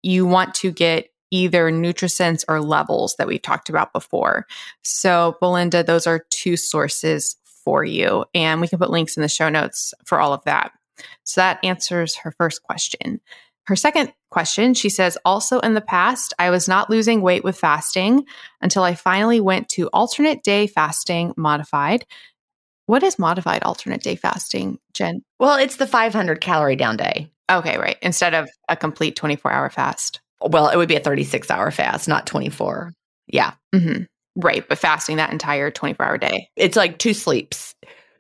you 0.02 0.26
want 0.26 0.56
to 0.56 0.72
get 0.72 1.10
either 1.30 1.70
NutriSense 1.70 2.44
or 2.48 2.60
levels 2.60 3.18
that 3.18 3.28
we've 3.28 3.42
talked 3.42 3.70
about 3.70 3.94
before. 3.94 4.48
So, 4.84 5.36
Belinda, 5.42 5.84
those 5.84 6.08
are 6.08 6.26
two 6.32 6.58
sources 6.58 7.36
for 7.66 7.84
you. 7.84 8.24
And 8.34 8.62
we 8.62 8.70
can 8.70 8.80
put 8.80 8.90
links 8.90 9.18
in 9.18 9.22
the 9.22 9.28
show 9.28 9.50
notes 9.50 9.94
for 10.06 10.22
all 10.22 10.32
of 10.32 10.44
that. 10.46 10.72
So 11.24 11.42
that 11.42 11.60
answers 11.64 12.16
her 12.18 12.32
first 12.32 12.64
question. 12.64 13.20
Her 13.68 13.76
second 13.76 14.14
question, 14.30 14.76
she 14.76 14.90
says, 14.90 15.18
also 15.26 15.60
in 15.60 15.74
the 15.74 15.82
past, 15.82 16.34
I 16.38 16.52
was 16.52 16.68
not 16.68 16.90
losing 16.90 17.22
weight 17.22 17.44
with 17.44 17.58
fasting 17.58 18.26
until 18.62 18.84
I 18.84 18.94
finally 18.94 19.42
went 19.42 19.70
to 19.70 19.88
alternate 19.88 20.44
day 20.44 20.68
fasting 20.68 21.34
modified. 21.36 22.06
What 22.86 23.02
is 23.02 23.18
modified 23.18 23.64
alternate 23.64 24.04
day 24.04 24.16
fasting, 24.16 24.78
Gin? 24.94 25.24
Well, 25.40 25.58
it's 25.58 25.78
the 25.78 25.88
500 25.88 26.40
calorie 26.42 26.76
down 26.76 26.98
day. 26.98 27.32
Okay, 27.50 27.78
right. 27.78 27.98
Instead 28.04 28.36
of 28.36 28.50
a 28.70 28.76
complete 28.76 29.16
24 29.16 29.52
hour 29.52 29.70
fast. 29.72 30.22
Well, 30.42 30.70
it 30.70 30.78
would 30.78 30.90
be 30.90 30.96
a 30.96 31.00
36 31.00 31.50
hour 31.50 31.72
fast, 31.72 32.08
not 32.08 32.28
24. 32.28 32.94
Yeah. 33.28 33.54
Mm-hmm. 33.74 34.04
Right, 34.36 34.68
but 34.68 34.78
fasting 34.78 35.18
that 35.18 35.32
entire 35.32 35.72
24 35.72 36.06
hour 36.06 36.18
day. 36.18 36.50
It's 36.56 36.76
like 36.76 36.98
two 36.98 37.14
sleeps. 37.14 37.76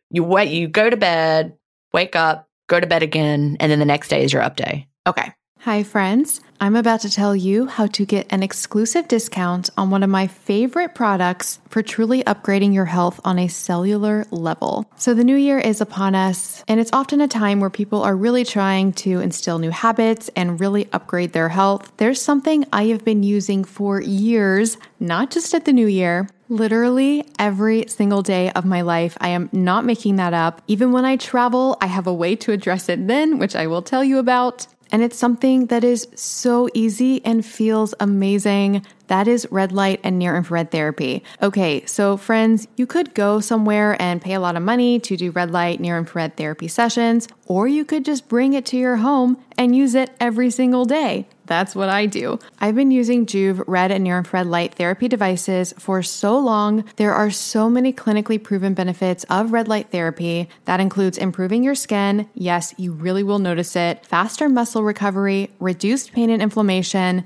You 0.09 0.23
wait, 0.23 0.51
you 0.51 0.67
go 0.67 0.89
to 0.89 0.97
bed, 0.97 1.57
wake 1.93 2.15
up, 2.15 2.47
go 2.67 2.79
to 2.79 2.87
bed 2.87 3.03
again, 3.03 3.57
and 3.59 3.71
then 3.71 3.79
the 3.79 3.85
next 3.85 4.07
day 4.07 4.23
is 4.23 4.31
your 4.31 4.41
up 4.41 4.55
day. 4.55 4.87
Okay. 5.07 5.33
Hi, 5.65 5.81
friends. 5.81 6.41
I'm 6.61 6.75
about 6.75 7.01
to 7.01 7.09
tell 7.09 7.35
you 7.35 7.65
how 7.65 7.87
to 7.87 8.05
get 8.05 8.27
an 8.29 8.43
exclusive 8.43 9.07
discount 9.07 9.71
on 9.75 9.89
one 9.89 10.03
of 10.03 10.11
my 10.11 10.27
favorite 10.27 10.93
products 10.93 11.59
for 11.69 11.81
truly 11.81 12.23
upgrading 12.23 12.75
your 12.75 12.85
health 12.85 13.19
on 13.25 13.39
a 13.39 13.47
cellular 13.47 14.27
level. 14.29 14.87
So, 14.95 15.15
the 15.15 15.23
new 15.23 15.35
year 15.35 15.57
is 15.57 15.81
upon 15.81 16.13
us, 16.13 16.63
and 16.67 16.79
it's 16.79 16.91
often 16.93 17.19
a 17.19 17.27
time 17.27 17.61
where 17.61 17.71
people 17.71 18.03
are 18.03 18.15
really 18.15 18.45
trying 18.45 18.93
to 18.93 19.21
instill 19.21 19.57
new 19.57 19.71
habits 19.71 20.29
and 20.35 20.59
really 20.59 20.87
upgrade 20.93 21.33
their 21.33 21.49
health. 21.49 21.91
There's 21.97 22.21
something 22.21 22.65
I 22.71 22.83
have 22.89 23.03
been 23.03 23.23
using 23.23 23.63
for 23.63 23.99
years, 23.99 24.77
not 24.99 25.31
just 25.31 25.51
at 25.55 25.65
the 25.65 25.73
new 25.73 25.87
year. 25.87 26.29
Literally 26.47 27.27
every 27.39 27.87
single 27.87 28.21
day 28.21 28.51
of 28.51 28.65
my 28.65 28.81
life. 28.81 29.17
I 29.19 29.29
am 29.29 29.49
not 29.51 29.83
making 29.83 30.17
that 30.17 30.35
up. 30.35 30.61
Even 30.67 30.91
when 30.91 31.03
I 31.03 31.15
travel, 31.15 31.75
I 31.81 31.87
have 31.87 32.05
a 32.05 32.13
way 32.13 32.35
to 32.35 32.51
address 32.51 32.87
it 32.87 33.07
then, 33.07 33.39
which 33.39 33.55
I 33.55 33.65
will 33.65 33.81
tell 33.81 34.03
you 34.03 34.19
about. 34.19 34.67
And 34.91 35.01
it's 35.03 35.17
something 35.17 35.67
that 35.67 35.83
is 35.83 36.07
so 36.15 36.69
easy 36.73 37.23
and 37.25 37.45
feels 37.45 37.93
amazing. 37.99 38.85
That 39.07 39.27
is 39.27 39.47
red 39.51 39.71
light 39.71 39.99
and 40.03 40.17
near 40.17 40.35
infrared 40.35 40.71
therapy. 40.71 41.23
Okay, 41.41 41.85
so 41.85 42.17
friends, 42.17 42.67
you 42.77 42.85
could 42.85 43.13
go 43.13 43.39
somewhere 43.39 43.99
and 44.01 44.21
pay 44.21 44.33
a 44.33 44.39
lot 44.39 44.55
of 44.55 44.63
money 44.63 44.99
to 44.99 45.17
do 45.17 45.31
red 45.31 45.51
light, 45.51 45.79
near 45.79 45.97
infrared 45.97 46.37
therapy 46.37 46.67
sessions, 46.67 47.27
or 47.45 47.67
you 47.67 47.85
could 47.85 48.05
just 48.05 48.27
bring 48.27 48.53
it 48.53 48.65
to 48.67 48.77
your 48.77 48.97
home 48.97 49.37
and 49.57 49.75
use 49.75 49.95
it 49.95 50.11
every 50.19 50.49
single 50.49 50.85
day. 50.85 51.27
That's 51.45 51.75
what 51.75 51.89
I 51.89 52.05
do. 52.05 52.39
I've 52.59 52.75
been 52.75 52.91
using 52.91 53.25
Joovv 53.25 53.63
red 53.67 53.91
and 53.91 54.03
near 54.03 54.17
infrared 54.17 54.47
light 54.47 54.75
therapy 54.75 55.07
devices 55.07 55.73
for 55.77 56.01
so 56.03 56.37
long. 56.37 56.85
There 56.95 57.13
are 57.13 57.31
so 57.31 57.69
many 57.69 57.93
clinically 57.93 58.41
proven 58.41 58.73
benefits 58.73 59.23
of 59.29 59.53
red 59.53 59.67
light 59.67 59.91
therapy. 59.91 60.49
That 60.65 60.79
includes 60.79 61.17
improving 61.17 61.63
your 61.63 61.75
skin. 61.75 62.29
Yes, 62.33 62.73
you 62.77 62.91
really 62.91 63.23
will 63.23 63.39
notice 63.39 63.75
it. 63.75 64.05
Faster 64.05 64.49
muscle 64.49 64.83
recovery, 64.83 65.51
reduced 65.59 66.13
pain 66.13 66.29
and 66.29 66.41
inflammation, 66.41 67.25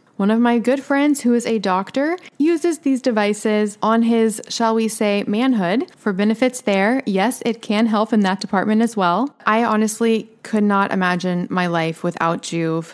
One 0.21 0.29
of 0.29 0.39
my 0.39 0.59
good 0.59 0.83
friends, 0.83 1.21
who 1.21 1.33
is 1.33 1.47
a 1.47 1.57
doctor, 1.57 2.15
uses 2.37 2.77
these 2.77 3.01
devices 3.01 3.79
on 3.81 4.03
his, 4.03 4.39
shall 4.49 4.75
we 4.75 4.87
say, 4.87 5.23
manhood 5.25 5.91
for 5.97 6.13
benefits 6.13 6.61
there. 6.61 7.01
Yes, 7.07 7.41
it 7.43 7.63
can 7.63 7.87
help 7.87 8.13
in 8.13 8.19
that 8.19 8.39
department 8.39 8.83
as 8.83 8.95
well. 8.95 9.35
I 9.47 9.63
honestly 9.63 10.29
could 10.43 10.63
not 10.63 10.91
imagine 10.91 11.47
my 11.49 11.65
life 11.65 12.03
without 12.03 12.43
Joovv. 12.43 12.93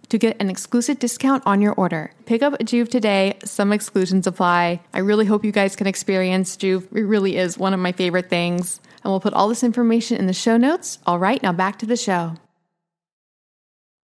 to 0.11 0.17
get 0.17 0.35
an 0.41 0.49
exclusive 0.49 0.99
discount 0.99 1.41
on 1.45 1.61
your 1.61 1.73
order. 1.73 2.11
Pick 2.25 2.43
up 2.43 2.53
Joovv 2.59 2.89
today. 2.89 3.37
Some 3.45 3.71
exclusions 3.71 4.27
apply. 4.27 4.81
I 4.93 4.99
really 4.99 5.25
hope 5.25 5.45
you 5.45 5.53
guys 5.53 5.77
can 5.77 5.87
experience 5.87 6.57
Joovv. 6.57 6.95
It 6.95 7.03
really 7.03 7.37
is 7.37 7.57
one 7.57 7.73
of 7.73 7.79
my 7.79 7.93
favorite 7.93 8.29
things. 8.29 8.81
And 9.03 9.11
we'll 9.11 9.21
put 9.21 9.33
all 9.33 9.47
this 9.47 9.63
information 9.63 10.17
in 10.17 10.27
the 10.27 10.33
show 10.33 10.57
notes. 10.57 10.99
All 11.07 11.17
right, 11.17 11.41
now 11.41 11.53
back 11.53 11.79
to 11.79 11.85
the 11.85 11.95
show. 11.95 12.35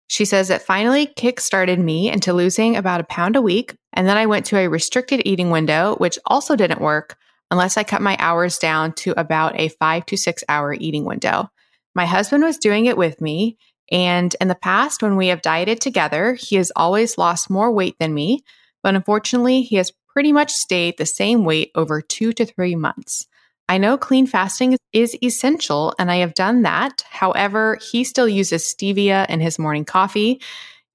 She 0.08 0.24
says 0.24 0.50
it 0.50 0.62
finally 0.62 1.08
kick-started 1.08 1.78
me 1.78 2.10
into 2.10 2.32
losing 2.32 2.78
about 2.78 3.02
a 3.02 3.04
pound 3.04 3.36
a 3.36 3.42
week. 3.42 3.76
And 3.92 4.08
then 4.08 4.16
I 4.16 4.28
went 4.28 4.46
to 4.48 4.58
a 4.58 4.70
restricted 4.70 5.24
eating 5.26 5.52
window, 5.52 5.96
which 5.98 6.18
also 6.26 6.56
didn't 6.56 6.80
work 6.80 7.18
unless 7.52 7.76
I 7.76 7.84
cut 7.84 8.02
my 8.02 8.16
hours 8.18 8.58
down 8.58 8.94
to 8.94 9.14
about 9.20 9.60
a 9.60 9.68
five 9.68 10.06
to 10.06 10.16
six 10.16 10.42
hour 10.48 10.74
eating 10.74 11.04
window. 11.04 11.50
My 11.94 12.06
husband 12.06 12.44
was 12.44 12.58
doing 12.58 12.86
it 12.86 12.96
with 12.96 13.20
me, 13.20 13.58
and 13.92 14.36
in 14.42 14.48
the 14.48 14.56
past, 14.56 15.02
when 15.02 15.16
we 15.16 15.28
have 15.28 15.42
dieted 15.42 15.80
together, 15.80 16.34
he 16.34 16.56
has 16.58 16.72
always 16.76 17.18
lost 17.18 17.50
more 17.50 17.72
weight 17.72 17.96
than 18.00 18.14
me, 18.14 18.44
but 18.84 18.96
unfortunately, 18.96 19.62
he 19.62 19.78
has 19.78 19.94
pretty 20.08 20.34
much 20.34 20.52
stayed 20.52 20.98
the 20.98 21.06
same 21.06 21.46
weight 21.46 21.72
over 21.76 22.02
two 22.02 22.34
to 22.34 22.46
three 22.46 22.76
months. 22.76 23.28
I 23.70 23.78
know 23.78 23.98
clean 23.98 24.28
fasting 24.28 24.78
is 24.94 25.18
essential, 25.22 25.94
and 26.00 26.10
I 26.12 26.18
have 26.18 26.34
done 26.34 26.64
that. 26.64 27.04
However, 27.10 27.78
he 27.92 28.04
still 28.04 28.28
uses 28.28 28.64
stevia 28.64 29.30
in 29.30 29.40
his 29.40 29.60
morning 29.60 29.86
coffee. 29.86 30.42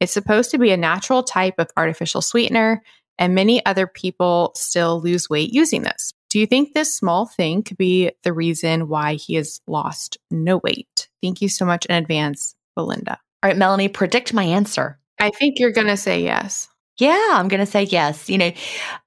It's 0.00 0.12
supposed 0.12 0.50
to 0.50 0.58
be 0.58 0.70
a 0.70 0.76
natural 0.76 1.22
type 1.22 1.54
of 1.58 1.70
artificial 1.76 2.22
sweetener, 2.22 2.82
and 3.18 3.34
many 3.34 3.64
other 3.66 3.86
people 3.86 4.52
still 4.56 5.00
lose 5.00 5.30
weight 5.30 5.52
using 5.52 5.82
this. 5.82 6.12
Do 6.30 6.38
you 6.38 6.46
think 6.46 6.72
this 6.72 6.94
small 6.94 7.26
thing 7.26 7.62
could 7.62 7.76
be 7.76 8.10
the 8.22 8.32
reason 8.32 8.88
why 8.88 9.14
he 9.14 9.34
has 9.34 9.60
lost 9.66 10.16
no 10.30 10.58
weight? 10.64 11.08
Thank 11.22 11.42
you 11.42 11.50
so 11.50 11.66
much 11.66 11.84
in 11.86 11.94
advance 11.94 12.54
Belinda. 12.76 13.18
All 13.42 13.48
right, 13.48 13.56
Melanie, 13.56 13.88
predict 13.88 14.32
my 14.32 14.44
answer. 14.44 14.98
I 15.18 15.30
think 15.30 15.58
you're 15.58 15.72
going 15.72 15.88
to 15.88 15.96
say 15.96 16.22
yes. 16.22 16.68
Yeah, 16.98 17.30
I'm 17.32 17.48
going 17.48 17.60
to 17.60 17.66
say 17.66 17.84
yes. 17.84 18.28
You 18.28 18.38
know, 18.38 18.52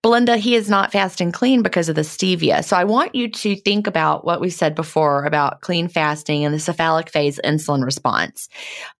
Belinda, 0.02 0.38
he 0.38 0.56
is 0.56 0.70
not 0.70 0.92
fast 0.92 1.22
and 1.22 1.34
clean 1.34 1.62
because 1.62 1.88
of 1.88 1.96
the 1.96 2.02
stevia. 2.02 2.64
So 2.64 2.76
I 2.76 2.84
want 2.84 3.14
you 3.14 3.30
to 3.30 3.56
think 3.56 3.86
about 3.86 4.26
what 4.26 4.42
we 4.42 4.50
said 4.50 4.74
before 4.74 5.24
about 5.24 5.62
clean 5.62 5.88
fasting 5.88 6.44
and 6.44 6.54
the 6.54 6.60
cephalic 6.60 7.10
phase 7.10 7.40
insulin 7.46 7.86
response. 7.86 8.50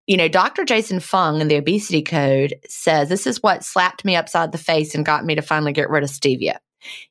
You 0.06 0.18
know, 0.18 0.28
Dr. 0.28 0.66
Jason 0.66 1.00
Fung 1.00 1.42
in 1.42 1.48
the 1.48 1.58
obesity 1.58 2.04
code 2.04 2.56
says 2.70 3.10
this 3.10 3.26
is 3.26 3.42
what 3.42 3.64
slapped 3.64 4.06
me 4.06 4.16
upside 4.16 4.52
the 4.52 4.60
face 4.60 4.94
and 4.94 5.06
got 5.06 5.26
me 5.26 5.34
to 5.36 5.42
finally 5.42 5.74
get 5.74 5.90
rid 5.90 6.04
of 6.04 6.10
stevia. 6.10 6.58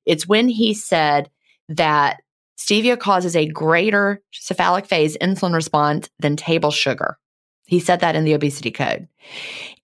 It's 0.07 0.29
when 0.29 0.49
he 0.49 0.75
said 0.75 1.29
that 1.69 2.23
stevia 2.57 2.99
causes 2.99 3.35
a 3.35 3.49
greater 3.49 4.23
cephalic 4.33 4.87
phase 4.87 5.17
insulin 5.19 5.55
response 5.55 6.09
than 6.21 6.37
table 6.37 6.71
sugar. 6.71 7.19
He 7.67 7.81
said 7.81 8.01
that 8.01 8.17
in 8.17 8.25
the 8.25 8.35
obesity 8.35 8.71
code. 8.71 9.09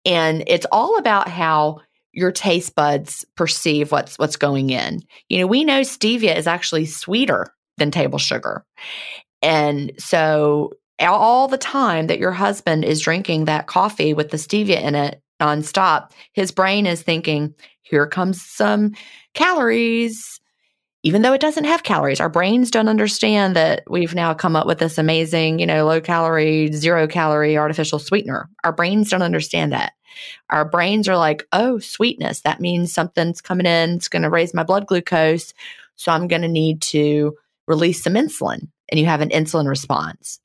And 0.04 0.44
it's 0.46 0.66
all 0.70 0.98
about 0.98 1.28
how 1.28 1.80
your 2.12 2.32
taste 2.32 2.74
buds 2.74 3.24
perceive 3.36 3.92
what's 3.92 4.18
what's 4.18 4.36
going 4.36 4.70
in. 4.70 5.02
You 5.28 5.38
know, 5.38 5.46
we 5.46 5.64
know 5.64 5.80
stevia 5.80 6.36
is 6.36 6.46
actually 6.46 6.86
sweeter 6.86 7.46
than 7.78 7.90
table 7.90 8.18
sugar. 8.18 8.64
And 9.42 9.92
so 9.98 10.72
all 11.00 11.48
the 11.48 11.58
time 11.58 12.08
that 12.08 12.18
your 12.18 12.32
husband 12.32 12.84
is 12.84 13.00
drinking 13.00 13.46
that 13.46 13.66
coffee 13.66 14.12
with 14.12 14.30
the 14.30 14.36
stevia 14.36 14.82
in 14.82 14.94
it 14.94 15.22
nonstop, 15.40 16.10
his 16.32 16.52
brain 16.52 16.86
is 16.86 17.02
thinking, 17.02 17.54
here 17.82 18.06
comes 18.06 18.42
some 18.42 18.92
calories. 19.34 20.39
Even 21.02 21.22
though 21.22 21.32
it 21.32 21.40
doesn't 21.40 21.64
have 21.64 21.82
calories. 21.82 22.20
Our 22.20 22.28
brains 22.28 22.70
don't 22.70 22.88
understand 22.88 23.56
that 23.56 23.82
we've 23.88 24.14
now 24.14 24.34
come 24.34 24.54
up 24.54 24.66
with 24.66 24.78
this 24.78 24.98
amazing, 24.98 25.58
you 25.58 25.66
know, 25.66 25.86
low 25.86 26.00
calorie, 26.00 26.70
zero 26.72 27.06
calorie 27.06 27.56
artificial 27.56 27.98
sweetener. 27.98 28.50
Our 28.64 28.72
brains 28.72 29.10
don't 29.10 29.22
understand 29.22 29.72
that. 29.72 29.94
Our 30.50 30.68
brains 30.68 31.08
are 31.08 31.16
like, 31.16 31.46
oh, 31.52 31.78
sweetness. 31.78 32.42
That 32.42 32.60
means 32.60 32.92
something's 32.92 33.40
coming 33.40 33.66
in. 33.66 33.90
It's 33.90 34.08
going 34.08 34.22
to 34.22 34.30
raise 34.30 34.52
my 34.52 34.62
blood 34.62 34.86
glucose. 34.86 35.54
So 35.96 36.12
I'm 36.12 36.28
going 36.28 36.42
to 36.42 36.48
need 36.48 36.82
to 36.82 37.34
release 37.66 38.02
some 38.02 38.14
insulin. 38.14 38.68
And 38.90 38.98
you 38.98 39.06
have 39.06 39.20
an 39.20 39.30
insulin 39.30 39.68
response. 39.68 40.40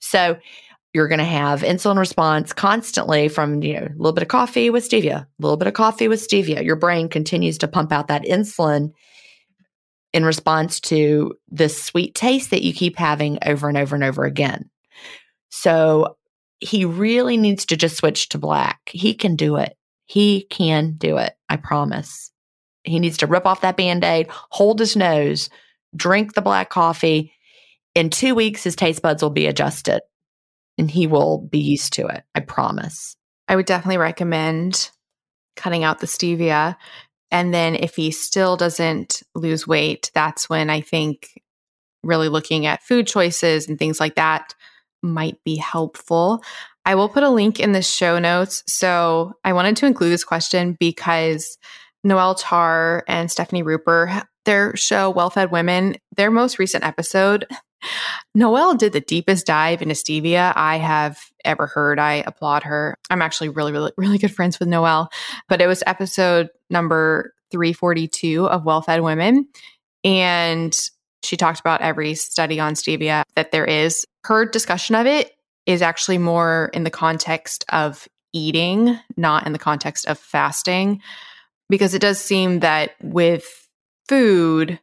So 0.00 0.38
you're 0.92 1.08
going 1.08 1.18
to 1.18 1.24
have 1.24 1.62
insulin 1.62 1.98
response 1.98 2.52
constantly 2.52 3.28
from 3.28 3.62
you 3.62 3.74
know 3.74 3.86
a 3.86 3.96
little 3.96 4.12
bit 4.12 4.22
of 4.22 4.28
coffee 4.28 4.70
with 4.70 4.88
stevia, 4.88 5.22
a 5.22 5.26
little 5.38 5.56
bit 5.56 5.68
of 5.68 5.74
coffee 5.74 6.08
with 6.08 6.26
stevia. 6.26 6.64
Your 6.64 6.76
brain 6.76 7.08
continues 7.08 7.58
to 7.58 7.68
pump 7.68 7.92
out 7.92 8.08
that 8.08 8.24
insulin 8.24 8.92
in 10.12 10.24
response 10.24 10.80
to 10.80 11.34
the 11.50 11.68
sweet 11.68 12.14
taste 12.14 12.50
that 12.50 12.62
you 12.62 12.72
keep 12.72 12.96
having 12.96 13.38
over 13.44 13.68
and 13.68 13.78
over 13.78 13.94
and 13.94 14.04
over 14.04 14.24
again. 14.24 14.70
So 15.50 16.16
he 16.60 16.84
really 16.84 17.36
needs 17.36 17.66
to 17.66 17.76
just 17.76 17.96
switch 17.96 18.28
to 18.30 18.38
black. 18.38 18.80
He 18.86 19.14
can 19.14 19.36
do 19.36 19.56
it. 19.56 19.76
He 20.04 20.46
can 20.50 20.94
do 20.98 21.16
it. 21.16 21.34
I 21.48 21.56
promise. 21.56 22.30
He 22.84 22.98
needs 22.98 23.18
to 23.18 23.26
rip 23.26 23.46
off 23.46 23.60
that 23.60 23.76
band 23.76 24.04
aid, 24.04 24.26
hold 24.30 24.78
his 24.78 24.96
nose, 24.96 25.48
drink 25.94 26.34
the 26.34 26.42
black 26.42 26.70
coffee. 26.70 27.32
In 27.94 28.10
two 28.10 28.34
weeks, 28.34 28.64
his 28.64 28.76
taste 28.76 29.02
buds 29.02 29.22
will 29.22 29.30
be 29.30 29.46
adjusted 29.46 30.00
and 30.78 30.90
he 30.90 31.06
will 31.06 31.38
be 31.38 31.58
used 31.58 31.92
to 31.94 32.06
it. 32.06 32.24
I 32.34 32.40
promise. 32.40 33.16
I 33.48 33.56
would 33.56 33.66
definitely 33.66 33.98
recommend 33.98 34.90
cutting 35.56 35.84
out 35.84 35.98
the 35.98 36.06
stevia. 36.06 36.76
And 37.30 37.54
then 37.54 37.76
if 37.76 37.96
he 37.96 38.10
still 38.10 38.56
doesn't 38.56 39.22
lose 39.34 39.66
weight, 39.66 40.10
that's 40.14 40.48
when 40.48 40.70
I 40.70 40.80
think 40.80 41.40
really 42.02 42.28
looking 42.28 42.66
at 42.66 42.82
food 42.82 43.06
choices 43.06 43.68
and 43.68 43.78
things 43.78 44.00
like 44.00 44.14
that 44.16 44.54
might 45.02 45.42
be 45.44 45.56
helpful. 45.56 46.42
I 46.84 46.94
will 46.94 47.08
put 47.08 47.22
a 47.22 47.30
link 47.30 47.60
in 47.60 47.72
the 47.72 47.82
show 47.82 48.18
notes. 48.18 48.62
So 48.66 49.34
I 49.44 49.52
wanted 49.52 49.76
to 49.78 49.86
include 49.86 50.12
this 50.12 50.24
question 50.24 50.76
because 50.78 51.58
Noelle 52.02 52.34
Tarr 52.34 53.04
and 53.06 53.30
Stefani 53.30 53.62
Ruper, 53.62 54.24
their 54.44 54.74
show 54.76 55.10
Well 55.10 55.30
Fed 55.30 55.50
Women, 55.50 55.96
their 56.16 56.30
most 56.30 56.58
recent 56.58 56.84
episode, 56.84 57.46
Noelle 58.34 58.74
did 58.74 58.92
the 58.92 59.00
deepest 59.00 59.46
dive 59.46 59.82
into 59.82 59.94
stevia 59.94 60.52
I 60.54 60.78
have 60.78 61.18
ever 61.44 61.66
heard. 61.66 61.98
I 61.98 62.22
applaud 62.26 62.62
her. 62.64 62.96
I'm 63.10 63.22
actually 63.22 63.48
really, 63.48 63.72
really, 63.72 63.92
really 63.96 64.18
good 64.18 64.34
friends 64.34 64.58
with 64.58 64.68
Noelle, 64.68 65.10
but 65.48 65.60
it 65.60 65.66
was 65.66 65.82
episode 65.86 66.50
number 66.68 67.34
342 67.50 68.46
of 68.46 68.64
Well 68.64 68.82
Fed 68.82 69.02
Women. 69.02 69.48
And 70.04 70.78
she 71.22 71.36
talked 71.36 71.60
about 71.60 71.82
every 71.82 72.14
study 72.14 72.60
on 72.60 72.74
stevia 72.74 73.22
that 73.34 73.52
there 73.52 73.64
is. 73.64 74.06
Her 74.24 74.46
discussion 74.46 74.94
of 74.94 75.06
it 75.06 75.32
is 75.66 75.82
actually 75.82 76.18
more 76.18 76.70
in 76.72 76.84
the 76.84 76.90
context 76.90 77.64
of 77.70 78.08
eating, 78.32 78.98
not 79.16 79.46
in 79.46 79.52
the 79.52 79.58
context 79.58 80.06
of 80.06 80.18
fasting, 80.18 81.00
because 81.68 81.94
it 81.94 82.00
does 82.00 82.20
seem 82.20 82.60
that 82.60 82.92
with 83.02 83.68
food, 84.08 84.80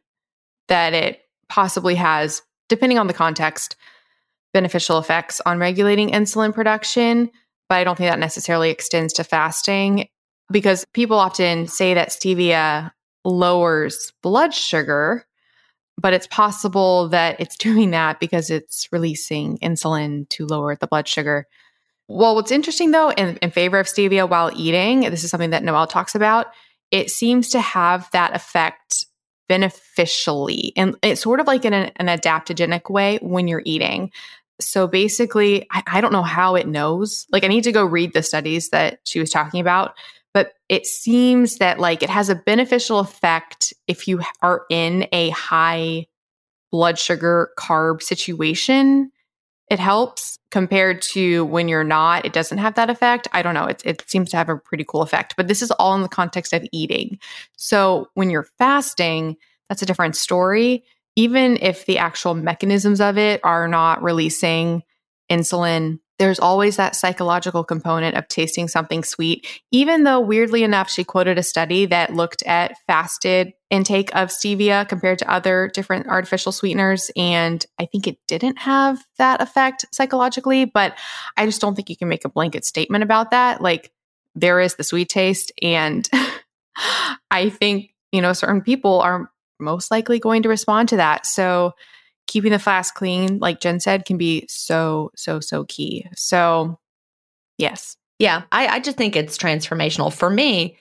that 0.68 0.94
it 0.94 1.22
possibly 1.48 1.94
has 1.94 2.42
depending 2.68 2.98
on 2.98 3.06
the 3.06 3.14
context, 3.14 3.76
beneficial 4.52 4.98
effects 4.98 5.40
on 5.44 5.58
regulating 5.58 6.10
insulin 6.10 6.54
production. 6.54 7.30
But 7.68 7.76
I 7.76 7.84
don't 7.84 7.96
think 7.96 8.10
that 8.10 8.18
necessarily 8.18 8.70
extends 8.70 9.12
to 9.14 9.24
fasting 9.24 10.08
because 10.50 10.84
people 10.92 11.18
often 11.18 11.66
say 11.66 11.94
that 11.94 12.08
stevia 12.08 12.92
lowers 13.24 14.12
blood 14.22 14.54
sugar, 14.54 15.26
but 16.00 16.14
it's 16.14 16.26
possible 16.26 17.08
that 17.08 17.40
it's 17.40 17.56
doing 17.58 17.90
that 17.90 18.20
because 18.20 18.50
it's 18.50 18.88
releasing 18.92 19.58
insulin 19.58 20.28
to 20.30 20.46
lower 20.46 20.76
the 20.76 20.86
blood 20.86 21.08
sugar. 21.08 21.46
Well, 22.08 22.34
what's 22.34 22.52
interesting 22.52 22.90
though, 22.90 23.10
in, 23.10 23.36
in 23.38 23.50
favor 23.50 23.78
of 23.78 23.86
stevia 23.86 24.28
while 24.28 24.50
eating, 24.56 25.00
this 25.00 25.24
is 25.24 25.30
something 25.30 25.50
that 25.50 25.62
Noelle 25.62 25.86
talks 25.86 26.14
about, 26.14 26.46
it 26.90 27.10
seems 27.10 27.50
to 27.50 27.60
have 27.60 28.10
that 28.12 28.34
effect 28.34 29.04
beneficially. 29.48 30.72
And 30.76 30.96
it's 31.02 31.22
sort 31.22 31.40
of 31.40 31.46
like 31.46 31.64
in 31.64 31.72
an, 31.72 31.90
an 31.96 32.06
adaptogenic 32.06 32.90
way 32.90 33.18
when 33.22 33.48
you're 33.48 33.62
eating. 33.64 34.10
So 34.60 34.86
basically, 34.86 35.66
I, 35.70 35.82
I 35.86 36.00
don't 36.00 36.12
know 36.12 36.22
how 36.22 36.54
it 36.54 36.66
knows. 36.66 37.26
Like, 37.30 37.44
I 37.44 37.48
need 37.48 37.64
to 37.64 37.72
go 37.72 37.84
read 37.84 38.12
the 38.12 38.22
studies 38.22 38.70
that 38.70 39.00
she 39.04 39.20
was 39.20 39.30
talking 39.30 39.60
about, 39.60 39.94
but 40.34 40.52
it 40.68 40.86
seems 40.86 41.56
that 41.56 41.78
like 41.78 42.02
it 42.02 42.10
has 42.10 42.28
a 42.28 42.34
beneficial 42.34 42.98
effect 42.98 43.72
if 43.86 44.06
you 44.06 44.22
are 44.42 44.66
in 44.70 45.06
a 45.12 45.30
high 45.30 46.06
blood 46.70 46.98
sugar 46.98 47.50
carb 47.58 48.02
situation 48.02 49.10
it 49.70 49.78
helps 49.78 50.37
compared 50.50 51.02
to 51.02 51.44
when 51.46 51.68
you're 51.68 51.84
not 51.84 52.24
it 52.24 52.32
doesn't 52.32 52.58
have 52.58 52.74
that 52.74 52.90
effect. 52.90 53.28
I 53.32 53.42
don't 53.42 53.54
know. 53.54 53.66
It, 53.66 53.82
it 53.84 54.04
seems 54.08 54.30
to 54.30 54.36
have 54.36 54.48
a 54.48 54.56
pretty 54.56 54.84
cool 54.84 55.02
effect 55.02 55.34
but 55.36 55.48
this 55.48 55.62
is 55.62 55.70
all 55.72 55.94
in 55.94 56.02
the 56.02 56.08
context 56.08 56.52
of 56.52 56.66
eating. 56.72 57.18
So 57.56 58.08
when 58.14 58.30
you're 58.30 58.48
fasting 58.58 59.36
that's 59.68 59.82
a 59.82 59.86
different 59.86 60.16
story. 60.16 60.84
Even 61.16 61.58
if 61.60 61.86
the 61.86 61.98
actual 61.98 62.34
mechanisms 62.34 63.00
of 63.00 63.18
it 63.18 63.40
are 63.44 63.68
not 63.68 64.02
releasing 64.02 64.82
insulin 65.30 65.98
there's 66.18 66.38
always 66.40 66.76
that 66.76 66.96
psychological 66.96 67.62
component 67.62 68.16
of 68.16 68.26
tasting 68.28 68.68
something 68.68 69.04
sweet, 69.04 69.46
even 69.70 70.04
though 70.04 70.20
weirdly 70.20 70.64
enough, 70.64 70.90
she 70.90 71.04
quoted 71.04 71.38
a 71.38 71.42
study 71.42 71.86
that 71.86 72.14
looked 72.14 72.42
at 72.42 72.76
fasted 72.86 73.52
intake 73.70 74.14
of 74.16 74.28
stevia 74.28 74.88
compared 74.88 75.18
to 75.20 75.30
other 75.30 75.70
different 75.72 76.06
artificial 76.08 76.52
sweeteners. 76.52 77.10
And 77.16 77.64
I 77.78 77.86
think 77.86 78.06
it 78.06 78.18
didn't 78.26 78.58
have 78.58 79.04
that 79.18 79.40
effect 79.40 79.84
psychologically, 79.92 80.64
but 80.64 80.98
I 81.36 81.46
just 81.46 81.60
don't 81.60 81.74
think 81.74 81.90
you 81.90 81.96
can 81.96 82.08
make 82.08 82.24
a 82.24 82.30
blanket 82.30 82.64
statement 82.64 83.04
about 83.04 83.30
that. 83.30 83.60
Like, 83.60 83.92
there 84.34 84.60
is 84.60 84.74
the 84.74 84.84
sweet 84.84 85.08
taste. 85.08 85.52
And 85.62 86.08
I 87.30 87.50
think, 87.50 87.90
you 88.12 88.22
know, 88.22 88.32
certain 88.32 88.62
people 88.62 89.00
are 89.00 89.30
most 89.60 89.90
likely 89.90 90.18
going 90.18 90.42
to 90.42 90.48
respond 90.48 90.88
to 90.90 90.96
that. 90.96 91.26
So, 91.26 91.72
keeping 92.28 92.52
the 92.52 92.58
flask 92.60 92.94
clean, 92.94 93.38
like 93.40 93.60
Gin 93.60 93.80
said, 93.80 94.04
can 94.04 94.16
be 94.16 94.46
so, 94.48 95.10
so, 95.16 95.40
so 95.40 95.64
key. 95.64 96.06
So, 96.14 96.78
yes. 97.56 97.96
Yeah, 98.20 98.42
I, 98.52 98.66
I 98.68 98.80
just 98.80 98.96
think 98.96 99.16
it's 99.16 99.36
transformational. 99.36 100.12
For 100.12 100.30
me, 100.30 100.76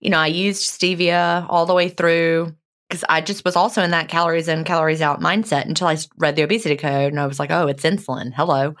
you 0.00 0.10
know, 0.10 0.18
I 0.18 0.26
used 0.26 0.68
stevia 0.68 1.46
all 1.48 1.64
the 1.66 1.74
way 1.74 1.88
through 1.88 2.54
because 2.88 3.04
I 3.08 3.20
just 3.20 3.44
was 3.44 3.54
also 3.54 3.82
in 3.82 3.90
that 3.90 4.08
calories 4.08 4.48
in, 4.48 4.64
calories 4.64 5.02
out 5.02 5.20
mindset 5.20 5.66
until 5.66 5.88
I 5.88 5.98
read 6.16 6.36
the 6.36 6.42
obesity 6.42 6.76
code 6.76 7.12
and 7.12 7.20
I 7.20 7.26
was 7.26 7.38
like, 7.38 7.50
oh, 7.50 7.66
it's 7.66 7.84
insulin. 7.84 8.32
Hello. 8.34 8.74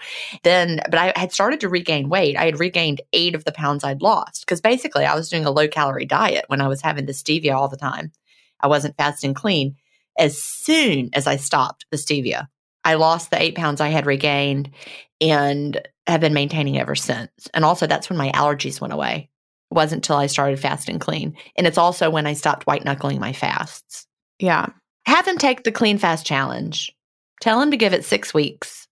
Then, 0.44 0.80
but 0.86 0.94
I 0.94 1.12
had 1.14 1.30
started 1.30 1.60
to 1.60 1.68
regain 1.68 2.08
weight. 2.08 2.36
I 2.36 2.46
had 2.46 2.58
regained 2.58 3.02
eight 3.12 3.34
of 3.34 3.44
the 3.44 3.52
pounds 3.52 3.84
I'd 3.84 4.00
lost 4.00 4.46
because 4.46 4.62
basically 4.62 5.04
I 5.04 5.14
was 5.14 5.28
doing 5.28 5.44
a 5.44 5.50
low 5.50 5.68
calorie 5.68 6.06
diet 6.06 6.46
when 6.48 6.62
I 6.62 6.68
was 6.68 6.80
having 6.80 7.04
the 7.04 7.12
stevia 7.12 7.54
all 7.54 7.68
the 7.68 7.76
time. 7.76 8.10
I 8.60 8.66
wasn't 8.66 8.96
fasting 8.96 9.34
clean 9.34 9.76
as 10.18 10.40
soon 10.40 11.10
as 11.12 11.26
I 11.26 11.36
stopped 11.36 11.86
the 11.90 11.96
stevia. 11.96 12.48
I 12.84 12.94
lost 12.94 13.30
the 13.30 13.40
eight 13.40 13.54
pounds 13.54 13.80
I 13.80 13.88
had 13.88 14.06
regained 14.06 14.70
and 15.20 15.80
have 16.06 16.20
been 16.20 16.34
maintaining 16.34 16.78
ever 16.78 16.94
since. 16.94 17.30
And 17.54 17.64
also, 17.64 17.86
that's 17.86 18.08
when 18.08 18.18
my 18.18 18.30
allergies 18.30 18.80
went 18.80 18.92
away. 18.92 19.30
It 19.70 19.74
wasn't 19.74 19.98
until 19.98 20.16
I 20.16 20.26
started 20.26 20.58
fasting 20.58 20.98
clean. 20.98 21.36
And 21.56 21.66
it's 21.66 21.78
also 21.78 22.08
when 22.08 22.26
I 22.26 22.32
stopped 22.32 22.66
white 22.66 22.84
knuckling 22.84 23.20
my 23.20 23.32
fasts. 23.32 24.06
Yeah. 24.38 24.66
Have 25.06 25.26
him 25.26 25.38
take 25.38 25.64
the 25.64 25.72
clean 25.72 25.98
fast 25.98 26.24
challenge. 26.24 26.94
Tell 27.40 27.60
him 27.60 27.70
to 27.70 27.76
give 27.76 27.92
it 27.92 28.04
six 28.04 28.32
weeks. 28.32 28.88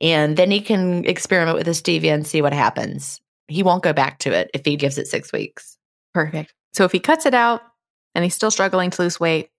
And 0.00 0.36
then 0.36 0.50
he 0.50 0.60
can 0.60 1.04
experiment 1.04 1.56
with 1.56 1.66
the 1.66 1.72
stevia 1.72 2.14
and 2.14 2.26
see 2.26 2.42
what 2.42 2.52
happens. 2.52 3.20
He 3.48 3.62
won't 3.62 3.82
go 3.82 3.92
back 3.92 4.18
to 4.20 4.32
it 4.32 4.50
if 4.54 4.64
he 4.64 4.76
gives 4.76 4.98
it 4.98 5.06
six 5.06 5.32
weeks. 5.32 5.76
Perfect. 6.14 6.52
So 6.72 6.84
if 6.84 6.92
he 6.92 7.00
cuts 7.00 7.26
it 7.26 7.34
out 7.34 7.62
and 8.14 8.24
he's 8.24 8.34
still 8.34 8.50
struggling 8.50 8.90
to 8.90 9.02
lose 9.02 9.18
weight, 9.18 9.50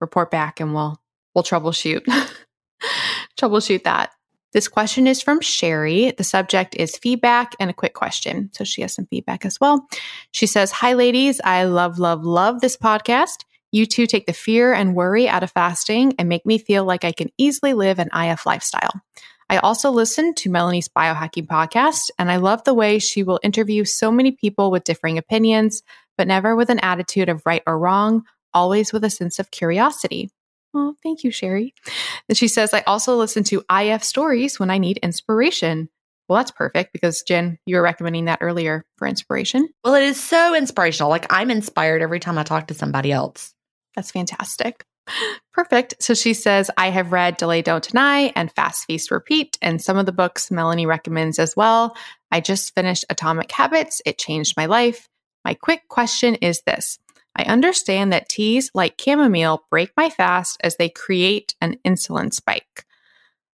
report 0.00 0.30
back 0.30 0.60
and 0.60 0.74
we'll 0.74 1.00
we'll 1.34 1.44
troubleshoot 1.44 2.04
troubleshoot 3.40 3.84
that. 3.84 4.10
This 4.52 4.66
question 4.66 5.06
is 5.06 5.20
from 5.20 5.40
Sheri. 5.40 6.16
The 6.16 6.24
subject 6.24 6.74
is 6.74 6.96
feedback 6.96 7.54
and 7.60 7.68
a 7.68 7.74
quick 7.74 7.92
question. 7.92 8.50
So 8.54 8.64
she 8.64 8.80
has 8.80 8.94
some 8.94 9.06
feedback 9.06 9.44
as 9.44 9.60
well. 9.60 9.86
She 10.30 10.46
says, 10.46 10.72
Hi, 10.72 10.94
ladies. 10.94 11.40
I 11.44 11.64
love, 11.64 11.98
love, 11.98 12.24
love 12.24 12.60
this 12.60 12.76
podcast. 12.76 13.44
You 13.72 13.84
two 13.84 14.06
take 14.06 14.26
the 14.26 14.32
fear 14.32 14.72
and 14.72 14.94
worry 14.94 15.28
out 15.28 15.42
of 15.42 15.50
fasting 15.50 16.14
and 16.18 16.28
make 16.28 16.46
me 16.46 16.56
feel 16.56 16.84
like 16.84 17.04
I 17.04 17.12
can 17.12 17.28
easily 17.36 17.74
live 17.74 17.98
an 17.98 18.08
IF 18.14 18.46
lifestyle. 18.46 19.02
I 19.50 19.58
also 19.58 19.90
listen 19.90 20.34
to 20.34 20.50
Melanie's 20.50 20.88
biohacking 20.88 21.46
podcast, 21.46 22.10
and 22.18 22.30
I 22.30 22.36
love 22.36 22.64
the 22.64 22.74
way 22.74 22.98
she 22.98 23.22
will 23.22 23.40
interview 23.42 23.84
so 23.84 24.10
many 24.10 24.32
people 24.32 24.70
with 24.70 24.84
differing 24.84 25.16
opinions, 25.18 25.82
but 26.18 26.28
never 26.28 26.54
with 26.54 26.70
an 26.70 26.80
attitude 26.80 27.28
of 27.28 27.42
right 27.46 27.62
or 27.66 27.78
wrong, 27.78 28.24
always 28.54 28.92
with 28.92 29.04
a 29.04 29.10
sense 29.10 29.38
of 29.38 29.50
curiosity. 29.50 30.30
Oh, 30.74 30.94
thank 31.02 31.24
you, 31.24 31.30
Sheri. 31.30 31.72
And 32.28 32.36
she 32.36 32.48
says, 32.48 32.74
I 32.74 32.82
also 32.82 33.16
listen 33.16 33.44
to 33.44 33.64
IF 33.70 34.04
stories 34.04 34.60
when 34.60 34.70
I 34.70 34.78
need 34.78 34.98
inspiration. 34.98 35.88
Well, 36.28 36.36
that's 36.36 36.50
perfect 36.50 36.92
because 36.92 37.22
Gin, 37.22 37.58
you 37.64 37.76
were 37.76 37.82
recommending 37.82 38.26
that 38.26 38.40
earlier 38.42 38.84
for 38.96 39.08
inspiration. 39.08 39.68
Well, 39.82 39.94
it 39.94 40.02
is 40.02 40.22
so 40.22 40.54
inspirational. 40.54 41.10
Like 41.10 41.26
I'm 41.32 41.50
inspired 41.50 42.02
every 42.02 42.20
time 42.20 42.36
I 42.36 42.42
talk 42.42 42.66
to 42.66 42.74
somebody 42.74 43.12
else. 43.12 43.54
That's 43.96 44.10
fantastic. 44.10 44.84
Perfect. 45.54 45.94
So 46.00 46.12
she 46.12 46.34
says, 46.34 46.70
I 46.76 46.90
have 46.90 47.12
read 47.12 47.38
Delay 47.38 47.62
Don't 47.62 47.82
Deny 47.82 48.32
and 48.36 48.52
Fast 48.52 48.84
Feast 48.84 49.10
Repeat, 49.10 49.56
and 49.62 49.80
some 49.80 49.96
of 49.96 50.04
the 50.04 50.12
books 50.12 50.50
Melanie 50.50 50.84
recommends 50.84 51.38
as 51.38 51.56
well. 51.56 51.96
I 52.30 52.40
just 52.40 52.74
finished 52.74 53.06
Atomic 53.08 53.50
Habits. 53.50 54.02
It 54.04 54.18
changed 54.18 54.54
my 54.56 54.66
life. 54.66 55.08
My 55.44 55.54
quick 55.54 55.88
question 55.88 56.34
is 56.36 56.60
this 56.66 56.98
I 57.38 57.44
understand 57.44 58.12
that 58.12 58.28
teas 58.28 58.70
like 58.74 59.00
chamomile 59.00 59.64
break 59.70 59.92
my 59.96 60.10
fast 60.10 60.58
as 60.64 60.76
they 60.76 60.88
create 60.88 61.54
an 61.60 61.78
insulin 61.86 62.34
spike. 62.34 62.84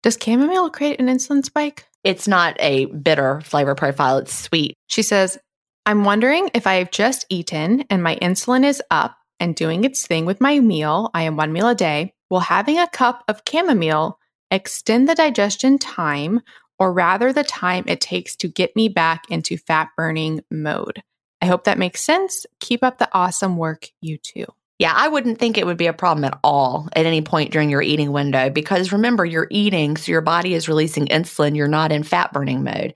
Does 0.03 0.19
chamomile 0.23 0.69
create 0.69 1.01
an 1.01 1.07
insulin 1.07 1.43
spike? 1.43 1.87
It's 2.05 2.29
not 2.29 2.57
a 2.61 2.85
bitter 2.87 3.41
flavor 3.41 3.75
profile, 3.75 4.19
it's 4.19 4.39
sweet. 4.39 4.77
She 4.87 5.03
says, 5.03 5.39
I'm 5.87 6.05
wondering 6.05 6.51
if 6.53 6.67
I've 6.67 6.91
just 6.91 7.25
eaten 7.31 7.85
and 7.89 8.03
my 8.03 8.17
insulin 8.17 8.65
is 8.65 8.83
up 8.91 9.17
and 9.39 9.57
doing 9.57 9.85
its 9.85 10.07
thing 10.07 10.27
with 10.27 10.41
my 10.41 10.61
meal. 10.61 11.11
I 11.15 11.23
am 11.23 11.37
one 11.37 11.53
meal 11.53 11.69
a 11.69 11.75
day. 11.75 12.13
Will 12.29 12.41
having 12.41 12.79
a 12.79 12.89
cup 12.89 13.25
of 13.29 13.43
chamomile 13.51 14.19
extend 14.51 15.09
the 15.09 15.15
digestion 15.15 15.79
time 15.79 16.43
or 16.79 16.93
rather 16.93 17.33
the 17.33 17.45
time 17.45 17.85
it 17.87 18.01
takes 18.01 18.37
to 18.37 18.49
get 18.49 18.77
me 18.77 18.89
back 18.89 19.25
into 19.31 19.57
fat 19.57 19.89
burning 19.97 20.43
mode? 20.51 21.03
I 21.41 21.47
hope 21.47 21.65
that 21.65 21.79
makes 21.79 22.03
sense. 22.03 22.47
Keep 22.61 22.83
up 22.85 22.99
the 22.99 23.09
awesome 23.13 23.57
work, 23.57 23.89
you 24.01 24.19
too. 24.19 24.47
Yeah, 24.81 24.95
I 24.97 25.09
wouldn't 25.09 25.39
think 25.39 25.59
it 25.59 25.67
would 25.67 25.77
be 25.77 25.89
a 25.89 25.93
problem 25.93 26.25
at 26.25 26.39
all 26.43 26.89
at 26.97 27.05
any 27.05 27.21
point 27.21 27.53
during 27.53 27.69
your 27.69 27.83
eating 27.83 28.13
window 28.13 28.49
because 28.49 28.93
remember, 28.93 29.27
you're 29.27 29.47
eating, 29.51 29.99
so 29.99 30.11
your 30.11 30.23
body 30.23 30.55
is 30.55 30.71
releasing 30.71 31.05
insulin. 31.09 31.55
You're 31.55 31.69
not 31.69 31.93
in 31.93 32.03
fat 32.03 32.33
burning 32.33 32.65
mode. 32.65 32.95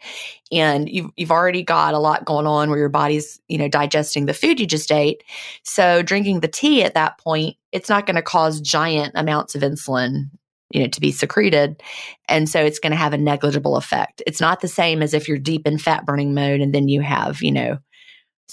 And 0.51 0.89
you've, 0.89 1.11
you've 1.19 1.31
already 1.31 1.63
got 1.63 1.93
a 1.93 1.99
lot 1.99 2.25
going 2.25 2.47
on 2.47 2.71
where 2.71 2.79
your 2.79 2.89
body's, 2.89 3.39
you 3.49 3.59
know, 3.59 3.69
digesting 3.69 4.25
the 4.25 4.33
food 4.33 4.61
you 4.61 4.67
just 4.67 4.91
ate. 4.91 5.25
So 5.63 6.01
drinking 6.01 6.41
the 6.41 6.49
tea 6.49 6.83
at 6.85 6.95
that 6.95 7.19
point, 7.19 7.59
it's 7.71 7.91
not 7.91 8.07
going 8.07 8.17
to 8.17 8.23
cause 8.23 8.63
giant 8.63 9.13
amounts 9.15 9.55
of 9.55 9.61
insulin 9.61 10.31
you 10.71 10.81
know 10.81 10.89
to 10.89 11.01
be 11.01 11.13
secreted 11.13 11.83
and 12.27 12.49
so 12.49 12.65
it's 12.65 12.79
going 12.79 12.91
to 12.91 12.97
have 12.97 13.13
a 13.13 13.19
negligible 13.19 13.77
effect 13.77 14.23
it's 14.27 14.41
not 14.41 14.61
the 14.61 14.67
same 14.67 15.03
as 15.03 15.13
if 15.13 15.29
you're 15.29 15.39
deep 15.39 15.67
in 15.67 15.77
fat 15.77 16.07
burning 16.07 16.33
mode 16.33 16.63
and 16.63 16.75
then 16.75 16.89
you 16.89 17.03
have 17.03 17.43
you 17.43 17.53
know 17.53 17.79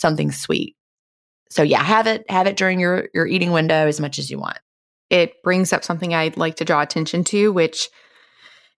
something 0.02 0.32
sweet 0.32 0.76
so 1.52 1.64
yeah, 1.64 1.84
have 1.84 2.08
it 2.08 2.24
have 2.30 2.48
it 2.48 2.56
during 2.56 2.80
your 2.80 3.10
your 3.14 3.28
eating 3.28 3.52
window 3.52 3.86
as 3.88 4.00
much 4.00 4.18
as 4.18 4.32
you 4.32 4.40
want. 4.40 4.58
It 5.10 5.44
brings 5.44 5.74
up 5.74 5.84
something 5.84 6.14
I'd 6.14 6.38
like 6.38 6.56
to 6.56 6.66
draw 6.66 6.82
attention 6.82 7.26
to, 7.26 7.52
which 7.52 7.90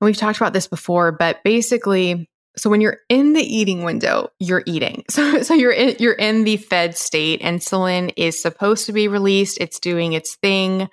we've 0.02 0.18
talked 0.18 0.38
about 0.38 0.54
this 0.54 0.68
before, 0.68 1.12
but 1.12 1.44
basically, 1.44 2.28
so 2.58 2.72
when 2.72 2.82
you're 2.82 2.98
in 3.10 3.34
the 3.34 3.44
eating 3.44 3.84
window, 3.84 4.30
you're 4.40 4.64
eating. 4.66 5.06
So 5.12 5.44
so 5.44 5.54
you're 5.54 5.72
in, 5.72 5.96
you're 6.00 6.14
in 6.14 6.46
the 6.46 6.58
fed 6.58 6.98
state. 6.98 7.42
Insulin 7.42 8.12
is 8.18 8.42
supposed 8.42 8.88
to 8.88 8.92
be 8.92 9.08
released. 9.08 9.60
It's 9.62 9.80
doing 9.80 10.14
its 10.14 10.36
thing. 10.38 10.90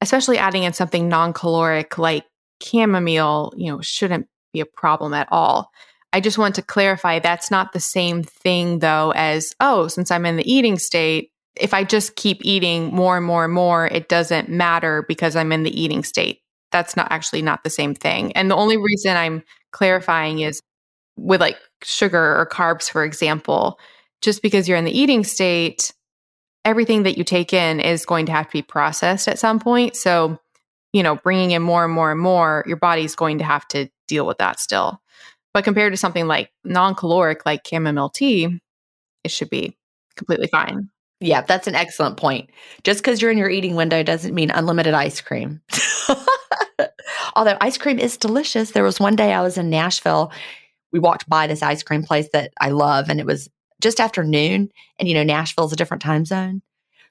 Especially 0.00 0.38
adding 0.38 0.62
in 0.62 0.72
something 0.72 1.08
non-caloric 1.08 1.98
like 1.98 2.24
chamomile, 2.62 3.52
you 3.56 3.70
know, 3.70 3.80
shouldn't 3.82 4.28
be 4.52 4.60
a 4.60 4.66
problem 4.66 5.12
at 5.12 5.28
all. 5.30 5.70
I 6.12 6.20
just 6.20 6.38
want 6.38 6.56
to 6.56 6.62
clarify 6.62 7.18
that's 7.18 7.50
not 7.50 7.72
the 7.72 7.80
same 7.80 8.22
thing, 8.22 8.80
though, 8.80 9.12
as, 9.14 9.54
oh, 9.60 9.88
since 9.88 10.10
I'm 10.10 10.26
in 10.26 10.36
the 10.36 10.52
eating 10.52 10.78
state, 10.78 11.30
if 11.56 11.72
I 11.74 11.84
just 11.84 12.16
keep 12.16 12.38
eating 12.42 12.94
more 12.94 13.16
and 13.16 13.26
more 13.26 13.44
and 13.44 13.52
more, 13.52 13.86
it 13.86 14.08
doesn't 14.08 14.48
matter 14.48 15.04
because 15.06 15.36
I'm 15.36 15.52
in 15.52 15.62
the 15.62 15.80
eating 15.80 16.02
state. 16.02 16.40
That's 16.72 16.96
not 16.96 17.10
actually 17.10 17.42
not 17.42 17.64
the 17.64 17.70
same 17.70 17.94
thing. 17.94 18.32
And 18.32 18.50
the 18.50 18.56
only 18.56 18.76
reason 18.76 19.16
I'm 19.16 19.42
clarifying 19.72 20.40
is 20.40 20.60
with 21.16 21.40
like 21.40 21.58
sugar 21.82 22.36
or 22.36 22.46
carbs, 22.46 22.90
for 22.90 23.04
example, 23.04 23.78
just 24.22 24.42
because 24.42 24.68
you're 24.68 24.78
in 24.78 24.84
the 24.84 24.98
eating 24.98 25.24
state, 25.24 25.92
everything 26.64 27.02
that 27.04 27.18
you 27.18 27.24
take 27.24 27.52
in 27.52 27.80
is 27.80 28.06
going 28.06 28.26
to 28.26 28.32
have 28.32 28.46
to 28.46 28.52
be 28.52 28.62
processed 28.62 29.28
at 29.28 29.38
some 29.38 29.58
point. 29.58 29.96
So, 29.96 30.38
you 30.92 31.02
know, 31.02 31.16
bringing 31.16 31.52
in 31.52 31.62
more 31.62 31.84
and 31.84 31.92
more 31.92 32.10
and 32.10 32.20
more, 32.20 32.64
your 32.66 32.76
body's 32.76 33.14
going 33.14 33.38
to 33.38 33.44
have 33.44 33.66
to 33.68 33.88
deal 34.08 34.26
with 34.26 34.38
that 34.38 34.60
still. 34.60 35.00
But 35.52 35.64
compared 35.64 35.92
to 35.92 35.96
something 35.96 36.26
like 36.26 36.50
non 36.64 36.94
caloric, 36.94 37.44
like 37.44 37.66
chamomile 37.66 38.10
tea, 38.10 38.60
it 39.24 39.30
should 39.30 39.50
be 39.50 39.76
completely 40.16 40.46
fine. 40.46 40.90
Yeah, 41.20 41.42
that's 41.42 41.66
an 41.66 41.74
excellent 41.74 42.16
point. 42.16 42.50
Just 42.82 43.00
because 43.00 43.20
you're 43.20 43.30
in 43.30 43.38
your 43.38 43.50
eating 43.50 43.76
window 43.76 44.02
doesn't 44.02 44.34
mean 44.34 44.50
unlimited 44.50 44.94
ice 44.94 45.20
cream. 45.20 45.60
Although 47.36 47.58
ice 47.60 47.76
cream 47.76 47.98
is 47.98 48.16
delicious. 48.16 48.70
There 48.70 48.84
was 48.84 48.98
one 48.98 49.16
day 49.16 49.32
I 49.32 49.42
was 49.42 49.58
in 49.58 49.68
Nashville. 49.68 50.32
We 50.92 50.98
walked 50.98 51.28
by 51.28 51.46
this 51.46 51.62
ice 51.62 51.82
cream 51.82 52.02
place 52.02 52.28
that 52.32 52.52
I 52.58 52.70
love, 52.70 53.10
and 53.10 53.20
it 53.20 53.26
was 53.26 53.50
just 53.82 54.00
after 54.00 54.24
noon. 54.24 54.70
And, 54.98 55.08
you 55.08 55.14
know, 55.14 55.22
Nashville's 55.22 55.72
a 55.72 55.76
different 55.76 56.02
time 56.02 56.24
zone. 56.24 56.62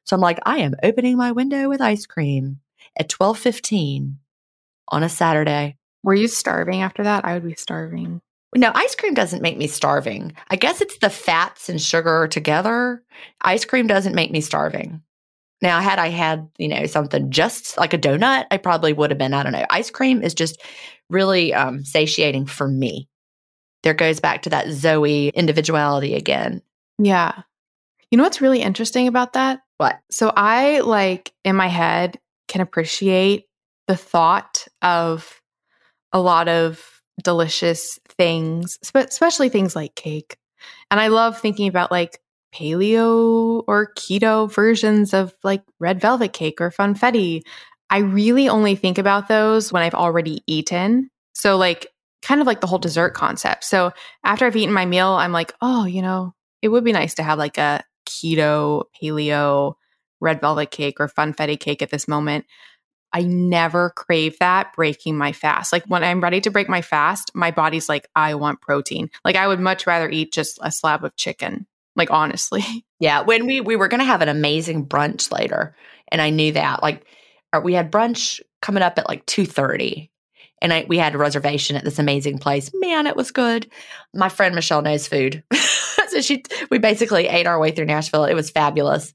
So 0.05 0.15
I'm 0.15 0.21
like, 0.21 0.39
I 0.43 0.57
am 0.59 0.75
opening 0.81 1.17
my 1.17 1.31
window 1.31 1.69
with 1.69 1.81
ice 1.81 2.07
cream 2.07 2.61
at 2.97 3.11
1215 3.11 4.17
on 4.87 5.03
a 5.03 5.09
Saturday. 5.09 5.77
Were 6.03 6.15
you 6.15 6.27
starving 6.27 6.81
after 6.81 7.03
that? 7.03 7.25
I 7.25 7.35
would 7.35 7.45
be 7.45 7.55
starving. 7.55 8.21
No, 8.55 8.71
ice 8.73 8.95
cream 8.95 9.13
doesn't 9.13 9.43
make 9.43 9.57
me 9.57 9.67
starving. 9.67 10.33
I 10.49 10.55
guess 10.55 10.81
it's 10.81 10.97
the 10.97 11.09
fats 11.09 11.69
and 11.69 11.79
sugar 11.79 12.27
together. 12.27 13.03
Ice 13.43 13.63
cream 13.63 13.85
doesn't 13.85 14.15
make 14.15 14.31
me 14.31 14.41
starving. 14.41 15.01
Now, 15.61 15.81
had 15.81 15.99
I 15.99 16.07
had, 16.07 16.49
you 16.57 16.67
know, 16.67 16.85
something 16.85 17.29
just 17.29 17.77
like 17.77 17.93
a 17.93 17.97
donut, 17.97 18.45
I 18.49 18.57
probably 18.57 18.93
would 18.93 19.11
have 19.11 19.17
been. 19.17 19.33
I 19.33 19.43
don't 19.43 19.51
know. 19.51 19.65
Ice 19.69 19.91
cream 19.91 20.23
is 20.23 20.33
just 20.33 20.61
really 21.09 21.53
um, 21.53 21.83
satiating 21.83 22.45
for 22.45 22.67
me. 22.67 23.07
There 23.83 23.93
goes 23.93 24.19
back 24.19 24.43
to 24.43 24.49
that 24.49 24.69
Zoe 24.69 25.29
individuality 25.29 26.15
again. 26.15 26.61
Yeah. 26.97 27.43
You 28.09 28.17
know 28.17 28.23
what's 28.23 28.41
really 28.41 28.61
interesting 28.61 29.07
about 29.07 29.33
that? 29.33 29.59
What? 29.77 29.99
So 30.09 30.31
I 30.35 30.79
like 30.79 31.31
in 31.43 31.55
my 31.55 31.67
head 31.67 32.19
can 32.47 32.61
appreciate 32.61 33.45
the 33.87 33.95
thought 33.95 34.67
of 34.81 35.41
a 36.11 36.19
lot 36.19 36.47
of 36.47 36.83
delicious 37.23 37.99
things, 38.19 38.77
especially 38.83 39.47
things 39.47 39.77
like 39.77 39.95
cake. 39.95 40.37
And 40.91 40.99
I 40.99 41.07
love 41.07 41.39
thinking 41.39 41.69
about 41.69 41.89
like 41.89 42.19
paleo 42.53 43.63
or 43.65 43.93
keto 43.95 44.51
versions 44.51 45.13
of 45.13 45.33
like 45.41 45.63
red 45.79 46.01
velvet 46.01 46.33
cake 46.33 46.59
or 46.59 46.69
funfetti. 46.69 47.43
I 47.89 47.99
really 47.99 48.49
only 48.49 48.75
think 48.75 48.97
about 48.97 49.29
those 49.29 49.71
when 49.71 49.83
I've 49.83 49.95
already 49.95 50.43
eaten. 50.47 51.09
So, 51.33 51.55
like, 51.55 51.87
kind 52.21 52.41
of 52.41 52.47
like 52.47 52.59
the 52.59 52.67
whole 52.67 52.77
dessert 52.77 53.13
concept. 53.13 53.63
So, 53.63 53.93
after 54.25 54.45
I've 54.45 54.55
eaten 54.55 54.73
my 54.73 54.85
meal, 54.85 55.07
I'm 55.07 55.31
like, 55.31 55.53
oh, 55.61 55.85
you 55.85 56.01
know, 56.01 56.33
it 56.61 56.67
would 56.67 56.83
be 56.83 56.91
nice 56.91 57.13
to 57.15 57.23
have 57.23 57.37
like 57.37 57.57
a 57.57 57.81
keto, 58.05 58.83
paleo, 59.01 59.75
red 60.19 60.41
velvet 60.41 60.71
cake 60.71 60.99
or 60.99 61.07
funfetti 61.07 61.57
cake 61.57 61.81
at 61.81 61.89
this 61.89 62.07
moment. 62.07 62.45
I 63.11 63.21
never 63.21 63.89
crave 63.91 64.37
that 64.39 64.73
breaking 64.73 65.17
my 65.17 65.31
fast. 65.31 65.73
Like 65.73 65.85
when 65.85 66.03
I'm 66.03 66.21
ready 66.21 66.41
to 66.41 66.51
break 66.51 66.69
my 66.69 66.81
fast, 66.81 67.31
my 67.33 67.51
body's 67.51 67.89
like, 67.89 68.07
I 68.15 68.35
want 68.35 68.61
protein. 68.61 69.09
Like 69.25 69.35
I 69.35 69.47
would 69.47 69.59
much 69.59 69.87
rather 69.87 70.09
eat 70.09 70.31
just 70.31 70.59
a 70.61 70.71
slab 70.71 71.03
of 71.03 71.15
chicken. 71.15 71.65
Like 71.95 72.11
honestly. 72.11 72.63
Yeah. 73.01 73.21
When 73.21 73.47
we 73.47 73.61
we 73.61 73.77
were 73.77 73.87
gonna 73.87 74.03
have 74.03 74.21
an 74.21 74.27
amazing 74.27 74.85
brunch 74.85 75.31
later, 75.31 75.73
and 76.09 76.21
I 76.21 76.31
knew 76.31 76.51
that. 76.51 76.83
Like 76.83 77.05
uh, 77.53 77.61
we 77.63 77.73
had 77.73 77.93
brunch 77.93 78.41
coming 78.61 78.83
up 78.83 78.99
at 78.99 79.07
like 79.07 79.25
two 79.25 79.45
thirty. 79.45 80.11
And 80.61 80.73
I, 80.73 80.85
we 80.85 80.97
had 80.97 81.15
a 81.15 81.17
reservation 81.17 81.77
at 81.77 81.85
this 81.85 81.97
amazing 81.97 82.39
place. 82.39 82.71
Man, 82.73 83.07
it 83.07 83.15
was 83.15 83.31
good. 83.31 83.71
My 84.13 84.27
friend 84.27 84.53
Michelle 84.53 84.81
knows 84.81 85.07
food. 85.07 85.45
so 85.53 86.19
she 86.19 86.43
we 86.69 86.77
basically 86.77 87.27
ate 87.27 87.47
our 87.47 87.57
way 87.57 87.71
through 87.71 87.85
Nashville. 87.85 88.25
It 88.25 88.33
was 88.33 88.49
fabulous 88.49 89.13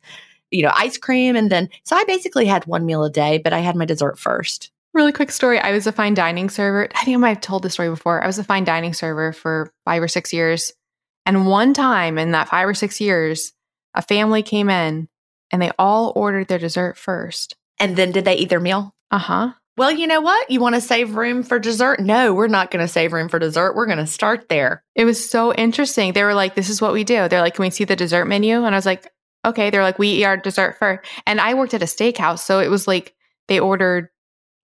you 0.54 0.62
know, 0.62 0.72
ice 0.74 0.96
cream. 0.96 1.36
And 1.36 1.50
then, 1.50 1.68
so 1.84 1.96
I 1.96 2.04
basically 2.04 2.46
had 2.46 2.64
one 2.64 2.86
meal 2.86 3.04
a 3.04 3.10
day, 3.10 3.38
but 3.38 3.52
I 3.52 3.58
had 3.58 3.76
my 3.76 3.84
dessert 3.84 4.18
first. 4.18 4.70
Really 4.92 5.12
quick 5.12 5.32
story. 5.32 5.58
I 5.58 5.72
was 5.72 5.88
a 5.88 5.92
fine 5.92 6.14
dining 6.14 6.48
server. 6.48 6.88
I 6.94 7.04
think 7.04 7.16
I 7.16 7.18
might 7.18 7.28
have 7.30 7.40
told 7.40 7.64
this 7.64 7.72
story 7.72 7.90
before. 7.90 8.22
I 8.22 8.26
was 8.28 8.38
a 8.38 8.44
fine 8.44 8.64
dining 8.64 8.94
server 8.94 9.32
for 9.32 9.72
five 9.84 10.00
or 10.00 10.08
six 10.08 10.32
years. 10.32 10.72
And 11.26 11.46
one 11.46 11.74
time 11.74 12.16
in 12.16 12.30
that 12.30 12.48
five 12.48 12.68
or 12.68 12.74
six 12.74 13.00
years, 13.00 13.52
a 13.94 14.02
family 14.02 14.42
came 14.42 14.70
in 14.70 15.08
and 15.50 15.60
they 15.60 15.72
all 15.78 16.12
ordered 16.14 16.46
their 16.46 16.58
dessert 16.58 16.96
first. 16.96 17.56
And 17.80 17.96
then 17.96 18.12
did 18.12 18.24
they 18.24 18.36
eat 18.36 18.50
their 18.50 18.60
meal? 18.60 18.94
Uh 19.10 19.18
huh. 19.18 19.52
Well, 19.76 19.90
you 19.90 20.06
know 20.06 20.20
what? 20.20 20.48
You 20.48 20.60
want 20.60 20.76
to 20.76 20.80
save 20.80 21.16
room 21.16 21.42
for 21.42 21.58
dessert? 21.58 21.98
No, 21.98 22.32
we're 22.32 22.46
not 22.46 22.70
going 22.70 22.84
to 22.84 22.92
save 22.92 23.12
room 23.12 23.28
for 23.28 23.40
dessert. 23.40 23.74
We're 23.74 23.86
going 23.86 23.98
to 23.98 24.06
start 24.06 24.48
there. 24.48 24.84
It 24.94 25.04
was 25.04 25.28
so 25.28 25.52
interesting. 25.52 26.12
They 26.12 26.22
were 26.22 26.34
like, 26.34 26.54
this 26.54 26.68
is 26.68 26.80
what 26.80 26.92
we 26.92 27.02
do. 27.02 27.26
They're 27.26 27.40
like, 27.40 27.54
can 27.54 27.64
we 27.64 27.70
see 27.70 27.82
the 27.82 27.96
dessert 27.96 28.26
menu? 28.26 28.62
And 28.64 28.72
I 28.72 28.78
was 28.78 28.86
like, 28.86 29.10
okay, 29.44 29.70
they're 29.70 29.82
like, 29.82 29.98
we 29.98 30.08
eat 30.08 30.24
our 30.24 30.36
dessert 30.36 30.76
first. 30.78 31.08
And 31.26 31.40
I 31.40 31.54
worked 31.54 31.74
at 31.74 31.82
a 31.82 31.86
steakhouse. 31.86 32.40
So 32.40 32.60
it 32.60 32.68
was 32.68 32.86
like 32.86 33.14
they 33.48 33.60
ordered 33.60 34.08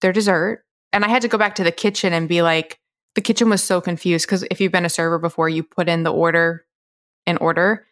their 0.01 0.13
dessert. 0.13 0.63
And 0.93 1.03
I 1.03 1.09
had 1.09 1.21
to 1.23 1.27
go 1.27 1.37
back 1.37 1.55
to 1.55 1.63
the 1.63 1.71
kitchen 1.71 2.13
and 2.13 2.29
be 2.29 2.41
like, 2.41 2.79
the 3.15 3.21
kitchen 3.21 3.49
was 3.49 3.63
so 3.63 3.81
confused 3.81 4.27
because 4.27 4.43
if 4.51 4.59
you've 4.59 4.71
been 4.71 4.85
a 4.85 4.89
server 4.89 5.17
before, 5.17 5.49
you 5.49 5.63
put 5.63 5.89
in 5.89 6.03
the 6.03 6.11
order 6.11 6.65
in 7.25 7.37
order. 7.37 7.87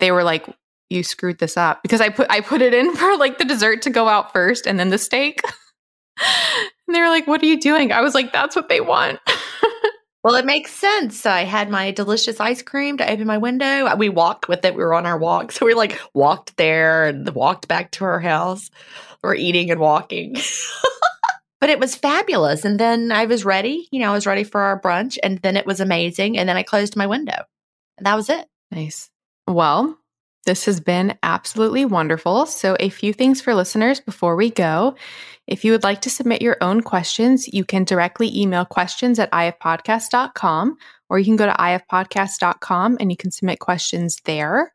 They 0.00 0.12
were 0.12 0.22
like, 0.22 0.46
you 0.88 1.02
screwed 1.02 1.38
this 1.38 1.56
up 1.56 1.82
because 1.82 2.00
I 2.00 2.08
put 2.08 2.30
I 2.30 2.40
put 2.40 2.62
it 2.62 2.72
in 2.72 2.94
for 2.96 3.16
like 3.16 3.38
the 3.38 3.44
dessert 3.44 3.82
to 3.82 3.90
go 3.90 4.08
out 4.08 4.32
first 4.32 4.66
and 4.66 4.78
then 4.78 4.90
the 4.90 4.98
steak. 4.98 5.40
and 6.86 6.94
they 6.94 7.00
were 7.00 7.08
like, 7.08 7.26
what 7.26 7.42
are 7.42 7.46
you 7.46 7.60
doing? 7.60 7.92
I 7.92 8.00
was 8.00 8.14
like, 8.14 8.32
that's 8.32 8.56
what 8.56 8.68
they 8.68 8.80
want. 8.80 9.20
Well, 10.28 10.36
it 10.36 10.44
makes 10.44 10.72
sense. 10.72 11.24
I 11.24 11.44
had 11.44 11.70
my 11.70 11.90
delicious 11.90 12.38
ice 12.38 12.60
cream 12.60 12.98
to 12.98 13.10
open 13.10 13.26
my 13.26 13.38
window. 13.38 13.96
We 13.96 14.10
walked 14.10 14.46
with 14.46 14.62
it. 14.62 14.74
We 14.74 14.84
were 14.84 14.92
on 14.92 15.06
our 15.06 15.16
walk. 15.16 15.52
So 15.58 15.64
we 15.64 15.72
like 15.72 15.98
walked 16.12 16.58
there 16.58 17.06
and 17.06 17.26
walked 17.30 17.66
back 17.66 17.92
to 17.92 18.04
our 18.04 18.20
house. 18.20 18.70
We're 19.22 19.36
eating 19.36 19.70
and 19.70 19.80
walking. 19.80 20.36
but 21.60 21.70
it 21.70 21.80
was 21.80 21.96
fabulous. 21.96 22.66
And 22.66 22.78
then 22.78 23.10
I 23.10 23.24
was 23.24 23.46
ready. 23.46 23.88
You 23.90 24.00
know, 24.00 24.10
I 24.10 24.12
was 24.12 24.26
ready 24.26 24.44
for 24.44 24.60
our 24.60 24.78
brunch 24.78 25.16
and 25.22 25.38
then 25.38 25.56
it 25.56 25.64
was 25.64 25.80
amazing. 25.80 26.36
And 26.36 26.46
then 26.46 26.58
I 26.58 26.62
closed 26.62 26.94
my 26.94 27.06
window 27.06 27.44
and 27.96 28.04
that 28.04 28.14
was 28.14 28.28
it. 28.28 28.46
Nice. 28.70 29.08
Well, 29.46 29.98
this 30.46 30.64
has 30.64 30.80
been 30.80 31.18
absolutely 31.22 31.84
wonderful. 31.84 32.46
So, 32.46 32.76
a 32.80 32.88
few 32.88 33.12
things 33.12 33.40
for 33.40 33.54
listeners 33.54 34.00
before 34.00 34.36
we 34.36 34.50
go. 34.50 34.96
If 35.46 35.64
you 35.64 35.72
would 35.72 35.82
like 35.82 36.02
to 36.02 36.10
submit 36.10 36.42
your 36.42 36.58
own 36.60 36.82
questions, 36.82 37.48
you 37.48 37.64
can 37.64 37.84
directly 37.84 38.34
email 38.38 38.64
questions 38.64 39.18
at 39.18 39.32
ifpodcast.com 39.32 40.76
or 41.08 41.18
you 41.18 41.24
can 41.24 41.36
go 41.36 41.46
to 41.46 41.52
ifpodcast.com 41.52 42.98
and 43.00 43.10
you 43.10 43.16
can 43.16 43.30
submit 43.30 43.58
questions 43.58 44.18
there. 44.24 44.72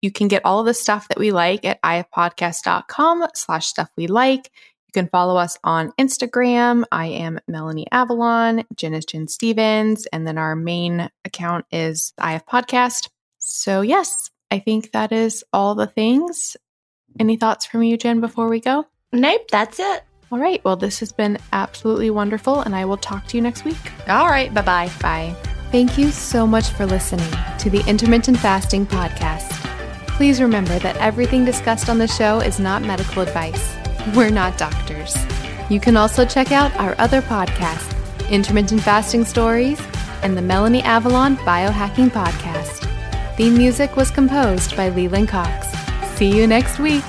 You 0.00 0.10
can 0.10 0.28
get 0.28 0.44
all 0.44 0.60
of 0.60 0.66
the 0.66 0.74
stuff 0.74 1.08
that 1.08 1.18
we 1.18 1.30
like 1.30 1.64
at 1.64 1.80
ifpodcast.com 1.82 3.26
slash 3.34 3.66
stuff 3.66 3.90
we 3.96 4.06
like. 4.06 4.50
You 4.88 4.92
can 5.02 5.08
follow 5.08 5.36
us 5.36 5.58
on 5.64 5.92
Instagram. 6.00 6.84
I 6.90 7.06
am 7.06 7.38
Melanie 7.48 7.86
Avalon. 7.90 8.64
Gin 8.76 8.94
is 8.94 9.04
Gin 9.04 9.28
Stephens. 9.28 10.06
And 10.06 10.26
then 10.26 10.38
our 10.38 10.56
main 10.56 11.10
account 11.24 11.66
is 11.70 12.12
IF 12.22 12.46
Podcast. 12.46 13.08
So, 13.38 13.82
yes, 13.82 14.30
I 14.54 14.60
think 14.60 14.92
that 14.92 15.10
is 15.10 15.42
all 15.52 15.74
the 15.74 15.88
things. 15.88 16.56
Any 17.18 17.36
thoughts 17.36 17.66
from 17.66 17.82
you, 17.82 17.96
Gin, 17.96 18.20
before 18.20 18.48
we 18.48 18.60
go? 18.60 18.86
Nope, 19.12 19.48
that's 19.50 19.80
it. 19.80 20.04
All 20.30 20.38
right. 20.38 20.62
Well, 20.62 20.76
this 20.76 21.00
has 21.00 21.10
been 21.10 21.38
absolutely 21.52 22.08
wonderful, 22.10 22.60
and 22.60 22.72
I 22.72 22.84
will 22.84 22.96
talk 22.96 23.26
to 23.26 23.36
you 23.36 23.42
next 23.42 23.64
week. 23.64 23.76
All 24.06 24.28
right. 24.28 24.54
Bye 24.54 24.62
bye. 24.62 24.90
Bye. 25.02 25.34
Thank 25.72 25.98
you 25.98 26.12
so 26.12 26.46
much 26.46 26.68
for 26.68 26.86
listening 26.86 27.28
to 27.58 27.68
the 27.68 27.82
Intermittent 27.88 28.38
Fasting 28.38 28.86
Podcast. 28.86 29.50
Please 30.06 30.40
remember 30.40 30.78
that 30.78 30.96
everything 30.98 31.44
discussed 31.44 31.88
on 31.88 31.98
the 31.98 32.06
show 32.06 32.38
is 32.38 32.60
not 32.60 32.82
medical 32.82 33.22
advice. 33.22 33.76
We're 34.14 34.30
not 34.30 34.56
doctors. 34.56 35.16
You 35.68 35.80
can 35.80 35.96
also 35.96 36.24
check 36.24 36.52
out 36.52 36.72
our 36.76 36.94
other 36.98 37.22
podcasts, 37.22 38.30
Intermittent 38.30 38.82
Fasting 38.82 39.24
Stories 39.24 39.80
and 40.22 40.36
the 40.36 40.42
Melanie 40.42 40.82
Avalon 40.82 41.38
Biohacking 41.38 42.10
Podcast. 42.10 42.93
Theme 43.36 43.56
music 43.56 43.96
was 43.96 44.12
composed 44.12 44.76
by 44.76 44.90
Leland 44.90 45.28
Cox. 45.28 45.66
See 46.16 46.28
you 46.28 46.46
next 46.46 46.78
week. 46.78 47.02